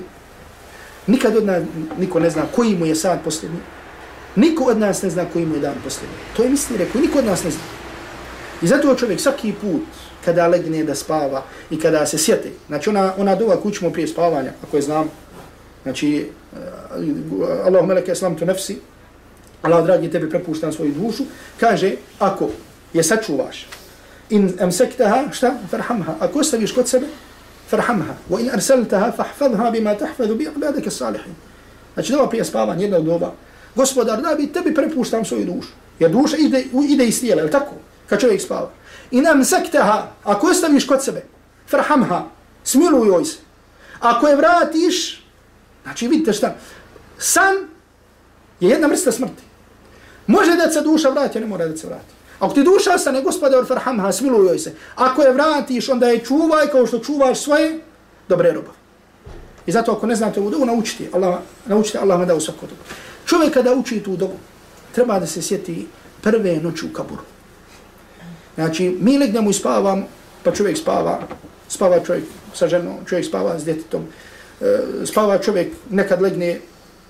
nikad 1.07 1.35
od 1.35 1.45
nas 1.45 1.63
niko 1.97 2.19
ne 2.19 2.29
zna 2.29 2.43
koji 2.55 2.75
mu 2.77 2.85
je 2.85 2.95
sad 2.95 3.23
posljednji, 3.23 3.59
Niko 4.35 4.63
od 4.63 4.79
nas 4.79 5.01
ne 5.01 5.09
zna 5.09 5.25
koji 5.33 5.45
mu 5.45 5.55
je 5.55 5.61
dan 5.61 5.75
posljednji. 5.83 6.15
To 6.35 6.43
je 6.43 6.49
misli 6.49 6.77
rekao, 6.77 7.01
niko 7.01 7.19
od 7.19 7.25
nas 7.25 7.43
ne 7.43 7.51
zna. 7.51 7.61
I 8.61 8.67
zato 8.67 8.95
čovjek 8.95 9.19
svaki 9.19 9.53
put 9.53 9.83
kada 10.25 10.47
legne 10.47 10.83
da 10.83 10.95
spava 10.95 11.43
i 11.69 11.79
kada 11.79 12.05
se 12.05 12.17
sjeti, 12.17 12.49
znači 12.67 12.89
ona, 12.89 13.13
ona 13.17 13.35
duva 13.35 13.61
kućmo 13.61 13.89
prije 13.89 14.07
spavanja, 14.07 14.51
ako 14.63 14.77
je 14.77 14.81
znam, 14.81 15.09
znači 15.83 16.29
eh, 16.53 16.57
Allahu 16.91 17.65
Allah 17.65 17.87
meleke 17.87 18.11
islam 18.11 18.35
tu 18.35 18.45
nefsi, 18.45 18.77
Allah 19.61 19.85
dragi 19.85 20.11
tebi 20.11 20.29
prepuštam 20.29 20.73
svoju 20.73 20.91
dušu, 20.91 21.23
kaže, 21.59 21.95
ako 22.19 22.49
je 22.93 23.03
sačuvaš, 23.03 23.67
in 24.31 24.53
amsektaha, 24.59 25.31
šta? 25.31 25.55
Farhamha. 25.69 26.15
Ako 26.19 26.39
ostaviš 26.39 26.71
kod 26.71 26.87
sebe, 26.87 27.07
farhamha. 27.69 28.15
Wa 28.29 28.39
in 28.39 28.49
arsaltaha, 28.49 29.11
fahfadha 29.11 29.71
bima 29.71 29.95
tahfadu 29.95 30.35
bi 30.35 30.47
ibadaka 30.55 30.91
salihin. 30.91 31.35
Znači 31.93 32.11
dova 32.11 32.29
prije 32.29 32.45
spavanja, 32.45 32.81
jedna 32.81 32.97
od 32.97 33.05
doba. 33.05 33.33
gospodar, 33.75 34.21
da 34.21 34.35
bi 34.35 34.47
tebi 34.47 34.73
prepuštam 34.75 35.25
svoju 35.25 35.45
dušu. 35.45 35.69
Jer 35.99 36.11
duša 36.11 36.37
ide, 36.37 36.65
ide 36.89 37.05
iz 37.05 37.19
tijela, 37.19 37.41
je 37.41 37.51
tako? 37.51 37.75
Kad 38.09 38.19
čovjek 38.19 38.41
spava. 38.41 38.71
I 39.11 39.21
nam 39.21 39.45
sekteha, 39.45 40.07
ako 40.23 40.49
je 40.49 40.55
staviš 40.55 40.87
kod 40.87 41.03
sebe, 41.03 41.25
frhamha, 41.69 42.23
smiluj 42.63 43.07
joj 43.07 43.25
se. 43.25 43.37
Ako 43.99 44.27
je 44.27 44.35
vratiš, 44.35 45.25
znači 45.83 46.07
vidite 46.07 46.33
šta, 46.33 46.55
san 47.17 47.55
je 48.59 48.69
jedna 48.69 48.87
vrsta 48.87 49.11
smrti. 49.11 49.43
Može 50.27 50.55
da 50.55 50.71
se 50.71 50.81
duša 50.81 51.09
vrati, 51.09 51.39
ne 51.39 51.45
mora 51.45 51.67
da 51.67 51.77
se 51.77 51.87
vrati. 51.87 52.13
Ako 52.39 52.53
ti 52.53 52.63
duša 52.63 52.93
ostane, 52.95 53.21
gospodar, 53.21 53.65
farhamha, 53.67 54.11
smiluj 54.11 54.47
joj 54.47 54.59
se. 54.59 54.75
Ako 54.95 55.21
je 55.21 55.33
vratiš, 55.33 55.89
onda 55.89 56.07
je 56.07 56.25
čuvaj 56.25 56.67
kao 56.67 56.87
što 56.87 56.99
čuvaš 56.99 57.43
svoje 57.43 57.79
dobre 58.27 58.51
robove. 58.51 58.77
I 59.65 59.71
zato 59.71 59.91
ako 59.91 60.07
ne 60.07 60.15
znate 60.15 60.39
ovu 60.39 60.49
dobu, 60.49 60.65
naučite 60.65 61.09
Allah, 61.13 61.39
naučite 61.65 61.99
Allah 61.99 62.27
da 62.27 62.35
u 62.35 62.39
svaku 62.39 62.65
dobu. 62.65 62.81
Čovjek 63.25 63.53
kada 63.53 63.73
uči 63.73 64.03
tu 64.03 64.15
dobu, 64.17 64.37
treba 64.91 65.19
da 65.19 65.27
se 65.27 65.41
sjeti 65.41 65.87
prve 66.21 66.57
noći 66.57 66.85
u 66.85 66.93
kaburu. 66.93 67.21
Znači, 68.55 68.97
mi 68.99 69.17
legnemo 69.17 69.49
i 69.49 69.53
spavam, 69.53 70.05
pa 70.43 70.51
čovjek 70.51 70.77
spava, 70.77 71.19
spava 71.67 71.99
čovjek 71.99 72.23
sa 72.53 72.67
ženom, 72.67 73.05
čovjek 73.09 73.25
spava 73.25 73.59
s 73.59 73.65
djetetom, 73.65 74.01
e, 74.61 74.79
spava 75.05 75.37
čovjek, 75.37 75.73
nekad 75.89 76.21
legne 76.21 76.59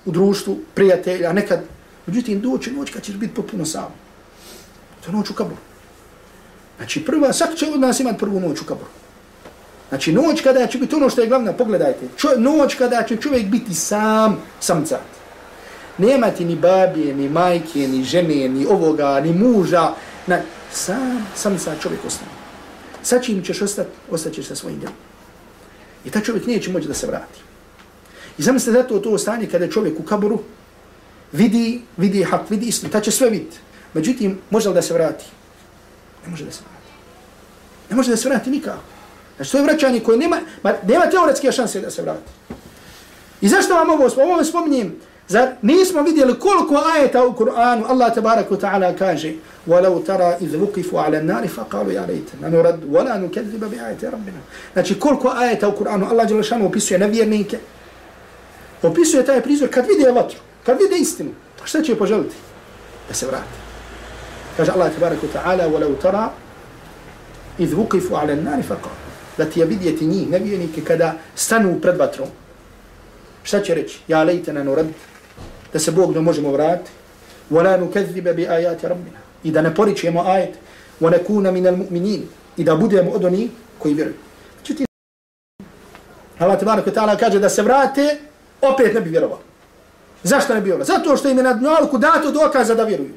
u 0.04 0.10
društvu, 0.10 0.58
prijatelja, 0.74 1.32
nekad, 1.32 1.60
međutim, 2.06 2.40
doće 2.40 2.72
noć 2.72 2.90
kad 2.90 3.02
ćeš 3.02 3.14
biti 3.14 3.34
potpuno 3.34 3.66
sam. 3.66 3.94
To 5.04 5.10
je 5.10 5.16
noć 5.16 5.30
u 5.30 5.34
kaburu. 5.34 5.60
Znači, 6.76 7.04
prva, 7.04 7.32
svak 7.32 7.54
će 7.54 7.66
od 7.74 7.80
nas 7.80 8.00
imati 8.00 8.18
prvu 8.18 8.40
noć 8.40 8.60
u 8.60 8.64
kaburu. 8.64 8.90
Znači, 9.88 10.12
noć 10.12 10.40
kada 10.40 10.66
će 10.66 10.78
biti 10.78 10.94
ono 10.94 11.10
što 11.10 11.20
je 11.20 11.28
glavno, 11.28 11.52
pogledajte, 11.52 12.08
čo, 12.16 12.28
noć 12.38 12.74
kada 12.74 13.02
će 13.02 13.16
čovjek 13.16 13.46
biti 13.46 13.74
sam, 13.74 14.38
samcat. 14.60 15.00
Nema 15.98 16.30
ti 16.30 16.44
ni 16.44 16.56
babije, 16.56 17.14
ni 17.14 17.28
majke, 17.28 17.88
ni 17.88 18.04
žene, 18.04 18.48
ni 18.48 18.66
ovoga, 18.66 19.20
ni 19.20 19.32
muža. 19.32 19.90
Na, 20.26 20.38
sam, 20.72 21.26
sam 21.36 21.58
sa 21.58 21.74
čovjek 21.82 22.04
ostane. 22.06 22.30
Sa 23.02 23.20
čim 23.20 23.42
ćeš 23.44 23.62
ostati, 23.62 23.90
ostaćeš 24.10 24.46
sa 24.46 24.54
svojim 24.54 24.78
djelom. 24.78 24.96
I 26.04 26.10
ta 26.10 26.20
čovjek 26.20 26.46
neće 26.46 26.72
moći 26.72 26.88
da 26.88 26.94
se 26.94 27.06
vrati. 27.06 27.40
I 28.38 28.42
zamislite 28.42 28.78
zato 28.78 28.98
to 28.98 29.18
stanje 29.18 29.46
kada 29.46 29.70
čovjek 29.70 30.00
u 30.00 30.02
kaboru 30.02 30.40
vidi, 31.32 31.82
vidi 31.96 32.22
hak, 32.22 32.50
vidi 32.50 32.66
istinu, 32.66 32.92
ta 32.92 33.00
će 33.00 33.10
sve 33.10 33.30
vidjeti. 33.30 33.58
Međutim, 33.94 34.38
može 34.50 34.68
li 34.68 34.74
da 34.74 34.82
se 34.82 34.94
vrati? 34.94 35.24
Ne 36.24 36.30
može 36.30 36.44
da 36.44 36.50
se 36.50 36.60
vrati. 36.60 36.92
Ne 37.90 37.96
može 37.96 38.10
da 38.10 38.16
se 38.16 38.28
vrati 38.28 38.50
nikako. 38.50 38.82
Znači, 39.36 39.52
to 39.52 39.58
je 39.58 39.64
vraćanje 39.64 40.00
koje 40.00 40.18
nema, 40.18 40.40
ma, 40.62 40.72
nema 40.86 41.10
teoretske 41.10 41.52
šanse 41.52 41.80
da 41.80 41.90
se 41.90 42.02
vrati. 42.02 42.30
I 43.40 43.48
zašto 43.48 43.74
vam 43.74 43.90
ovo, 43.90 44.10
ovo 44.16 44.44
spominjem? 44.44 44.94
Zar 45.27 45.47
nismo 45.61 46.01
vidjeli 46.01 46.39
koliko 46.39 46.83
ajeta 46.95 47.25
u 47.25 47.35
Kur'anu 47.35 47.85
Allah 47.87 48.13
tabaraka 48.15 48.55
ta'ala 48.55 48.95
kaže 48.95 49.33
وَلَوْ 49.67 50.03
تَرَا 50.07 50.37
إِذْ 50.41 50.55
وُقِفُوا 50.55 51.01
عَلَى 51.01 51.17
النَّارِ 51.17 51.47
فَقَالُوا 51.47 51.91
يَا 51.91 52.05
رَيْتَ 52.07 52.29
نَنُرَدْ 52.41 52.79
وَلَا 52.91 53.17
نُكَذِّبَ 53.17 53.63
بِآيَةِ 53.71 54.01
رَبِّنَا 54.03 54.41
Znači 54.73 54.99
koliko 54.99 55.33
ajeta 55.37 55.67
u 55.67 55.71
Kur'anu 55.71 56.09
Allah 56.09 56.27
Đelešanu 56.27 56.67
opisuje 56.67 56.99
nevjernike, 56.99 57.57
opisuje 58.83 59.25
taj 59.25 59.41
prizor 59.41 59.69
kad 59.69 59.85
vidi 59.87 60.03
vatru, 60.11 60.39
kad 60.65 60.77
vidi 60.79 61.01
istinu, 61.01 61.31
pa 61.59 61.65
šta 61.65 61.81
će 61.81 61.95
poželiti? 61.95 62.35
Da 63.07 63.13
se 63.13 63.25
vrati. 63.25 63.57
Kaže 64.57 64.71
Allah 64.71 64.91
tabaraka 64.93 65.27
ta'ala 65.33 65.67
وَلَوْ 65.67 65.95
تَرَا 66.01 66.27
إِذْ 67.59 67.75
وُقِفُوا 67.75 68.17
عَلَى 68.17 68.33
النَّارِ 68.33 68.61
فَقَالُوا 68.63 69.07
Da 69.37 69.45
ti 69.45 69.59
je 69.59 69.65
vidjeti 69.65 70.05
njih, 70.05 70.29
nevjernike, 70.29 70.81
kada 70.81 71.13
stanu 71.35 71.79
pred 71.81 71.97
vatrom. 71.97 72.27
Šta 73.43 73.61
će 73.61 73.75
reći? 73.75 73.99
Ja 74.07 74.23
lejte 74.23 74.53
na 74.53 74.63
nurad, 74.63 74.85
da 75.73 75.79
se 75.79 75.91
Bog 75.91 76.15
ne 76.15 76.21
možemo 76.21 76.51
vratiti. 76.51 76.91
وَلَا 77.51 77.77
نُكَذِّبَ 77.77 78.35
بِآيَاتِ 78.35 78.85
رَبِّنَا 78.85 79.19
I 79.43 79.51
da 79.51 79.61
ne 79.61 79.75
poričemo 79.75 80.21
ajet 80.21 80.55
وَنَكُونَ 81.01 81.51
مِنَ 81.53 81.67
الْمُؤْمِنِينَ 81.67 82.21
I 82.57 82.63
da 82.63 82.75
budemo 82.75 83.11
od 83.11 83.25
onih 83.25 83.49
koji 83.79 83.93
vjeruju. 83.93 84.15
Međutim, 84.59 84.85
Allah 86.39 86.59
tabarak 86.59 86.85
wa 86.85 86.93
ta'ala 86.93 87.17
kaže 87.17 87.39
da 87.39 87.49
se 87.49 87.61
vrate, 87.61 88.17
opet 88.61 88.93
ne 88.93 89.01
bi 89.01 89.09
vjerovali. 89.09 89.41
Zašto 90.23 90.53
ne 90.53 90.61
bi 90.61 90.65
vjerovali? 90.65 90.85
Zato 90.85 91.17
što 91.17 91.29
im 91.29 91.37
je 91.37 91.43
na 91.43 91.53
dnjalku 91.53 91.97
dato 91.97 92.31
dokaza 92.31 92.75
da 92.75 92.83
vjeruju. 92.83 93.13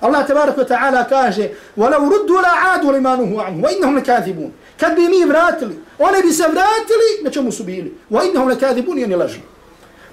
Allah 0.00 0.26
tabarak 0.26 0.56
wa 0.56 0.68
ta'ala 0.68 1.08
kaže 1.08 1.50
وَلَوْ 1.76 2.02
رُدُّ 2.14 2.30
لَا 2.30 2.52
عَادُوا 2.64 2.92
لِمَانُهُ 2.92 3.42
عَنْهُ 3.42 3.62
وَإِنَّهُمْ 3.64 3.98
لَكَاذِبُونَ 3.98 4.50
Kad 4.80 4.94
bi 4.94 5.08
mi 5.08 5.24
vratili, 5.24 5.78
oni 5.98 6.22
bi 6.22 6.32
se 6.32 6.42
vratili 6.42 7.08
na 7.24 7.30
čemu 7.30 7.52
su 7.52 7.64
bili. 7.64 7.94
وَإِنَّهُمْ 8.10 8.48
لَكَاذِبُونَ 8.54 8.98
i 8.98 9.04
oni 9.04 9.14
lažili. 9.14 9.42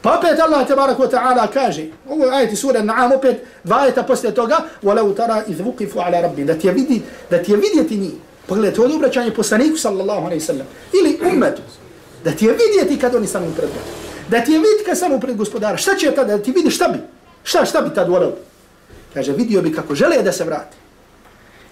Pa 0.02 0.18
opet 0.18 0.40
Allah 0.40 0.68
tabarak 0.68 1.00
wa 1.00 1.10
ta'ala 1.10 1.48
kaže, 1.54 1.86
ovo 2.10 2.26
je 2.26 2.32
ajeti 2.32 2.56
sura 2.56 2.82
Naam, 2.82 3.12
opet 3.12 3.44
dva 3.64 3.82
ajeta 3.82 4.04
poslije 4.04 4.36
toga, 4.36 4.58
وَلَوْ 4.84 5.14
تَرَا 5.16 5.44
إِذْ 5.48 5.62
وُقِفُ 5.66 5.98
عَلَى 5.98 6.22
رَبِّ 6.22 6.46
Da 6.46 6.54
ti 6.54 6.68
je, 6.68 6.74
vidi, 6.74 7.02
da 7.30 7.44
ti 7.44 7.52
je 7.52 7.58
vidjeti 7.58 7.98
njih. 7.98 8.14
Pogledajte, 8.48 8.82
ovo 8.82 8.90
je 8.90 8.96
obraćanje 8.96 9.32
poslaniku 9.32 9.78
sallallahu 9.78 10.26
alaihi 10.26 10.42
sallam. 10.42 10.68
Ili 10.94 11.20
ummetu. 11.34 11.62
Da 12.24 12.32
ti 12.32 12.46
je 12.46 12.52
vidjeti 12.52 13.02
kad 13.02 13.16
oni 13.16 13.28
stanu 13.28 13.48
pred 13.58 13.70
Da 14.30 14.44
ti 14.44 14.52
je 14.52 14.60
vidjeti 14.60 14.84
kad 14.86 14.98
stanu 14.98 15.20
pred 15.20 15.38
gospodara. 15.38 15.78
Šta 15.78 15.96
će 15.96 16.12
tada? 16.12 16.38
Da 16.38 16.44
ti 16.44 16.52
vidi 16.52 16.70
šta 16.70 16.88
bi? 16.88 16.98
Šta, 17.44 17.66
šta 17.66 17.82
bi 17.82 17.96
tad 17.96 18.10
volio? 18.10 18.32
Kaže, 19.14 19.32
vidio 19.32 19.62
bi 19.62 19.74
kako 19.74 19.96
žele 19.96 20.22
da 20.24 20.32
se 20.32 20.44
vrati. 20.44 20.78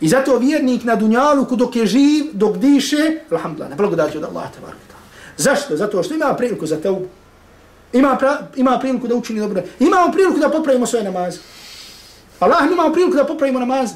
I 0.00 0.08
zato 0.08 0.38
vjernik 0.38 0.84
na 0.84 0.96
dunjalu 0.96 1.46
dok 1.50 1.76
je 1.76 1.86
živ, 1.86 2.24
dok 2.32 2.56
diše, 2.56 3.20
alhamdulillah, 3.30 3.70
na 3.70 3.76
blagodati 3.76 4.18
od 4.18 4.24
Allah. 4.24 4.48
Zašto? 5.36 5.76
Zato 5.76 6.02
što 6.02 6.14
ima 6.14 6.34
priliku 6.34 6.66
za 6.66 6.76
teubu. 6.76 7.06
Ima, 7.92 8.16
pra, 8.16 8.38
ima 8.56 8.78
priliku 8.78 9.08
da 9.08 9.14
učini 9.14 9.40
dobro. 9.40 9.62
Imamo 9.80 10.12
priliku 10.12 10.38
da 10.38 10.50
popravimo 10.50 10.86
svoje 10.86 11.04
namaze. 11.04 11.38
Allah 12.40 12.62
ima 12.72 12.92
priliku 12.92 13.16
da 13.16 13.24
popravimo 13.24 13.58
namaze. 13.58 13.94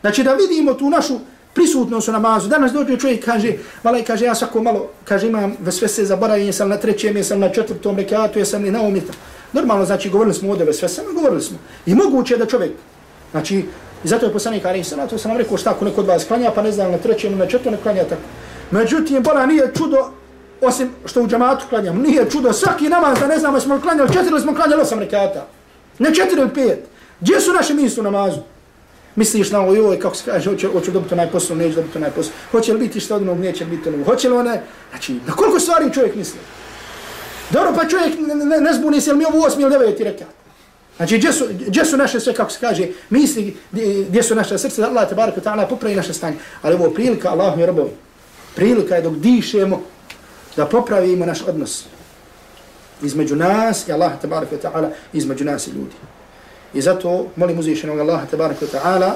Znači 0.00 0.22
da 0.22 0.34
vidimo 0.34 0.74
tu 0.74 0.90
našu 0.90 1.18
prisutnost 1.54 2.08
u 2.08 2.12
namazu. 2.12 2.48
Danas 2.48 2.72
dođe 2.72 2.98
čovjek 2.98 3.24
kaže, 3.24 3.52
malaj 3.82 4.04
kaže, 4.04 4.24
ja 4.24 4.34
svako 4.34 4.62
malo, 4.62 4.88
kaže, 5.04 5.26
imam 5.26 5.56
sve 5.70 5.88
se 5.88 6.04
zaboravim, 6.04 6.46
jesam 6.46 6.68
na 6.68 6.76
trećem, 6.76 7.16
jesam 7.16 7.40
na 7.40 7.48
četvrtom 7.48 7.96
rekatu, 7.96 8.38
jesam 8.38 8.62
li 8.62 8.70
na 8.70 8.82
umita. 8.82 9.12
Normalno, 9.52 9.84
znači, 9.84 10.10
govorili 10.10 10.34
smo 10.34 10.50
ovdje 10.50 10.72
sve 10.72 10.88
sve, 10.88 11.04
govorili 11.14 11.42
smo. 11.42 11.58
I 11.86 11.94
moguće 11.94 12.34
je 12.34 12.38
da 12.38 12.46
čovjek, 12.46 12.72
znači, 13.30 13.64
i 14.04 14.08
zato 14.08 14.26
je 14.26 14.32
poslanik 14.32 14.64
Ali 14.64 14.80
Isra, 14.80 15.06
to 15.06 15.18
sam 15.18 15.30
nam 15.30 15.38
rekao 15.38 15.56
šta 15.56 15.70
ako 15.70 15.84
neko 15.84 16.00
od 16.00 16.06
vas 16.06 16.24
klanja, 16.24 16.50
pa 16.54 16.62
ne 16.62 16.72
znam, 16.72 16.92
na 16.92 16.98
trećem, 16.98 17.38
na 17.38 17.46
četvrtom 17.46 17.72
ne 17.72 17.78
klanja 17.82 18.04
tako. 18.04 18.22
Međutim, 18.70 19.22
bola 19.22 19.46
nije 19.46 19.72
čudo, 19.76 20.10
osim 20.60 20.90
što 21.04 21.22
u 21.22 21.28
džamatu 21.28 21.66
klanjam, 21.68 21.98
nije 22.02 22.30
čudo, 22.30 22.52
svaki 22.52 22.88
namaz 22.88 23.18
da 23.20 23.26
ne 23.26 23.38
znamo, 23.38 23.60
smo 23.60 23.80
klanjali 23.80 24.12
četiri 24.12 24.30
ili 24.30 24.40
smo 24.40 24.54
klanjali 24.54 24.82
osam 24.82 24.98
rekata. 24.98 25.46
Ne 25.98 26.14
četiri 26.14 26.40
ili 26.40 26.54
pet. 26.54 26.84
Gdje 27.20 27.40
su 27.40 27.52
naše 27.52 27.74
mjesto 27.74 28.00
u 28.00 28.04
namazu? 28.04 28.40
Misliš 29.16 29.50
na 29.50 29.60
ovo, 29.60 29.74
joj, 29.74 29.98
kako 30.00 30.16
se 30.16 30.30
kaže, 30.30 30.50
hoće, 30.50 30.68
hoće 30.68 30.90
dobiti 30.90 31.14
onaj 31.14 31.30
posao, 31.30 31.56
neće 31.56 31.74
dobiti 31.74 31.98
onaj 31.98 32.10
posao. 32.10 32.32
Hoće 32.50 32.72
li 32.72 32.78
biti 32.78 33.00
što 33.00 33.16
odnog, 33.16 33.38
neće 33.38 33.64
biti 33.64 33.88
ono. 33.88 34.04
Hoće 34.04 34.28
li 34.28 34.36
one, 34.36 34.62
znači, 34.90 35.20
na 35.26 35.32
koliko 35.32 35.60
stvari 35.60 35.92
čovjek 35.94 36.14
misli? 36.14 36.40
Dobro, 37.50 37.72
pa 37.76 37.88
čovjek 37.88 38.18
ne, 38.18 38.34
ne, 38.34 38.60
ne 38.60 38.72
zbuni 38.72 39.00
se, 39.00 39.10
jel 39.10 39.16
mi 39.16 39.24
ovo 39.24 39.46
osmi 39.46 39.62
ili 39.62 39.70
deveti 39.70 40.04
rekat? 40.04 40.28
Znači, 40.96 41.18
gdje 41.18 41.32
su, 41.32 41.44
gdje 41.66 41.84
su 41.84 41.96
naše 41.96 42.20
sve, 42.20 42.34
kako 42.34 42.50
se 42.50 42.58
kaže, 42.60 42.88
misli, 43.10 43.56
gdje 44.08 44.22
su 44.22 44.34
naše 44.34 44.58
srce, 44.58 44.80
da 44.80 44.88
Allah 44.88 45.08
tabaraka 45.08 45.40
ta'ala 45.40 45.68
popravi 45.68 45.96
naše 45.96 46.14
stanje. 46.14 46.36
Ali 46.62 46.74
ovo 46.74 46.90
prilika, 46.90 47.30
Allah 47.30 47.56
mi 47.56 47.66
robovi, 47.66 47.90
prilika 48.54 48.96
je 48.96 49.02
dok 49.02 49.14
dišemo, 49.14 49.82
da 50.56 50.66
popravimo 50.66 51.26
naš 51.26 51.42
odnos 51.48 51.84
između 53.02 53.36
nas 53.36 53.88
i 53.88 53.92
Allah 53.92 54.12
tabaraka 54.22 54.56
ta'ala, 54.56 54.90
između 55.12 55.44
nas 55.44 55.66
i 55.66 55.70
ljudi. 55.70 55.94
I 56.74 56.80
zato 56.80 57.26
molim 57.36 57.58
uzvišenog 57.58 58.00
Allaha 58.00 58.26
tabaraka 58.26 58.66
ta'ala 58.66 59.12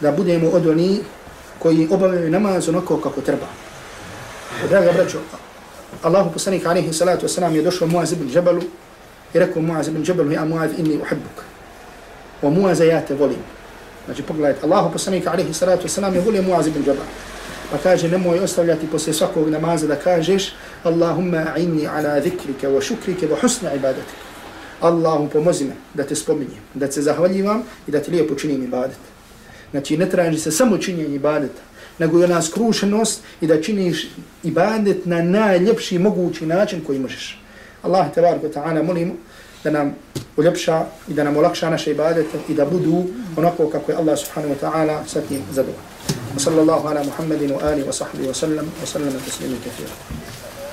da 0.00 0.12
budemo 0.12 0.48
od 0.48 0.66
oni 0.66 1.00
koji 1.58 1.88
obavljaju 1.90 2.30
namaz 2.30 2.68
onako 2.68 3.00
kako 3.00 3.20
treba. 3.20 3.46
Draga 4.68 4.92
braćo, 4.92 5.18
Allahu 6.02 6.32
poslanik 6.32 6.66
alaihi 6.66 6.92
salatu 6.92 7.26
wasalam 7.26 7.54
je 7.54 7.62
došao 7.62 7.88
Muaz 7.88 8.12
ibn 8.12 8.30
Džabalu, 8.32 8.62
i 9.36 9.38
rekao 9.38 9.62
Muaz 9.62 9.88
ibn 9.88 10.04
Jabalu, 10.08 10.32
ja 10.32 10.44
Muaz 10.44 10.70
inni 10.78 10.96
uhibbuk. 10.96 11.44
O 12.42 12.50
Muaz 12.50 12.80
ja 12.80 13.00
te 13.00 13.14
volim. 13.14 13.42
Znači 14.06 14.22
pogledajte, 14.22 14.66
Allahu 14.66 14.92
poslanika 14.92 15.30
alaihi 15.30 15.54
salatu 15.54 15.88
wasalam 15.88 16.14
je 16.14 16.20
volio 16.20 16.42
Muaz 16.42 16.66
ibn 16.66 16.78
Jabal. 16.78 17.06
Pa 17.70 17.78
kaže, 17.78 18.08
nemoj 18.08 18.38
ostavljati 18.38 18.86
posle 18.86 19.12
svakog 19.12 19.48
namaza 19.48 19.86
da 19.86 19.96
kažeš 19.96 20.52
Allahumma 20.84 21.46
a'inni 21.56 21.88
ala 21.88 22.20
zikrike 22.20 22.68
wa 22.68 22.82
šukrike 22.82 23.28
wa 23.28 23.40
husna 23.40 23.74
ibadatika. 23.74 24.24
Allahu 24.80 25.28
pomozi 25.28 25.64
me 25.64 25.74
da 25.94 26.04
te 26.04 26.14
spominjem, 26.14 26.62
da 26.74 26.88
te 26.88 27.02
zahvaljivam 27.02 27.62
i 27.86 27.90
da 27.90 28.00
ti 28.00 28.10
lijepo 28.10 28.34
činim 28.34 28.64
ibadet. 28.64 28.98
Znači 29.70 29.96
ne 29.96 30.10
traži 30.10 30.38
se 30.38 30.50
samo 30.50 30.78
činjenje 30.78 31.14
ibadeta, 31.14 31.62
nego 31.98 32.20
i 32.20 32.24
ona 32.24 32.42
skrušenost 32.42 33.20
i 33.40 33.46
da 33.46 33.62
činiš 33.62 34.08
ibadet 34.44 35.06
na 35.06 35.22
najljepši 35.22 35.98
mogući 35.98 36.46
način 36.46 36.84
koji 36.86 36.98
možeš. 36.98 37.45
Allah 37.85 38.11
te 38.13 38.21
varko 38.21 38.47
ta'ala 38.47 38.83
molimo 38.83 39.13
da 39.63 39.71
nam 39.71 39.95
uljepša 40.37 40.85
i 41.07 41.13
da 41.13 41.23
nam 41.23 41.37
olakša 41.37 41.69
naše 41.69 41.91
ibadete 41.91 42.37
i 42.49 42.53
da 42.53 42.65
budu 42.65 43.03
onako 43.37 43.69
kako 43.69 43.91
je 43.91 43.97
Allah 43.97 44.17
subhanahu 44.17 44.53
wa 44.53 44.59
ta'ala 44.59 45.03
sa 45.07 45.21
tim 45.21 45.41
zadovoljno. 45.51 45.91
وصلى 46.35 46.61
الله 46.61 46.89
على 46.89 47.03
محمد 47.03 47.41
وآله 47.51 47.87
وصحبه 47.87 48.27
وسلم 48.29 48.71
وسلم 48.83 49.21
تسليما 49.27 49.57
كثيرا 49.65 49.95